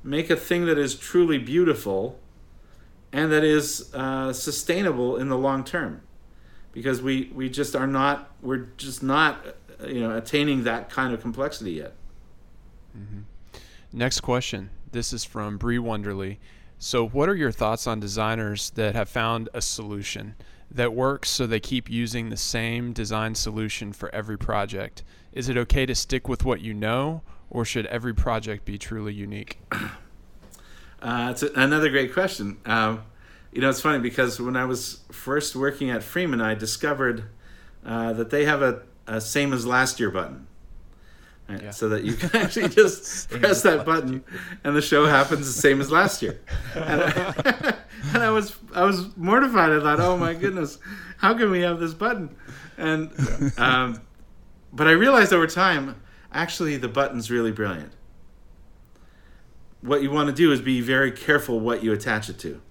make 0.03 0.30
a 0.30 0.36
thing 0.36 0.66
that 0.66 0.78
is 0.78 0.95
truly 0.95 1.38
beautiful 1.38 2.20
and 3.16 3.32
that 3.32 3.43
is 3.43 3.93
uh, 3.93 4.32
sustainable 4.34 5.18
in 5.18 5.30
the 5.30 5.38
long 5.38 5.63
term 5.63 6.01
because 6.72 7.01
we, 7.01 7.32
we 7.34 7.49
just 7.49 7.76
are 7.76 7.88
not 7.88 8.32
we're 8.41 8.68
just 8.78 9.01
not 9.01 9.45
uh, 9.82 9.88
you 9.88 10.01
know 10.01 10.16
attaining 10.16 10.63
that 10.66 10.89
kind 10.89 11.13
of 11.13 11.22
complexity 11.22 11.72
yet 11.72 11.93
Next 13.95 14.20
question. 14.22 14.72
This 14.91 15.13
is 15.13 15.24
from 15.24 15.57
Bree 15.57 15.78
Wonderly. 15.78 16.38
So, 16.78 17.07
what 17.07 17.30
are 17.30 17.36
your 17.36 17.51
thoughts 17.51 17.88
on 17.88 18.01
designers 18.01 18.72
that 18.72 18.93
have 18.93 19.07
found 19.07 19.47
a 19.53 19.61
solution 19.61 20.36
that 20.70 20.93
works 20.93 21.30
so 21.30 21.47
they 21.47 21.61
keep 21.61 21.89
using 21.89 22.30
the 22.30 22.38
same 22.38 22.91
design 22.91 23.36
solution 23.36 23.93
for 23.93 24.13
every 24.13 24.38
project? 24.38 25.03
Is 25.32 25.47
it 25.47 25.55
okay 25.57 25.86
to 25.86 25.95
stick 25.95 26.28
with 26.28 26.43
what 26.43 26.59
you 26.59 26.74
know, 26.74 27.22
or 27.49 27.63
should 27.63 27.86
every 27.86 28.13
project 28.13 28.66
be 28.66 28.78
truly 28.78 29.13
unique? 29.13 29.59
uh, 31.06 31.30
it's 31.32 31.43
a, 31.43 31.51
another 31.56 31.89
great 31.89 32.14
question 32.14 32.58
um, 32.66 33.01
you 33.51 33.62
know 33.62 33.70
it's 33.70 33.82
funny 33.82 33.99
because 33.99 34.39
when 34.39 34.56
i 34.56 34.66
was 34.66 34.99
first 35.12 35.56
working 35.56 35.89
at 35.89 36.03
freeman 36.03 36.41
i 36.41 36.53
discovered 36.53 37.26
uh, 37.86 38.12
that 38.14 38.30
they 38.30 38.45
have 38.45 38.62
a, 38.62 38.82
a 39.08 39.22
same 39.22 39.53
as 39.53 39.66
last 39.66 39.99
year 39.99 40.10
button 40.10 40.47
Right? 41.47 41.62
Yeah. 41.62 41.72
So 41.72 41.89
that 41.89 42.03
you 42.03 42.14
can 42.14 42.36
actually 42.36 42.70
just 42.70 43.30
press 43.41 43.62
that 43.64 43.86
button, 43.86 44.24
and 44.64 44.76
the 44.76 44.82
show 44.82 45.06
happens 45.06 45.45
the 45.45 45.62
same 45.62 45.80
as 45.80 45.91
last 45.91 46.22
year. 46.22 46.39
And 46.74 47.03
I, 47.03 47.76
and 48.14 48.24
I 48.24 48.32
was 48.32 48.56
I 48.74 48.84
was 48.84 49.16
mortified. 49.16 49.72
I 49.72 49.80
thought, 49.80 49.99
oh 49.99 50.18
my 50.18 50.34
goodness, 50.34 50.80
how 51.18 51.36
can 51.36 51.51
we 51.51 51.62
have 51.62 51.80
this 51.80 51.93
button? 51.93 52.36
And 52.78 53.12
um, 53.58 54.01
but 54.74 54.88
I 54.88 54.91
realized 54.91 55.34
over 55.34 55.45
time, 55.45 56.01
actually, 56.32 56.78
the 56.78 56.88
button's 56.88 57.30
really 57.30 57.51
brilliant. 57.51 57.91
What 59.86 60.02
you 60.02 60.10
want 60.10 60.28
to 60.30 60.36
do 60.36 60.52
is 60.52 60.62
be 60.62 60.82
very 60.82 61.12
careful 61.12 61.60
what 61.60 61.84
you 61.84 61.94
attach 61.94 62.28
it 62.30 62.40
to. 62.40 62.62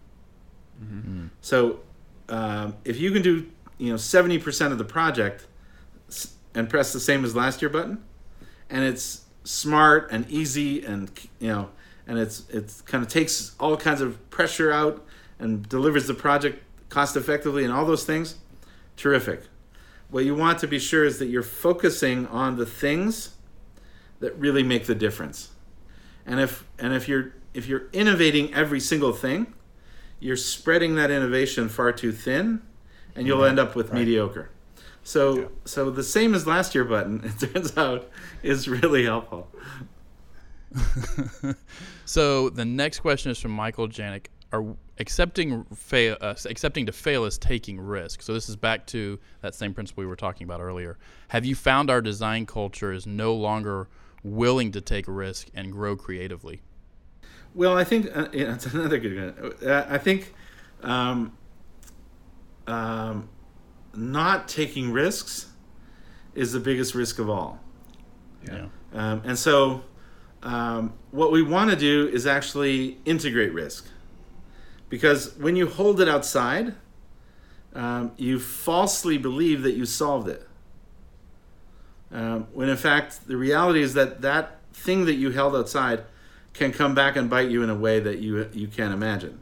So 1.40 1.80
um, 2.28 2.76
if 2.84 2.98
you 2.98 3.12
can 3.12 3.22
do 3.22 3.50
you 3.78 3.90
know 3.90 3.96
seventy 3.96 4.38
percent 4.38 4.72
of 4.72 4.78
the 4.78 4.84
project 4.84 5.46
and 6.54 6.68
press 6.68 6.92
the 6.92 7.00
same 7.00 7.24
as 7.24 7.34
last 7.36 7.62
year 7.62 7.68
button, 7.68 8.02
and 8.68 8.84
it's 8.84 9.22
smart 9.44 10.10
and 10.10 10.28
easy 10.30 10.84
and 10.84 11.10
you 11.38 11.48
know 11.48 11.70
and 12.06 12.18
it's 12.18 12.48
it's 12.50 12.80
kind 12.82 13.04
of 13.04 13.10
takes 13.10 13.54
all 13.60 13.76
kinds 13.76 14.00
of 14.00 14.30
pressure 14.30 14.72
out 14.72 15.04
and 15.38 15.68
delivers 15.68 16.06
the 16.06 16.14
project 16.14 16.62
cost 16.88 17.16
effectively 17.16 17.64
and 17.64 17.72
all 17.72 17.84
those 17.84 18.04
things 18.04 18.36
terrific. 18.96 19.42
What 20.10 20.24
you 20.24 20.34
want 20.34 20.58
to 20.60 20.66
be 20.66 20.78
sure 20.78 21.04
is 21.04 21.18
that 21.18 21.26
you're 21.26 21.42
focusing 21.42 22.26
on 22.28 22.56
the 22.56 22.66
things 22.66 23.34
that 24.20 24.38
really 24.38 24.62
make 24.62 24.86
the 24.86 24.94
difference 24.94 25.50
and 26.26 26.40
if 26.40 26.64
and 26.78 26.92
if 26.94 27.08
you're 27.08 27.32
if 27.52 27.66
you're 27.66 27.84
innovating 27.92 28.52
every 28.54 28.80
single 28.80 29.12
thing 29.12 29.52
you're 30.20 30.36
spreading 30.36 30.94
that 30.94 31.10
innovation 31.10 31.68
far 31.68 31.92
too 31.92 32.12
thin 32.12 32.60
and 33.14 33.26
you'll 33.26 33.44
end 33.44 33.58
up 33.58 33.74
with 33.76 33.92
mediocre 33.92 34.50
so 35.02 35.38
Yeah. 35.38 35.46
so 35.64 35.90
the 35.90 36.02
same 36.02 36.34
as 36.34 36.46
last 36.46 36.74
year 36.74 36.84
button 36.84 37.22
it 37.40 37.52
turns 37.52 37.76
out 37.76 38.08
is 38.42 38.68
really 38.68 39.04
helpful 39.04 39.48
so 42.04 42.50
the 42.50 42.64
next 42.64 43.00
question 43.00 43.30
is 43.30 43.38
from 43.38 43.52
Michael 43.52 43.88
Janik. 43.88 44.26
Are 44.52 44.64
accepting 44.98 45.64
fail, 45.74 46.16
uh, 46.20 46.34
accepting 46.48 46.86
to 46.86 46.92
fail 46.92 47.24
is 47.24 47.38
taking 47.38 47.80
risk. 47.80 48.22
So 48.22 48.32
this 48.32 48.48
is 48.48 48.54
back 48.54 48.86
to 48.88 49.18
that 49.40 49.54
same 49.54 49.74
principle 49.74 50.02
we 50.02 50.06
were 50.06 50.14
talking 50.14 50.44
about 50.44 50.60
earlier. 50.60 50.96
Have 51.28 51.44
you 51.44 51.56
found 51.56 51.90
our 51.90 52.00
design 52.00 52.46
culture 52.46 52.92
is 52.92 53.04
no 53.04 53.34
longer 53.34 53.88
willing 54.24 54.72
to 54.72 54.80
take 54.80 55.06
a 55.06 55.12
risk 55.12 55.48
and 55.54 55.70
grow 55.70 55.94
creatively? 55.94 56.62
Well, 57.54 57.76
I 57.76 57.84
think 57.84 58.06
uh, 58.16 58.28
yeah, 58.32 58.46
that's 58.46 58.66
another 58.74 58.98
good 58.98 59.40
one. 59.40 59.52
Uh, 59.70 59.86
I 59.88 59.98
think 59.98 60.34
um, 60.82 61.36
um, 62.66 63.28
not 63.94 64.48
taking 64.48 64.90
risks 64.90 65.46
is 66.34 66.52
the 66.52 66.60
biggest 66.60 66.94
risk 66.94 67.18
of 67.18 67.30
all. 67.30 67.60
Yeah. 68.44 68.66
Um, 68.92 69.22
and 69.24 69.38
so, 69.38 69.82
um, 70.42 70.94
what 71.10 71.32
we 71.32 71.42
want 71.42 71.70
to 71.70 71.76
do 71.76 72.08
is 72.08 72.26
actually 72.26 72.98
integrate 73.04 73.52
risk. 73.52 73.86
Because 74.88 75.34
when 75.36 75.56
you 75.56 75.66
hold 75.66 76.00
it 76.00 76.08
outside, 76.08 76.74
um, 77.74 78.12
you 78.16 78.38
falsely 78.38 79.18
believe 79.18 79.62
that 79.62 79.72
you 79.72 79.86
solved 79.86 80.28
it. 80.28 80.46
Um, 82.12 82.46
when 82.52 82.68
in 82.68 82.76
fact, 82.76 83.26
the 83.26 83.36
reality 83.36 83.82
is 83.82 83.94
that 83.94 84.20
that 84.22 84.58
thing 84.72 85.04
that 85.06 85.14
you 85.14 85.30
held 85.30 85.56
outside 85.56 86.04
can 86.52 86.72
come 86.72 86.94
back 86.94 87.16
and 87.16 87.28
bite 87.28 87.50
you 87.50 87.62
in 87.62 87.70
a 87.70 87.74
way 87.74 87.98
that 88.00 88.18
you, 88.18 88.48
you 88.52 88.68
can't 88.68 88.94
imagine. 88.94 89.40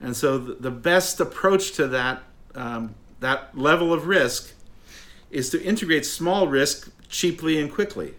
And 0.00 0.16
so, 0.16 0.38
the, 0.38 0.54
the 0.54 0.70
best 0.70 1.20
approach 1.20 1.72
to 1.72 1.86
that, 1.88 2.22
um, 2.54 2.94
that 3.20 3.56
level 3.56 3.92
of 3.92 4.06
risk 4.06 4.54
is 5.30 5.50
to 5.50 5.62
integrate 5.62 6.06
small 6.06 6.48
risk 6.48 6.90
cheaply 7.08 7.60
and 7.60 7.72
quickly 7.72 8.14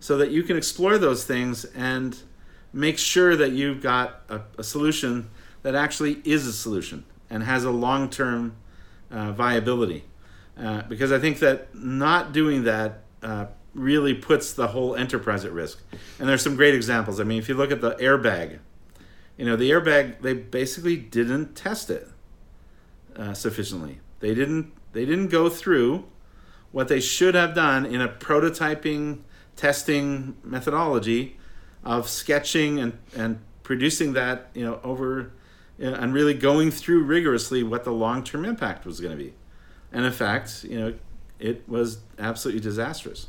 so 0.00 0.16
that 0.16 0.30
you 0.30 0.42
can 0.42 0.56
explore 0.56 0.98
those 0.98 1.24
things 1.24 1.64
and 1.66 2.18
make 2.72 2.98
sure 2.98 3.36
that 3.36 3.52
you've 3.52 3.80
got 3.80 4.22
a, 4.28 4.40
a 4.58 4.64
solution 4.64 5.30
that 5.62 5.74
actually 5.74 6.20
is 6.24 6.46
a 6.46 6.52
solution 6.52 7.04
and 7.30 7.42
has 7.42 7.64
a 7.64 7.70
long 7.70 8.10
term 8.10 8.56
uh, 9.10 9.32
viability. 9.32 10.04
Uh, 10.58 10.82
because 10.82 11.12
I 11.12 11.18
think 11.18 11.38
that 11.40 11.74
not 11.74 12.32
doing 12.32 12.64
that 12.64 13.02
uh, 13.22 13.46
really 13.74 14.14
puts 14.14 14.52
the 14.52 14.68
whole 14.68 14.94
enterprise 14.94 15.44
at 15.44 15.52
risk. 15.52 15.82
And 16.18 16.28
there's 16.28 16.42
some 16.42 16.56
great 16.56 16.74
examples. 16.74 17.20
I 17.20 17.24
mean, 17.24 17.38
if 17.38 17.48
you 17.48 17.54
look 17.54 17.72
at 17.72 17.80
the 17.80 17.94
airbag, 17.96 18.58
you 19.36 19.44
know, 19.44 19.56
the 19.56 19.70
airbag 19.70 20.20
they 20.20 20.34
basically 20.34 20.96
didn't 20.96 21.56
test 21.56 21.90
it 21.90 22.08
uh, 23.16 23.34
sufficiently. 23.34 24.00
They 24.20 24.34
didn't 24.34 24.72
they 24.92 25.04
didn't 25.04 25.28
go 25.28 25.48
through 25.48 26.04
what 26.70 26.88
they 26.88 27.00
should 27.00 27.34
have 27.34 27.54
done 27.54 27.84
in 27.84 28.00
a 28.00 28.08
prototyping 28.08 29.20
testing 29.56 30.36
methodology 30.42 31.36
of 31.84 32.08
sketching 32.08 32.78
and, 32.78 32.98
and 33.16 33.40
producing 33.62 34.12
that 34.14 34.50
you 34.54 34.64
know 34.64 34.80
over 34.82 35.32
you 35.78 35.90
know, 35.90 35.96
and 35.96 36.14
really 36.14 36.34
going 36.34 36.70
through 36.70 37.02
rigorously 37.02 37.62
what 37.62 37.84
the 37.84 37.92
long-term 37.92 38.44
impact 38.44 38.86
was 38.86 39.00
going 39.00 39.16
to 39.16 39.22
be 39.22 39.34
and 39.94 40.04
in 40.04 40.12
fact 40.12 40.64
you 40.64 40.78
know 40.78 40.94
it 41.38 41.66
was 41.68 41.98
absolutely 42.18 42.60
disastrous. 42.60 43.28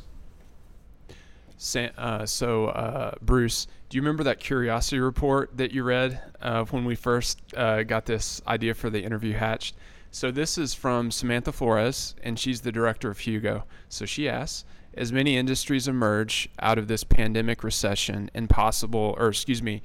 Uh, 1.96 2.26
so 2.26 2.66
uh, 2.66 3.14
bruce 3.22 3.66
do 3.88 3.96
you 3.96 4.02
remember 4.02 4.24
that 4.24 4.40
curiosity 4.40 4.98
report 4.98 5.56
that 5.56 5.72
you 5.72 5.84
read 5.84 6.20
uh, 6.42 6.64
when 6.64 6.84
we 6.84 6.96
first 6.96 7.40
uh, 7.56 7.84
got 7.84 8.04
this 8.04 8.42
idea 8.46 8.74
for 8.74 8.90
the 8.90 9.02
interview 9.02 9.32
hatched? 9.32 9.76
So 10.10 10.30
this 10.30 10.58
is 10.58 10.74
from 10.74 11.10
samantha 11.10 11.52
flores 11.52 12.16
and 12.22 12.38
she's 12.38 12.62
the 12.62 12.72
director 12.72 13.10
of 13.10 13.18
hugo. 13.18 13.64
So 13.88 14.04
she 14.04 14.28
asks 14.28 14.64
as 14.94 15.12
many 15.12 15.36
industries 15.36 15.86
emerge 15.86 16.48
out 16.58 16.78
of 16.78 16.88
this 16.88 17.04
pandemic 17.04 17.62
recession 17.62 18.30
and 18.34 18.48
possible, 18.50 19.14
or 19.18 19.28
excuse 19.28 19.62
me, 19.62 19.82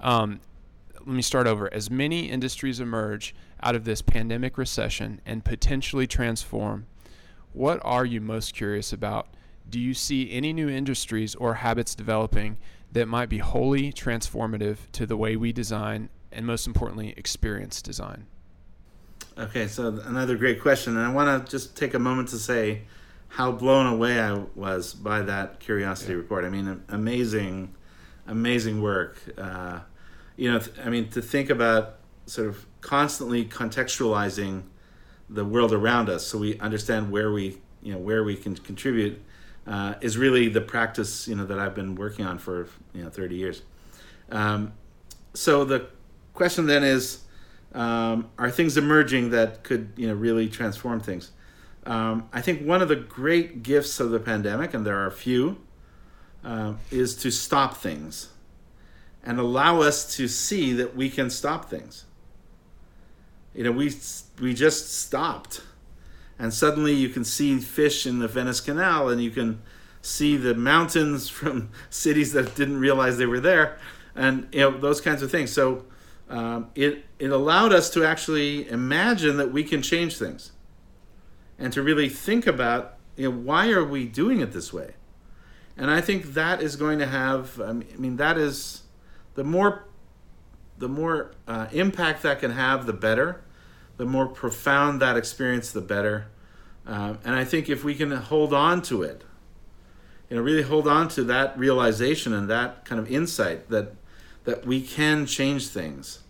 um, 0.00 0.40
let 1.06 1.14
me 1.14 1.22
start 1.22 1.46
over. 1.46 1.72
As 1.72 1.90
many 1.90 2.30
industries 2.30 2.80
emerge 2.80 3.34
out 3.62 3.74
of 3.74 3.84
this 3.84 4.00
pandemic 4.00 4.56
recession 4.56 5.20
and 5.26 5.44
potentially 5.44 6.06
transform, 6.06 6.86
what 7.52 7.78
are 7.82 8.06
you 8.06 8.20
most 8.20 8.54
curious 8.54 8.92
about? 8.92 9.28
Do 9.68 9.78
you 9.78 9.94
see 9.94 10.30
any 10.32 10.52
new 10.52 10.68
industries 10.68 11.34
or 11.34 11.54
habits 11.54 11.94
developing 11.94 12.56
that 12.92 13.06
might 13.06 13.28
be 13.28 13.38
wholly 13.38 13.92
transformative 13.92 14.78
to 14.92 15.06
the 15.06 15.16
way 15.16 15.36
we 15.36 15.52
design 15.52 16.08
and, 16.32 16.46
most 16.46 16.66
importantly, 16.66 17.12
experience 17.16 17.82
design? 17.82 18.26
Okay, 19.36 19.66
so 19.66 19.88
another 20.04 20.36
great 20.36 20.60
question. 20.62 20.96
And 20.96 21.04
I 21.04 21.12
want 21.12 21.44
to 21.44 21.50
just 21.50 21.76
take 21.76 21.94
a 21.94 21.98
moment 21.98 22.28
to 22.28 22.38
say 22.38 22.82
how 23.28 23.52
blown 23.52 23.86
away 23.86 24.20
I 24.20 24.44
was 24.54 24.94
by 24.94 25.22
that 25.22 25.60
curiosity 25.60 26.12
yeah. 26.12 26.18
report. 26.18 26.44
I 26.44 26.50
mean, 26.50 26.82
amazing, 26.88 27.74
amazing 28.26 28.80
work. 28.80 29.18
Uh, 29.36 29.80
you 30.36 30.50
know, 30.50 30.60
I 30.84 30.90
mean, 30.90 31.08
to 31.10 31.22
think 31.22 31.50
about 31.50 31.96
sort 32.26 32.48
of 32.48 32.66
constantly 32.80 33.44
contextualizing 33.44 34.62
the 35.28 35.44
world 35.44 35.72
around 35.72 36.08
us, 36.08 36.26
so 36.26 36.38
we 36.38 36.58
understand 36.58 37.10
where 37.10 37.32
we, 37.32 37.58
you 37.82 37.92
know, 37.92 37.98
where 37.98 38.24
we 38.24 38.36
can 38.36 38.54
contribute, 38.56 39.22
uh, 39.66 39.94
is 40.00 40.18
really 40.18 40.48
the 40.48 40.60
practice, 40.60 41.28
you 41.28 41.34
know, 41.34 41.46
that 41.46 41.58
I've 41.58 41.74
been 41.74 41.94
working 41.94 42.26
on 42.26 42.38
for 42.38 42.68
you 42.92 43.02
know 43.02 43.10
thirty 43.10 43.36
years. 43.36 43.62
Um, 44.30 44.72
so 45.34 45.64
the 45.64 45.88
question 46.32 46.66
then 46.66 46.84
is, 46.84 47.22
um, 47.72 48.30
are 48.38 48.50
things 48.50 48.76
emerging 48.76 49.30
that 49.30 49.64
could, 49.64 49.92
you 49.96 50.08
know, 50.08 50.14
really 50.14 50.48
transform 50.48 51.00
things? 51.00 51.30
Um, 51.86 52.28
I 52.32 52.40
think 52.40 52.66
one 52.66 52.82
of 52.82 52.88
the 52.88 52.96
great 52.96 53.62
gifts 53.62 54.00
of 54.00 54.10
the 54.10 54.20
pandemic, 54.20 54.74
and 54.74 54.86
there 54.86 54.96
are 54.96 55.06
a 55.06 55.12
few, 55.12 55.58
uh, 56.44 56.74
is 56.90 57.14
to 57.16 57.30
stop 57.30 57.76
things 57.76 58.30
and 59.24 59.40
allow 59.40 59.80
us 59.80 60.16
to 60.16 60.28
see 60.28 60.72
that 60.74 60.94
we 60.94 61.10
can 61.10 61.30
stop 61.30 61.68
things. 61.68 62.04
You 63.54 63.64
know, 63.64 63.72
we 63.72 63.92
we 64.40 64.54
just 64.54 64.92
stopped, 64.92 65.62
and 66.38 66.52
suddenly 66.52 66.92
you 66.92 67.08
can 67.08 67.24
see 67.24 67.58
fish 67.58 68.06
in 68.06 68.18
the 68.18 68.28
Venice 68.28 68.60
Canal, 68.60 69.08
and 69.08 69.22
you 69.22 69.30
can 69.30 69.62
see 70.02 70.36
the 70.36 70.54
mountains 70.54 71.28
from 71.38 71.70
cities 71.90 72.32
that 72.32 72.54
didn't 72.54 72.78
realize 72.78 73.18
they 73.18 73.26
were 73.26 73.40
there, 73.40 73.78
and 74.14 74.48
you 74.52 74.60
know 74.60 74.78
those 74.78 75.00
kinds 75.00 75.22
of 75.22 75.30
things. 75.30 75.52
So 75.52 75.84
um, 76.28 76.70
it 76.74 77.04
it 77.18 77.30
allowed 77.30 77.72
us 77.72 77.90
to 77.90 78.04
actually 78.04 78.68
imagine 78.68 79.36
that 79.38 79.52
we 79.52 79.64
can 79.64 79.82
change 79.82 80.16
things 80.16 80.52
and 81.58 81.72
to 81.72 81.82
really 81.82 82.08
think 82.08 82.46
about 82.46 82.96
you 83.16 83.30
know 83.30 83.36
why 83.36 83.70
are 83.70 83.84
we 83.84 84.06
doing 84.06 84.40
it 84.40 84.52
this 84.52 84.72
way 84.72 84.94
and 85.76 85.90
i 85.90 86.00
think 86.00 86.34
that 86.34 86.62
is 86.62 86.76
going 86.76 86.98
to 86.98 87.06
have 87.06 87.60
i 87.60 87.72
mean 87.72 88.16
that 88.16 88.38
is 88.38 88.82
the 89.34 89.44
more 89.44 89.84
the 90.78 90.88
more 90.88 91.32
uh, 91.46 91.66
impact 91.72 92.22
that 92.22 92.40
can 92.40 92.50
have 92.50 92.86
the 92.86 92.92
better 92.92 93.42
the 93.96 94.04
more 94.04 94.26
profound 94.26 95.00
that 95.00 95.16
experience 95.16 95.72
the 95.72 95.80
better 95.80 96.26
um, 96.86 97.18
and 97.24 97.34
i 97.34 97.44
think 97.44 97.68
if 97.68 97.84
we 97.84 97.94
can 97.94 98.10
hold 98.10 98.52
on 98.52 98.82
to 98.82 99.02
it 99.02 99.22
you 100.28 100.36
know 100.36 100.42
really 100.42 100.62
hold 100.62 100.88
on 100.88 101.08
to 101.08 101.22
that 101.24 101.56
realization 101.58 102.32
and 102.32 102.48
that 102.48 102.84
kind 102.84 103.00
of 103.00 103.10
insight 103.10 103.68
that 103.68 103.94
that 104.44 104.66
we 104.66 104.80
can 104.80 105.26
change 105.26 105.68
things 105.68 106.20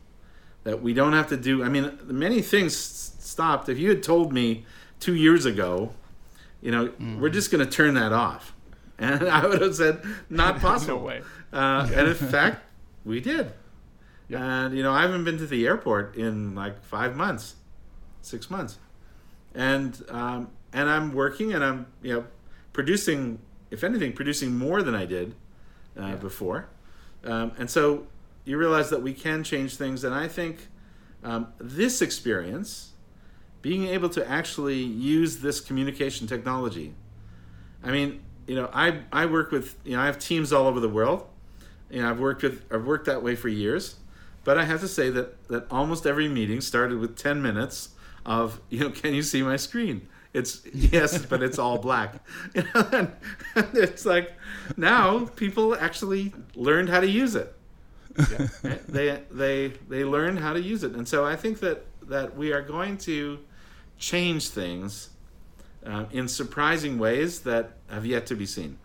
that 0.62 0.82
we 0.82 0.92
don't 0.92 1.12
have 1.12 1.28
to 1.28 1.36
do 1.36 1.64
i 1.64 1.68
mean 1.68 1.98
many 2.04 2.40
things 2.42 2.76
stopped 2.76 3.68
if 3.68 3.78
you 3.78 3.88
had 3.88 4.02
told 4.02 4.32
me 4.32 4.64
two 5.04 5.14
years 5.14 5.44
ago, 5.44 5.92
you 6.62 6.70
know, 6.70 6.88
mm. 6.88 7.18
we're 7.18 7.28
just 7.28 7.50
going 7.50 7.64
to 7.64 7.70
turn 7.70 7.94
that 7.94 8.12
off. 8.12 8.52
And 8.96 9.28
I 9.28 9.44
would 9.44 9.60
have 9.60 9.74
said, 9.74 10.02
not 10.30 10.60
possible. 10.60 10.98
no 10.98 11.04
way. 11.04 11.22
Uh, 11.52 11.90
and 11.92 12.06
in 12.06 12.14
fact, 12.34 12.62
we 13.04 13.20
did. 13.20 13.52
Yep. 14.28 14.40
And, 14.40 14.76
you 14.76 14.82
know, 14.82 14.92
I 14.92 15.02
haven't 15.02 15.24
been 15.24 15.38
to 15.38 15.46
the 15.46 15.66
airport 15.66 16.16
in 16.16 16.54
like 16.54 16.82
five 16.82 17.16
months, 17.16 17.56
six 18.22 18.50
months. 18.50 18.78
And, 19.54 20.02
um, 20.08 20.50
and 20.72 20.88
I'm 20.88 21.12
working 21.12 21.52
and 21.52 21.64
I'm, 21.64 21.86
you 22.02 22.14
know, 22.14 22.24
producing, 22.72 23.38
if 23.70 23.84
anything, 23.84 24.12
producing 24.12 24.56
more 24.56 24.82
than 24.82 24.94
I 24.94 25.04
did 25.04 25.34
uh, 25.98 26.06
yeah. 26.06 26.14
before. 26.16 26.68
Um, 27.24 27.52
and 27.58 27.70
so 27.70 28.06
you 28.44 28.58
realize 28.58 28.90
that 28.90 29.02
we 29.02 29.12
can 29.14 29.44
change 29.44 29.76
things. 29.76 30.04
And 30.04 30.14
I 30.14 30.28
think 30.28 30.68
um, 31.22 31.48
this 31.58 32.02
experience, 32.02 32.92
being 33.62 33.86
able 33.86 34.10
to 34.10 34.28
actually 34.28 34.82
use 34.82 35.38
this 35.38 35.60
communication 35.60 36.26
technology. 36.26 36.92
I 37.82 37.90
mean, 37.90 38.20
you 38.46 38.56
know, 38.56 38.68
I 38.72 39.00
I 39.10 39.24
work 39.24 39.50
with 39.50 39.76
you 39.84 39.96
know 39.96 40.02
I 40.02 40.06
have 40.06 40.18
teams 40.18 40.52
all 40.52 40.66
over 40.66 40.80
the 40.80 40.88
world. 40.88 41.26
Know, 41.90 42.10
I've 42.10 42.18
worked 42.18 42.42
with 42.42 42.64
I've 42.70 42.84
worked 42.84 43.06
that 43.06 43.22
way 43.22 43.36
for 43.36 43.48
years, 43.48 43.96
but 44.44 44.58
I 44.58 44.64
have 44.64 44.80
to 44.80 44.88
say 44.88 45.10
that 45.10 45.48
that 45.48 45.66
almost 45.70 46.06
every 46.06 46.28
meeting 46.28 46.60
started 46.60 46.98
with 46.98 47.16
ten 47.16 47.42
minutes 47.42 47.90
of 48.26 48.60
you 48.70 48.80
know, 48.80 48.90
can 48.90 49.14
you 49.14 49.22
see 49.22 49.42
my 49.42 49.56
screen? 49.56 50.08
It's 50.32 50.62
yes, 50.72 51.24
but 51.30 51.42
it's 51.42 51.58
all 51.58 51.78
black. 51.78 52.16
You 52.54 52.62
know, 52.62 52.88
and, 52.92 53.12
and 53.54 53.68
it's 53.74 54.04
like 54.04 54.32
now 54.76 55.26
people 55.36 55.74
actually 55.76 56.32
learned 56.54 56.88
how 56.88 57.00
to 57.00 57.08
use 57.08 57.34
it. 57.34 57.54
Yeah. 58.16 58.78
they 58.88 59.22
they 59.30 59.68
they 59.88 60.04
learn 60.04 60.36
how 60.36 60.52
to 60.52 60.60
use 60.60 60.82
it, 60.84 60.92
and 60.92 61.06
so 61.06 61.24
I 61.24 61.36
think 61.36 61.60
that 61.60 61.84
that 62.08 62.36
we 62.36 62.52
are 62.52 62.62
going 62.62 62.98
to 62.98 63.38
change 63.98 64.48
things 64.48 65.10
uh, 65.86 66.04
in 66.12 66.28
surprising 66.28 66.98
ways 66.98 67.40
that 67.40 67.72
have 67.88 68.06
yet 68.06 68.26
to 68.26 68.34
be 68.34 68.46
seen. 68.46 68.78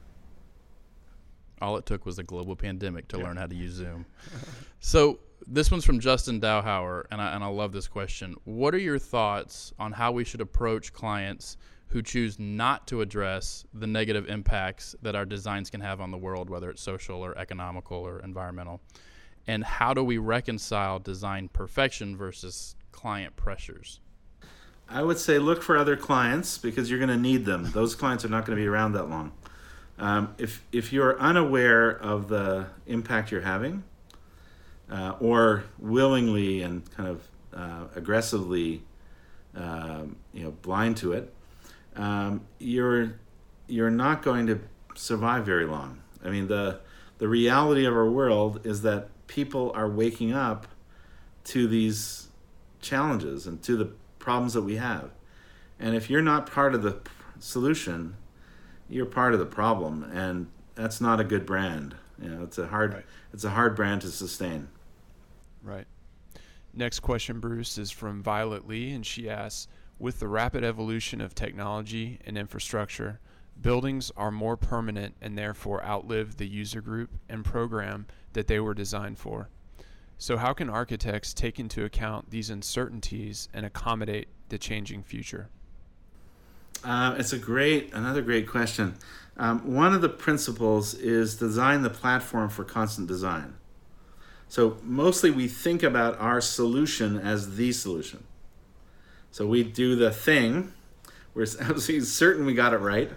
All 1.62 1.78
it 1.78 1.86
took 1.86 2.06
was 2.06 2.20
a 2.20 2.24
global 2.24 2.56
pandemic 2.56 3.08
to 3.10 3.18
yeah. 3.18 3.24
learn 3.24 3.38
how 3.38 3.48
to 3.48 3.56
use 3.56 3.74
Zoom. 3.74 4.06
so 4.80 5.20
this 5.48 5.72
one's 5.72 5.86
from 5.86 6.00
Justin 6.00 6.40
Dowhauer, 6.40 7.06
and 7.12 7.22
I, 7.22 7.34
and 7.34 7.44
I 7.44 7.48
love 7.48 7.72
this 7.72 7.88
question. 7.88 8.36
What 8.44 8.74
are 8.74 8.80
your 8.80 9.00
thoughts 9.00 9.74
on 9.80 9.92
how 9.92 10.12
we 10.12 10.24
should 10.24 10.42
approach 10.42 10.94
clients 10.94 11.58
who 11.88 12.02
choose 12.02 12.38
not 12.38 12.86
to 12.88 13.02
address 13.02 13.66
the 13.74 13.88
negative 13.88 14.30
impacts 14.30 14.96
that 15.02 15.16
our 15.16 15.26
designs 15.26 15.70
can 15.70 15.82
have 15.82 16.02
on 16.02 16.12
the 16.12 16.18
world, 16.18 16.50
whether 16.50 16.70
it's 16.70 16.82
social 16.82 17.24
or 17.24 17.38
economical 17.38 17.98
or 17.98 18.20
environmental? 18.20 18.80
And 19.48 19.64
how 19.64 19.94
do 19.94 20.04
we 20.04 20.20
reconcile 20.20 21.00
design 21.00 21.50
perfection 21.50 22.16
versus 22.16 22.76
client 22.92 23.36
pressures? 23.36 24.00
I 24.88 25.04
would 25.04 25.18
say 25.18 25.40
look 25.40 25.62
for 25.62 25.78
other 25.78 25.96
clients 25.96 26.58
because 26.58 26.90
you're 26.90 27.00
going 27.00 27.10
to 27.10 27.18
need 27.18 27.46
them. 27.46 27.72
Those 27.72 27.96
clients 27.96 28.26
are 28.26 28.30
not 28.30 28.46
going 28.46 28.58
to 28.58 28.62
be 28.62 28.68
around 28.68 28.94
that 28.94 29.10
long. 29.10 29.32
Um, 30.00 30.34
if 30.38 30.64
if 30.72 30.94
you're 30.94 31.20
unaware 31.20 31.90
of 31.90 32.30
the 32.30 32.68
impact 32.88 33.32
you're 33.32 33.42
having, 33.42 33.84
uh, 34.90 35.16
or 35.20 35.66
willingly 35.78 36.62
and 36.62 36.90
kind 36.96 37.10
of 37.10 37.28
uh, 37.54 37.86
aggressively, 37.96 38.84
um, 39.56 40.16
you 40.34 40.44
know, 40.44 40.52
blind 40.52 40.98
to 40.98 41.12
it, 41.12 41.34
um, 41.96 42.42
you're 42.60 43.16
you're 43.68 43.92
not 43.92 44.24
going 44.24 44.48
to 44.48 44.62
survive 44.96 45.46
very 45.46 45.66
long. 45.66 46.02
I 46.24 46.30
mean 46.30 46.48
the 46.48 46.80
the 47.18 47.28
reality 47.28 47.86
of 47.86 47.94
our 47.94 48.10
world 48.10 48.66
is 48.66 48.82
that 48.84 49.10
people 49.28 49.72
are 49.76 49.90
waking 49.90 50.34
up 50.34 50.68
to 51.46 51.68
these 51.68 52.30
challenges 52.82 53.46
and 53.46 53.62
to 53.64 53.76
the 53.76 53.92
problems 54.18 54.54
that 54.54 54.62
we 54.62 54.78
have. 54.78 55.12
And 55.80 55.96
if 55.96 56.10
you're 56.10 56.22
not 56.22 56.50
part 56.50 56.74
of 56.74 56.84
the 56.84 57.00
solution, 57.40 58.16
you're 58.90 59.06
part 59.06 59.34
of 59.34 59.40
the 59.40 59.46
problem, 59.46 60.04
and 60.14 60.48
that's 60.76 61.00
not 61.00 61.20
a 61.20 61.24
good 61.24 61.46
brand. 61.46 61.96
You 62.22 62.30
know, 62.30 62.44
it's 62.44 62.58
a 62.58 62.68
hard 62.68 62.94
right. 62.94 63.06
it's 63.34 63.44
a 63.44 63.52
hard 63.52 63.76
brand 63.76 64.02
to 64.02 64.10
sustain. 64.10 64.68
Right. 65.64 65.86
Next 66.74 67.00
question, 67.00 67.40
Bruce, 67.40 67.78
is 67.78 67.92
from 67.92 68.22
Violet 68.22 68.68
Lee, 68.68 68.92
and 68.92 69.06
she 69.06 69.30
asks, 69.30 69.68
With 69.98 70.20
the 70.20 70.28
rapid 70.28 70.64
evolution 70.64 71.20
of 71.20 71.34
technology 71.34 72.20
and 72.26 72.38
infrastructure, 72.38 73.20
buildings 73.62 74.12
are 74.16 74.32
more 74.32 74.56
permanent 74.56 75.16
and 75.22 75.38
therefore 75.38 75.84
outlive 75.84 76.38
the 76.38 76.48
user 76.48 76.82
group 76.82 77.10
and 77.28 77.44
program 77.44 78.06
that 78.34 78.48
they 78.48 78.60
were 78.60 78.74
designed 78.74 79.18
for. 79.18 79.50
So, 80.18 80.38
how 80.38 80.54
can 80.54 80.70
architects 80.70 81.34
take 81.34 81.60
into 81.60 81.86
account 81.86 82.30
these 82.30 82.50
uncertainties 82.50 83.50
and 83.54 83.66
accommodate 83.66 84.28
the 84.50 84.58
changing 84.58 85.04
future? 85.04 85.50
Uh, 86.84 87.16
it's 87.18 87.34
a 87.34 87.38
great, 87.38 87.94
another 87.94 88.22
great 88.22 88.48
question. 88.48 88.96
Um, 89.38 89.74
one 89.74 89.94
of 89.94 90.02
the 90.02 90.10
principles 90.10 90.94
is 90.94 91.36
design 91.36 91.82
the 91.82 91.90
platform 91.90 92.50
for 92.50 92.64
constant 92.64 93.08
design. 93.08 93.56
So 94.50 94.78
mostly 94.84 95.32
we 95.32 95.48
think 95.48 95.84
about 95.84 96.20
our 96.20 96.42
solution 96.42 97.18
as 97.18 97.56
the 97.56 97.72
solution. 97.72 98.24
So 99.32 99.46
we 99.46 99.64
do 99.64 99.96
the 99.96 100.12
thing. 100.12 100.74
We're 101.34 101.44
absolutely 101.60 102.02
certain 102.02 102.46
we 102.46 102.54
got 102.54 102.74
it 102.74 102.80
right. 102.80 103.12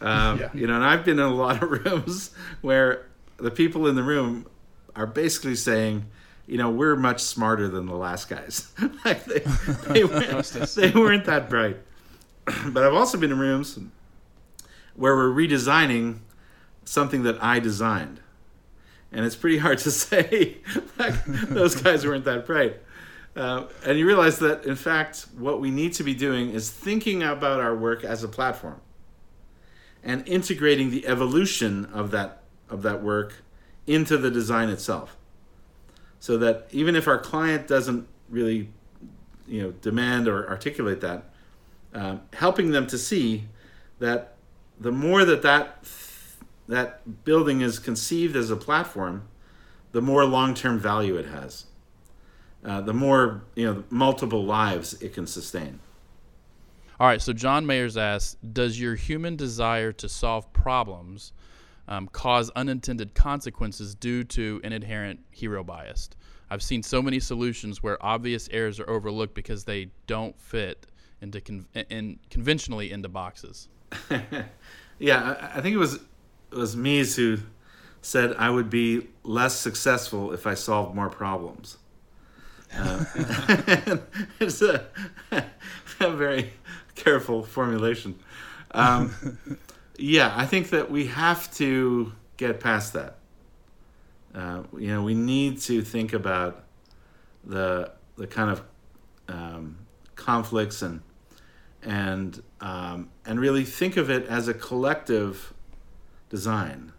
Um, 0.00 0.40
yeah. 0.40 0.48
You 0.52 0.66
know, 0.66 0.74
and 0.74 0.84
I've 0.84 1.04
been 1.04 1.18
in 1.18 1.24
a 1.24 1.34
lot 1.34 1.62
of 1.62 1.70
rooms 1.84 2.30
where 2.60 3.06
the 3.36 3.50
people 3.50 3.86
in 3.86 3.94
the 3.94 4.02
room 4.02 4.46
are 4.96 5.06
basically 5.06 5.54
saying, 5.54 6.06
you 6.46 6.58
know, 6.58 6.70
we're 6.70 6.96
much 6.96 7.22
smarter 7.22 7.68
than 7.68 7.86
the 7.86 7.94
last 7.94 8.28
guys. 8.28 8.72
like 9.04 9.24
they, 9.26 9.40
they, 9.88 10.04
weren't, 10.04 10.52
they 10.74 10.90
weren't 10.90 11.24
that 11.26 11.48
bright. 11.48 11.76
but 12.66 12.84
I've 12.84 12.94
also 12.94 13.18
been 13.18 13.32
in 13.32 13.38
rooms 13.38 13.78
where 14.94 15.16
we're 15.16 15.30
redesigning 15.30 16.18
something 16.84 17.22
that 17.22 17.42
I 17.42 17.58
designed. 17.58 18.20
And 19.10 19.24
it's 19.24 19.36
pretty 19.36 19.58
hard 19.58 19.78
to 19.78 19.90
say, 19.90 20.58
like, 20.98 21.24
those 21.24 21.80
guys 21.80 22.06
weren't 22.06 22.24
that 22.24 22.46
bright. 22.46 22.80
Uh, 23.34 23.64
and 23.86 23.98
you 23.98 24.06
realize 24.06 24.38
that, 24.40 24.64
in 24.66 24.76
fact, 24.76 25.26
what 25.38 25.60
we 25.60 25.70
need 25.70 25.94
to 25.94 26.02
be 26.02 26.14
doing 26.14 26.50
is 26.50 26.70
thinking 26.70 27.22
about 27.22 27.60
our 27.60 27.74
work 27.74 28.04
as 28.04 28.22
a 28.22 28.28
platform 28.28 28.80
and 30.02 30.26
integrating 30.28 30.90
the 30.90 31.06
evolution 31.06 31.86
of 31.86 32.10
that, 32.10 32.42
of 32.68 32.82
that 32.82 33.02
work 33.02 33.42
into 33.86 34.18
the 34.18 34.30
design 34.30 34.68
itself. 34.68 35.16
So 36.20 36.36
that 36.38 36.68
even 36.70 36.94
if 36.94 37.08
our 37.08 37.18
client 37.18 37.66
doesn't 37.66 38.06
really 38.28 38.68
you 39.46 39.62
know, 39.62 39.70
demand 39.72 40.28
or 40.28 40.48
articulate 40.48 41.00
that, 41.00 41.31
uh, 41.94 42.16
helping 42.32 42.70
them 42.70 42.86
to 42.86 42.98
see 42.98 43.44
that 43.98 44.34
the 44.80 44.92
more 44.92 45.24
that 45.24 45.42
that 45.42 45.84
that 46.68 47.24
building 47.24 47.60
is 47.60 47.78
conceived 47.78 48.36
as 48.36 48.50
a 48.50 48.56
platform, 48.56 49.28
the 49.92 50.00
more 50.00 50.24
long-term 50.24 50.78
value 50.78 51.16
it 51.16 51.26
has. 51.26 51.66
Uh, 52.64 52.80
the 52.80 52.94
more 52.94 53.42
you 53.56 53.66
know, 53.66 53.84
multiple 53.90 54.44
lives 54.44 54.94
it 55.02 55.12
can 55.12 55.26
sustain. 55.26 55.80
All 57.00 57.08
right. 57.08 57.20
So 57.20 57.32
John 57.32 57.66
Mayers 57.66 58.00
asks, 58.00 58.36
does 58.52 58.80
your 58.80 58.94
human 58.94 59.34
desire 59.34 59.90
to 59.92 60.08
solve 60.08 60.52
problems 60.52 61.32
um, 61.88 62.06
cause 62.06 62.48
unintended 62.50 63.14
consequences 63.14 63.96
due 63.96 64.22
to 64.24 64.60
an 64.62 64.72
inherent 64.72 65.18
hero 65.32 65.64
bias? 65.64 66.10
I've 66.48 66.62
seen 66.62 66.82
so 66.82 67.02
many 67.02 67.18
solutions 67.18 67.82
where 67.82 68.00
obvious 68.04 68.48
errors 68.52 68.78
are 68.78 68.88
overlooked 68.88 69.34
because 69.34 69.64
they 69.64 69.88
don't 70.06 70.38
fit 70.40 70.86
into 71.22 71.40
con- 71.40 71.66
in 71.88 72.18
conventionally 72.28 72.90
into 72.90 73.08
boxes. 73.08 73.68
yeah, 74.98 75.36
I, 75.40 75.58
I, 75.58 75.60
think 75.62 75.74
it 75.74 75.78
was 75.78 75.94
it 75.94 76.56
was 76.56 76.76
Mies 76.76 77.16
who 77.16 77.38
said 78.02 78.34
I 78.36 78.50
would 78.50 78.68
be 78.68 79.06
less 79.22 79.54
successful 79.54 80.32
if 80.32 80.46
I 80.46 80.54
solved 80.54 80.94
more 80.94 81.08
problems. 81.08 81.78
Uh, 82.74 83.04
it's 84.40 84.60
a, 84.62 84.86
a, 86.00 86.10
very 86.10 86.52
careful 86.94 87.42
formulation. 87.42 88.18
Um, 88.72 89.38
yeah, 89.98 90.32
I 90.34 90.46
think 90.46 90.70
that 90.70 90.90
we 90.90 91.06
have 91.06 91.52
to 91.54 92.12
get 92.38 92.60
past 92.60 92.94
that. 92.94 93.18
Uh, 94.34 94.62
you 94.76 94.88
know, 94.88 95.02
we 95.02 95.14
need 95.14 95.60
to 95.60 95.82
think 95.82 96.12
about 96.12 96.64
the 97.44 97.92
the 98.16 98.26
kind 98.26 98.50
of 98.50 98.62
um, 99.28 99.76
conflicts 100.16 100.82
and 100.82 101.02
and 101.82 102.42
um, 102.60 103.10
and 103.26 103.40
really 103.40 103.64
think 103.64 103.96
of 103.96 104.10
it 104.10 104.26
as 104.28 104.48
a 104.48 104.54
collective 104.54 105.52
design. 106.28 106.92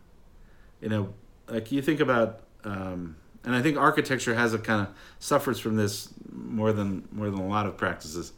You 0.81 0.89
know, 0.89 1.13
like 1.47 1.71
you 1.71 1.81
think 1.81 1.99
about, 1.99 2.41
um, 2.63 3.15
and 3.43 3.55
I 3.55 3.61
think 3.61 3.77
architecture 3.77 4.35
has 4.35 4.53
a 4.53 4.59
kind 4.59 4.87
of 4.87 4.93
suffers 5.19 5.59
from 5.59 5.77
this 5.77 6.09
more 6.31 6.73
than 6.73 7.07
more 7.11 7.29
than 7.29 7.39
a 7.39 7.47
lot 7.47 7.65
of 7.65 7.77
practices, 7.77 8.33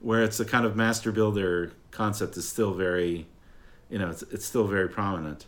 where 0.00 0.22
it's 0.22 0.40
a 0.40 0.44
kind 0.44 0.64
of 0.64 0.76
master 0.76 1.12
builder 1.12 1.72
concept 1.90 2.36
is 2.36 2.48
still 2.48 2.72
very, 2.72 3.26
you 3.90 3.98
know, 3.98 4.10
it's 4.10 4.22
it's 4.22 4.46
still 4.46 4.66
very 4.66 4.88
prominent. 4.88 5.46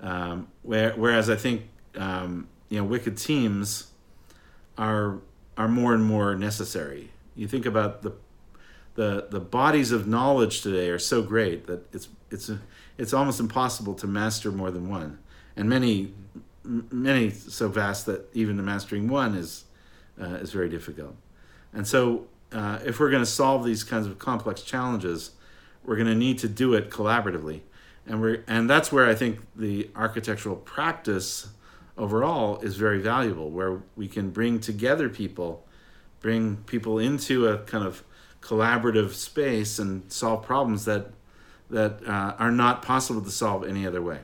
Um, 0.00 0.48
where, 0.62 0.92
whereas 0.94 1.30
I 1.30 1.36
think 1.36 1.68
um, 1.96 2.48
you 2.68 2.78
know 2.78 2.84
wicked 2.84 3.18
teams 3.18 3.88
are 4.78 5.18
are 5.56 5.68
more 5.68 5.94
and 5.94 6.02
more 6.02 6.34
necessary. 6.34 7.10
You 7.36 7.46
think 7.46 7.66
about 7.66 8.02
the 8.02 8.12
the 8.94 9.26
the 9.30 9.40
bodies 9.40 9.92
of 9.92 10.06
knowledge 10.06 10.60
today 10.60 10.90
are 10.90 10.98
so 10.98 11.22
great 11.22 11.66
that 11.66 11.86
it's 11.94 12.08
it's 12.30 12.50
it's 12.98 13.12
almost 13.12 13.40
impossible 13.40 13.94
to 13.94 14.06
master 14.06 14.52
more 14.52 14.70
than 14.70 14.88
one, 14.88 15.18
and 15.56 15.68
many 15.68 16.12
many 16.64 17.30
so 17.30 17.68
vast 17.68 18.06
that 18.06 18.28
even 18.34 18.56
the 18.56 18.62
mastering 18.62 19.08
one 19.08 19.34
is 19.34 19.64
uh, 20.20 20.34
is 20.34 20.52
very 20.52 20.68
difficult. 20.68 21.16
And 21.72 21.86
so, 21.86 22.26
uh, 22.52 22.78
if 22.84 23.00
we're 23.00 23.10
going 23.10 23.22
to 23.22 23.30
solve 23.30 23.64
these 23.64 23.82
kinds 23.82 24.06
of 24.06 24.18
complex 24.18 24.62
challenges, 24.62 25.32
we're 25.84 25.96
going 25.96 26.08
to 26.08 26.14
need 26.14 26.38
to 26.38 26.48
do 26.48 26.74
it 26.74 26.90
collaboratively, 26.90 27.60
and 28.06 28.20
we're 28.20 28.44
and 28.46 28.68
that's 28.68 28.92
where 28.92 29.06
I 29.06 29.14
think 29.14 29.40
the 29.56 29.90
architectural 29.96 30.56
practice 30.56 31.48
overall 31.96 32.58
is 32.60 32.76
very 32.76 33.00
valuable, 33.00 33.50
where 33.50 33.82
we 33.96 34.08
can 34.08 34.30
bring 34.30 34.60
together 34.60 35.08
people, 35.08 35.66
bring 36.20 36.56
people 36.66 36.98
into 36.98 37.48
a 37.48 37.58
kind 37.58 37.84
of 37.84 38.04
collaborative 38.42 39.12
space 39.12 39.78
and 39.78 40.12
solve 40.12 40.44
problems 40.44 40.84
that 40.84 41.12
that 41.70 42.06
uh, 42.06 42.34
are 42.38 42.50
not 42.50 42.82
possible 42.82 43.22
to 43.22 43.30
solve 43.30 43.64
any 43.64 43.86
other 43.86 44.02
way. 44.02 44.18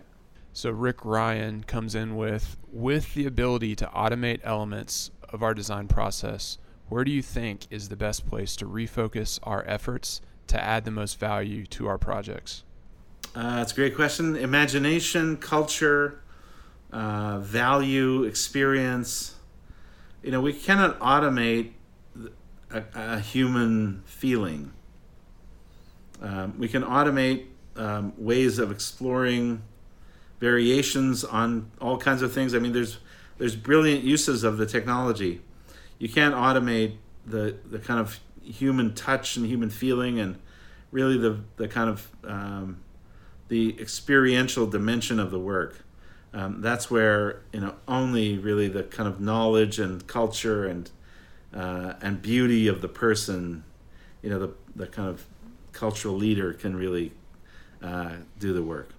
So 0.52 0.70
Rick 0.70 1.04
Ryan 1.04 1.64
comes 1.64 1.94
in 1.94 2.16
with 2.16 2.56
with 2.70 3.14
the 3.14 3.26
ability 3.26 3.74
to 3.76 3.86
automate 3.86 4.40
elements 4.42 5.10
of 5.30 5.42
our 5.42 5.54
design 5.54 5.88
process. 5.88 6.58
Where 6.88 7.04
do 7.04 7.10
you 7.10 7.22
think 7.22 7.66
is 7.70 7.88
the 7.88 7.96
best 7.96 8.26
place 8.26 8.56
to 8.56 8.66
refocus 8.66 9.38
our 9.42 9.64
efforts 9.66 10.20
to 10.48 10.62
add 10.62 10.84
the 10.84 10.90
most 10.90 11.18
value 11.18 11.66
to 11.66 11.86
our 11.86 11.98
projects? 11.98 12.64
Uh, 13.34 13.56
that's 13.56 13.72
a 13.72 13.74
great 13.74 13.94
question. 13.94 14.36
Imagination, 14.36 15.36
culture, 15.36 16.22
uh, 16.90 17.38
value, 17.38 18.24
experience. 18.24 19.34
You 20.22 20.32
know, 20.32 20.40
we 20.40 20.52
cannot 20.52 20.98
automate 20.98 21.72
a, 22.70 22.82
a 22.94 23.20
human 23.20 24.02
feeling. 24.04 24.72
Um, 26.20 26.58
we 26.58 26.68
can 26.68 26.82
automate 26.82 27.46
um, 27.76 28.12
ways 28.16 28.58
of 28.58 28.70
exploring 28.70 29.62
variations 30.40 31.24
on 31.24 31.70
all 31.80 31.98
kinds 31.98 32.22
of 32.22 32.32
things. 32.32 32.54
I 32.54 32.58
mean, 32.58 32.72
there's 32.72 32.98
there's 33.38 33.54
brilliant 33.54 34.02
uses 34.02 34.42
of 34.42 34.58
the 34.58 34.66
technology. 34.66 35.40
You 35.98 36.08
can't 36.08 36.34
automate 36.34 36.96
the 37.26 37.56
the 37.68 37.78
kind 37.78 38.00
of 38.00 38.20
human 38.42 38.94
touch 38.94 39.36
and 39.36 39.46
human 39.46 39.70
feeling 39.70 40.18
and 40.18 40.38
really 40.90 41.18
the 41.18 41.40
the 41.56 41.68
kind 41.68 41.90
of 41.90 42.08
um, 42.24 42.80
the 43.48 43.80
experiential 43.80 44.66
dimension 44.66 45.18
of 45.18 45.30
the 45.30 45.38
work. 45.38 45.84
Um, 46.34 46.60
that's 46.60 46.90
where 46.90 47.42
you 47.52 47.60
know 47.60 47.74
only 47.86 48.38
really 48.38 48.68
the 48.68 48.82
kind 48.82 49.08
of 49.08 49.20
knowledge 49.20 49.78
and 49.78 50.06
culture 50.06 50.66
and 50.66 50.90
uh, 51.54 51.94
and 52.02 52.20
beauty 52.20 52.68
of 52.68 52.80
the 52.80 52.88
person, 52.88 53.64
you 54.22 54.30
know, 54.30 54.38
the, 54.38 54.54
the 54.76 54.86
kind 54.86 55.08
of 55.08 55.26
cultural 55.72 56.14
leader 56.14 56.52
can 56.52 56.76
really 56.76 57.12
uh, 57.82 58.16
do 58.38 58.52
the 58.52 58.62
work. 58.62 58.90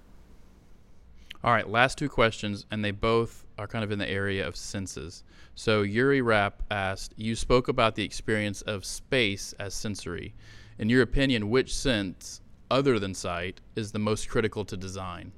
All 1.44 1.54
right, 1.54 1.70
last 1.70 1.98
two 1.98 2.10
questions, 2.10 2.66
and 2.70 2.84
they 2.84 2.92
both 2.92 3.46
are 3.58 3.68
kind 3.68 3.84
of 3.84 3.92
in 3.92 4.00
the 4.00 4.10
area 4.10 4.46
of 4.46 4.56
senses. 4.56 5.24
So 5.56 5.84
Yuri 5.84 6.22
Rapp 6.22 6.64
asked, 6.70 7.14
"You 7.16 7.36
spoke 7.36 7.68
about 7.68 7.96
the 7.96 8.04
experience 8.04 8.62
of 8.64 8.84
space 8.84 9.54
as 9.54 9.74
sensory. 9.74 10.34
In 10.78 10.90
your 10.90 11.02
opinion, 11.02 11.50
which 11.50 11.74
sense, 11.74 12.42
other 12.70 13.00
than 13.00 13.14
sight, 13.14 13.62
is 13.76 13.92
the 13.92 14.00
most 14.00 14.30
critical 14.30 14.66
to 14.66 14.76
design?" 14.76 15.32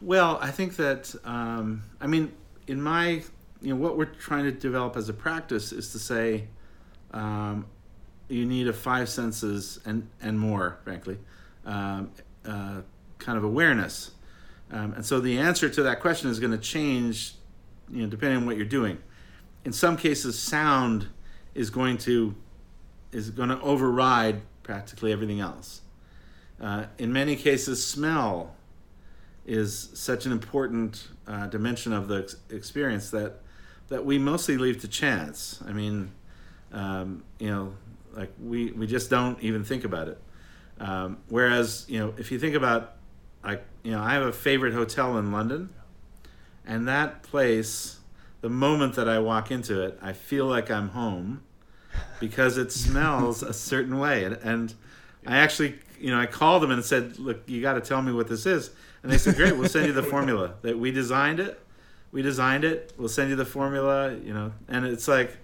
Well, 0.00 0.38
I 0.40 0.50
think 0.50 0.76
that 0.76 1.14
um, 1.24 1.84
I 2.00 2.08
mean, 2.08 2.32
in 2.66 2.82
my 2.82 3.22
you 3.64 3.74
know 3.74 3.80
what 3.80 3.96
we're 3.96 4.04
trying 4.04 4.44
to 4.44 4.52
develop 4.52 4.96
as 4.96 5.08
a 5.08 5.12
practice 5.12 5.72
is 5.72 5.90
to 5.92 5.98
say 5.98 6.44
um, 7.12 7.66
you 8.28 8.44
need 8.44 8.68
a 8.68 8.72
five 8.72 9.08
senses 9.08 9.80
and 9.84 10.08
and 10.22 10.38
more 10.38 10.78
frankly 10.84 11.18
um, 11.64 12.10
uh, 12.44 12.80
kind 13.18 13.38
of 13.38 13.44
awareness 13.44 14.12
um, 14.70 14.92
and 14.94 15.04
so 15.04 15.20
the 15.20 15.38
answer 15.38 15.68
to 15.68 15.82
that 15.82 16.00
question 16.00 16.30
is 16.30 16.38
going 16.38 16.52
to 16.52 16.58
change 16.58 17.34
you 17.90 18.02
know 18.02 18.08
depending 18.08 18.38
on 18.38 18.46
what 18.46 18.56
you're 18.56 18.66
doing 18.66 18.98
in 19.64 19.72
some 19.72 19.96
cases 19.96 20.38
sound 20.38 21.08
is 21.54 21.70
going 21.70 21.96
to 21.96 22.34
is 23.12 23.30
going 23.30 23.48
to 23.48 23.60
override 23.60 24.42
practically 24.62 25.12
everything 25.12 25.40
else. 25.40 25.82
Uh, 26.60 26.86
in 26.98 27.12
many 27.12 27.36
cases, 27.36 27.84
smell 27.84 28.54
is 29.46 29.90
such 29.94 30.26
an 30.26 30.32
important 30.32 31.08
uh, 31.26 31.46
dimension 31.46 31.92
of 31.92 32.08
the 32.08 32.22
ex- 32.22 32.36
experience 32.50 33.10
that 33.10 33.40
that 33.88 34.04
we 34.04 34.18
mostly 34.18 34.56
leave 34.56 34.80
to 34.80 34.88
chance. 34.88 35.62
I 35.66 35.72
mean, 35.72 36.12
um, 36.72 37.22
you 37.38 37.48
know, 37.48 37.74
like 38.14 38.32
we 38.42 38.72
we 38.72 38.86
just 38.86 39.10
don't 39.10 39.40
even 39.40 39.64
think 39.64 39.84
about 39.84 40.08
it. 40.08 40.20
Um, 40.80 41.18
whereas, 41.28 41.86
you 41.88 42.00
know, 42.00 42.14
if 42.18 42.32
you 42.32 42.38
think 42.38 42.56
about, 42.56 42.96
like, 43.44 43.64
you 43.84 43.92
know, 43.92 44.02
I 44.02 44.14
have 44.14 44.22
a 44.22 44.32
favorite 44.32 44.74
hotel 44.74 45.16
in 45.18 45.30
London, 45.30 45.70
and 46.66 46.88
that 46.88 47.22
place, 47.22 48.00
the 48.40 48.48
moment 48.48 48.94
that 48.94 49.08
I 49.08 49.18
walk 49.20 49.50
into 49.50 49.82
it, 49.82 49.98
I 50.02 50.12
feel 50.12 50.46
like 50.46 50.70
I'm 50.70 50.88
home 50.88 51.42
because 52.18 52.58
it 52.58 52.72
smells 52.72 53.42
a 53.42 53.52
certain 53.52 53.98
way. 53.98 54.24
And, 54.24 54.36
and 54.42 54.74
I 55.26 55.36
actually, 55.38 55.78
you 56.00 56.10
know, 56.10 56.20
I 56.20 56.26
called 56.26 56.62
them 56.62 56.70
and 56.70 56.84
said, 56.84 57.18
look, 57.18 57.42
you 57.46 57.62
got 57.62 57.74
to 57.74 57.80
tell 57.80 58.02
me 58.02 58.12
what 58.12 58.28
this 58.28 58.44
is. 58.44 58.70
And 59.02 59.12
they 59.12 59.18
said, 59.18 59.36
great, 59.36 59.56
we'll 59.56 59.68
send 59.68 59.86
you 59.86 59.92
the 59.92 60.02
formula. 60.02 60.54
That 60.62 60.78
we 60.78 60.90
designed 60.90 61.38
it. 61.38 61.60
We 62.14 62.22
designed 62.22 62.62
it. 62.62 62.92
We'll 62.96 63.08
send 63.08 63.30
you 63.30 63.34
the 63.34 63.44
formula, 63.44 64.14
you 64.14 64.32
know. 64.32 64.52
And 64.68 64.86
it's 64.86 65.08
like, 65.08 65.36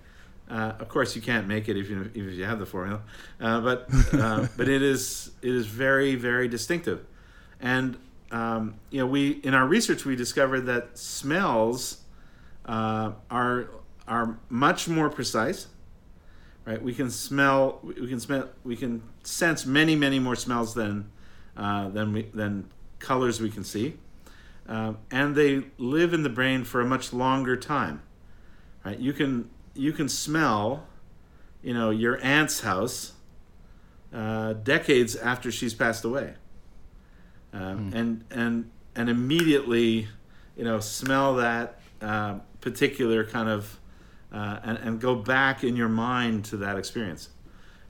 uh, 0.49 0.75
of 0.79 0.89
course, 0.89 1.16
you 1.16 1.21
can't 1.21 1.49
make 1.49 1.68
it 1.68 1.77
if 1.77 1.91
you 1.91 2.09
if 2.14 2.33
you 2.35 2.45
have 2.45 2.61
the 2.61 2.64
formula, 2.64 3.01
uh, 3.41 3.61
but 3.61 3.89
uh, 4.12 4.47
but 4.57 4.68
it 4.68 4.81
is 4.81 5.33
it 5.43 5.53
is 5.53 5.66
very 5.66 6.14
very 6.14 6.47
distinctive, 6.47 7.05
and 7.61 7.99
um, 8.31 8.77
you 8.91 9.01
know 9.01 9.07
we 9.07 9.41
in 9.43 9.53
our 9.53 9.66
research 9.66 10.05
we 10.05 10.14
discovered 10.14 10.61
that 10.62 10.97
smells 10.97 12.03
uh, 12.66 13.12
are 13.33 13.68
are 14.07 14.39
much 14.49 14.87
more 14.87 15.11
precise, 15.11 15.66
right? 16.64 16.81
We 16.81 16.95
can 16.95 17.11
smell 17.11 17.81
we 17.83 18.07
can 18.07 18.21
smell 18.21 18.49
we 18.62 18.77
can 18.77 19.03
sense 19.25 19.66
many 19.66 19.97
many 19.97 20.21
more 20.21 20.37
smells 20.37 20.75
than 20.75 21.11
uh, 21.57 21.89
than 21.89 22.12
we, 22.12 22.23
than 22.33 22.71
colors 23.01 23.41
we 23.41 23.51
can 23.51 23.64
see, 23.64 23.97
um, 24.71 24.99
and 25.11 25.35
they 25.35 25.64
live 25.79 26.14
in 26.14 26.23
the 26.23 26.29
brain 26.29 26.62
for 26.62 26.81
a 26.81 26.87
much 26.87 27.12
longer 27.12 27.57
time, 27.57 28.03
right? 28.85 28.99
You 28.99 29.12
can 29.12 29.51
you 29.75 29.93
can 29.93 30.09
smell, 30.09 30.87
you 31.61 31.75
know, 31.75 31.91
your 31.91 32.23
aunt's 32.23 32.61
house 32.61 33.14
uh, 34.14 34.53
decades 34.53 35.16
after 35.16 35.51
she's 35.51 35.75
passed 35.75 36.05
away, 36.05 36.35
um, 37.53 37.91
mm. 37.91 37.95
and 37.95 38.25
and 38.31 38.71
and 38.95 39.11
immediately, 39.11 40.07
you 40.57 40.64
know, 40.64 40.79
smell 40.79 41.35
that 41.35 41.81
uh, 42.01 42.39
particular 42.61 43.25
kind 43.25 43.49
of, 43.49 43.81
uh, 44.33 44.61
and 44.62 44.79
and 44.79 45.01
go 45.01 45.16
back 45.16 45.64
in 45.64 45.75
your 45.75 45.89
mind 45.89 46.45
to 46.45 46.57
that 46.59 46.79
experience, 46.79 47.31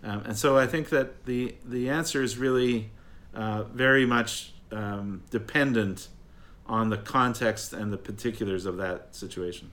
um, 0.03 0.23
and 0.25 0.39
so 0.39 0.57
I 0.57 0.67
think 0.67 0.89
that 0.89 1.27
the 1.27 1.55
the 1.63 1.91
answer 1.91 2.23
is 2.23 2.39
really 2.39 2.91
uh, 3.35 3.65
very 3.65 4.07
much 4.07 4.55
um, 4.73 5.25
dependent 5.31 6.09
on 6.71 6.89
the 6.89 6.97
context 6.97 7.73
and 7.73 7.93
the 7.93 7.99
particulars 7.99 8.65
of 8.65 8.77
that 8.77 9.15
situation. 9.15 9.73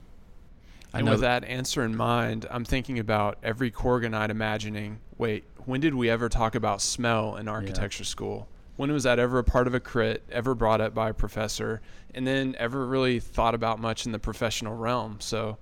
I 0.92 0.98
and 0.98 1.06
know 1.06 1.12
with 1.12 1.20
that 1.20 1.44
answer 1.44 1.84
in 1.84 1.96
mind, 1.96 2.46
I'm 2.50 2.64
thinking 2.64 2.98
about 2.98 3.38
every 3.42 3.70
Corganite 3.70 4.30
imagining, 4.30 4.98
wait, 5.16 5.44
when 5.64 5.80
did 5.80 5.94
we 5.94 6.10
ever 6.10 6.28
talk 6.28 6.56
about 6.56 6.80
smell 6.80 7.36
in 7.36 7.46
architecture 7.46 8.02
yeah. 8.02 8.08
school? 8.08 8.48
When 8.76 8.90
was 8.90 9.04
that 9.04 9.20
ever 9.20 9.38
a 9.38 9.44
part 9.44 9.68
of 9.68 9.74
a 9.74 9.80
crit, 9.80 10.24
ever 10.30 10.56
brought 10.56 10.80
up 10.80 10.92
by 10.92 11.10
a 11.10 11.14
professor, 11.14 11.80
and 12.14 12.26
then 12.26 12.56
ever 12.58 12.84
really 12.84 13.20
thought 13.20 13.54
about 13.54 13.78
much 13.78 14.04
in 14.04 14.12
the 14.12 14.18
professional 14.18 14.74
realm? 14.74 15.18
So, 15.20 15.58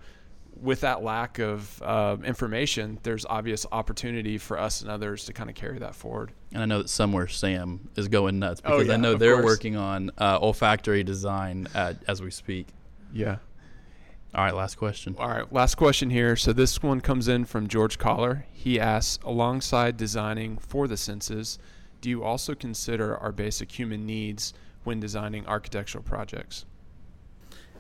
with 0.61 0.81
that 0.81 1.03
lack 1.03 1.39
of 1.39 1.83
uh, 1.83 2.17
information, 2.25 2.99
there's 3.03 3.27
obvious 3.27 3.67
opportunity 3.73 4.39
for 4.39 4.59
us 4.59 4.81
and 4.83 4.91
others 4.91 5.25
to 5.27 5.33
kind 5.33 5.51
of 5.51 5.57
carry 5.57 5.79
that 5.79 5.95
forward. 5.95 6.33
And 6.53 6.63
I 6.63 6.67
know 6.67 6.83
that 6.83 6.89
somewhere 6.89 7.29
Sam 7.29 7.89
is 7.97 8.09
going 8.09 8.39
nuts 8.39 8.61
oh, 8.65 8.71
because 8.71 8.89
oh, 8.89 8.91
yeah, 8.91 8.95
I 8.95 8.97
know 8.97 9.15
they're 9.17 9.35
course. 9.35 9.45
working 9.45 9.77
on 9.77 10.11
uh, 10.19 10.39
olfactory 10.41 11.05
design 11.05 11.69
at, 11.75 11.97
as 12.09 12.23
we 12.23 12.31
speak. 12.31 12.69
Yeah. 13.13 13.37
All 14.35 14.45
right, 14.45 14.55
last 14.55 14.77
question. 14.77 15.17
All 15.19 15.29
right, 15.29 15.51
last 15.53 15.77
question 15.77 16.11
here. 16.11 16.37
So 16.37 16.53
this 16.53 16.83
one 16.83 17.01
comes 17.01 17.29
in 17.29 17.45
from 17.45 17.69
George 17.69 17.99
Collar. 17.99 18.45
He 18.53 18.79
asks, 18.79 19.23
alongside 19.25 19.97
designing 19.97 20.59
for 20.59 20.87
the 20.89 20.97
senses, 20.97 21.59
do 22.01 22.11
you 22.11 22.23
also 22.23 22.55
consider 22.55 23.17
our 23.17 23.33
basic 23.33 23.71
human 23.73 24.05
needs 24.05 24.53
when 24.85 25.01
designing 25.01 25.47
architectural 25.47 26.05
projects? 26.05 26.67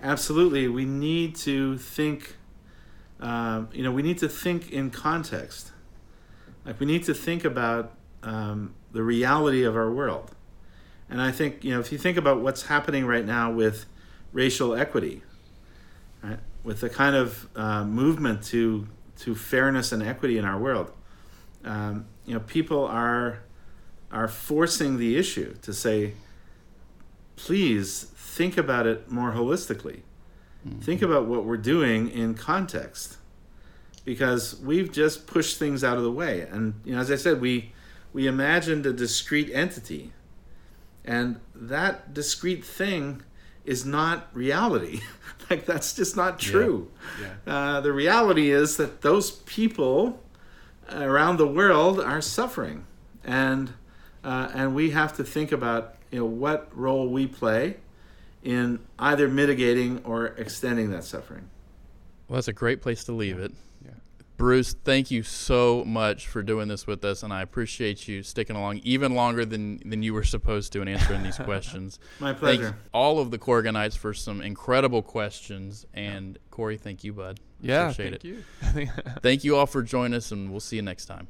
Absolutely. 0.02 0.68
We 0.68 0.84
need 0.84 1.36
to 1.36 1.78
think. 1.78 2.36
Um, 3.20 3.68
you 3.72 3.82
know, 3.82 3.92
we 3.92 4.02
need 4.02 4.18
to 4.18 4.28
think 4.28 4.70
in 4.70 4.90
context. 4.90 5.72
Like 6.64 6.80
we 6.80 6.86
need 6.86 7.04
to 7.04 7.14
think 7.14 7.44
about 7.44 7.92
um, 8.22 8.74
the 8.92 9.02
reality 9.02 9.62
of 9.62 9.76
our 9.76 9.90
world. 9.90 10.32
And 11.08 11.20
I 11.20 11.30
think 11.30 11.62
you 11.64 11.72
know, 11.72 11.80
if 11.80 11.92
you 11.92 11.98
think 11.98 12.16
about 12.16 12.40
what's 12.40 12.62
happening 12.62 13.06
right 13.06 13.24
now 13.24 13.52
with 13.52 13.86
racial 14.32 14.74
equity, 14.74 15.22
right? 16.22 16.38
with 16.64 16.80
the 16.80 16.90
kind 16.90 17.14
of 17.14 17.48
uh, 17.56 17.84
movement 17.84 18.42
to 18.42 18.88
to 19.20 19.34
fairness 19.34 19.92
and 19.92 20.02
equity 20.02 20.36
in 20.36 20.44
our 20.44 20.58
world. 20.58 20.92
Um, 21.64 22.06
you 22.26 22.34
know, 22.34 22.40
people 22.40 22.84
are 22.84 23.42
are 24.10 24.28
forcing 24.28 24.98
the 24.98 25.16
issue 25.16 25.54
to 25.62 25.72
say, 25.72 26.14
please 27.36 28.04
think 28.14 28.56
about 28.56 28.86
it 28.86 29.10
more 29.10 29.32
holistically. 29.32 30.02
Mm-hmm. 30.66 30.80
Think 30.80 31.02
about 31.02 31.26
what 31.26 31.44
we're 31.44 31.56
doing 31.56 32.10
in 32.10 32.34
context, 32.34 33.18
because 34.04 34.58
we've 34.60 34.90
just 34.90 35.26
pushed 35.26 35.58
things 35.58 35.84
out 35.84 35.96
of 35.96 36.02
the 36.02 36.10
way. 36.10 36.40
And 36.40 36.80
you 36.84 36.94
know, 36.94 37.00
as 37.00 37.10
I 37.10 37.16
said, 37.16 37.40
we 37.40 37.72
we 38.12 38.26
imagined 38.26 38.86
a 38.86 38.92
discrete 38.92 39.50
entity, 39.52 40.12
and 41.04 41.40
that 41.54 42.12
discrete 42.14 42.64
thing 42.64 43.22
is 43.64 43.84
not 43.84 44.28
reality. 44.32 45.00
like 45.50 45.66
that's 45.66 45.94
just 45.94 46.16
not 46.16 46.38
true. 46.38 46.90
Yeah. 47.20 47.34
Yeah. 47.46 47.54
Uh, 47.54 47.80
the 47.80 47.92
reality 47.92 48.50
is 48.50 48.76
that 48.78 49.02
those 49.02 49.30
people 49.30 50.20
around 50.90 51.36
the 51.36 51.46
world 51.46 52.00
are 52.00 52.20
suffering, 52.20 52.86
and 53.24 53.72
uh, 54.24 54.50
and 54.54 54.74
we 54.74 54.90
have 54.90 55.16
to 55.16 55.24
think 55.24 55.52
about 55.52 55.94
you 56.10 56.20
know 56.20 56.24
what 56.24 56.76
role 56.76 57.08
we 57.08 57.26
play 57.26 57.76
in 58.46 58.78
either 59.00 59.26
mitigating 59.26 60.00
or 60.04 60.26
extending 60.26 60.90
that 60.90 61.02
suffering. 61.02 61.50
Well, 62.28 62.36
that's 62.36 62.46
a 62.46 62.52
great 62.52 62.80
place 62.80 63.02
to 63.04 63.12
leave 63.12 63.40
it. 63.40 63.52
Yeah. 63.84 63.90
Bruce, 64.36 64.72
thank 64.72 65.10
you 65.10 65.24
so 65.24 65.84
much 65.84 66.28
for 66.28 66.44
doing 66.44 66.68
this 66.68 66.86
with 66.86 67.04
us, 67.04 67.24
and 67.24 67.32
I 67.32 67.42
appreciate 67.42 68.06
you 68.06 68.22
sticking 68.22 68.54
along 68.54 68.82
even 68.84 69.16
longer 69.16 69.44
than, 69.44 69.82
than 69.84 70.04
you 70.04 70.14
were 70.14 70.22
supposed 70.22 70.72
to 70.74 70.82
in 70.82 70.86
answering 70.86 71.24
these 71.24 71.38
questions. 71.44 71.98
My 72.20 72.34
pleasure. 72.34 72.70
Thank 72.70 72.76
all 72.94 73.18
of 73.18 73.32
the 73.32 73.38
Corganites 73.38 73.98
for 73.98 74.14
some 74.14 74.40
incredible 74.40 75.02
questions, 75.02 75.84
and 75.92 76.34
yeah. 76.34 76.50
Corey, 76.52 76.76
thank 76.76 77.02
you, 77.02 77.14
bud. 77.14 77.40
Yeah, 77.60 77.90
appreciate 77.90 78.22
thank 78.22 78.24
it. 78.76 78.78
you. 78.78 78.88
thank 79.22 79.42
you 79.42 79.56
all 79.56 79.66
for 79.66 79.82
joining 79.94 80.14
us, 80.14 80.30
and 80.30 80.52
we'll 80.52 80.60
see 80.60 80.76
you 80.76 80.82
next 80.82 81.06
time. 81.06 81.26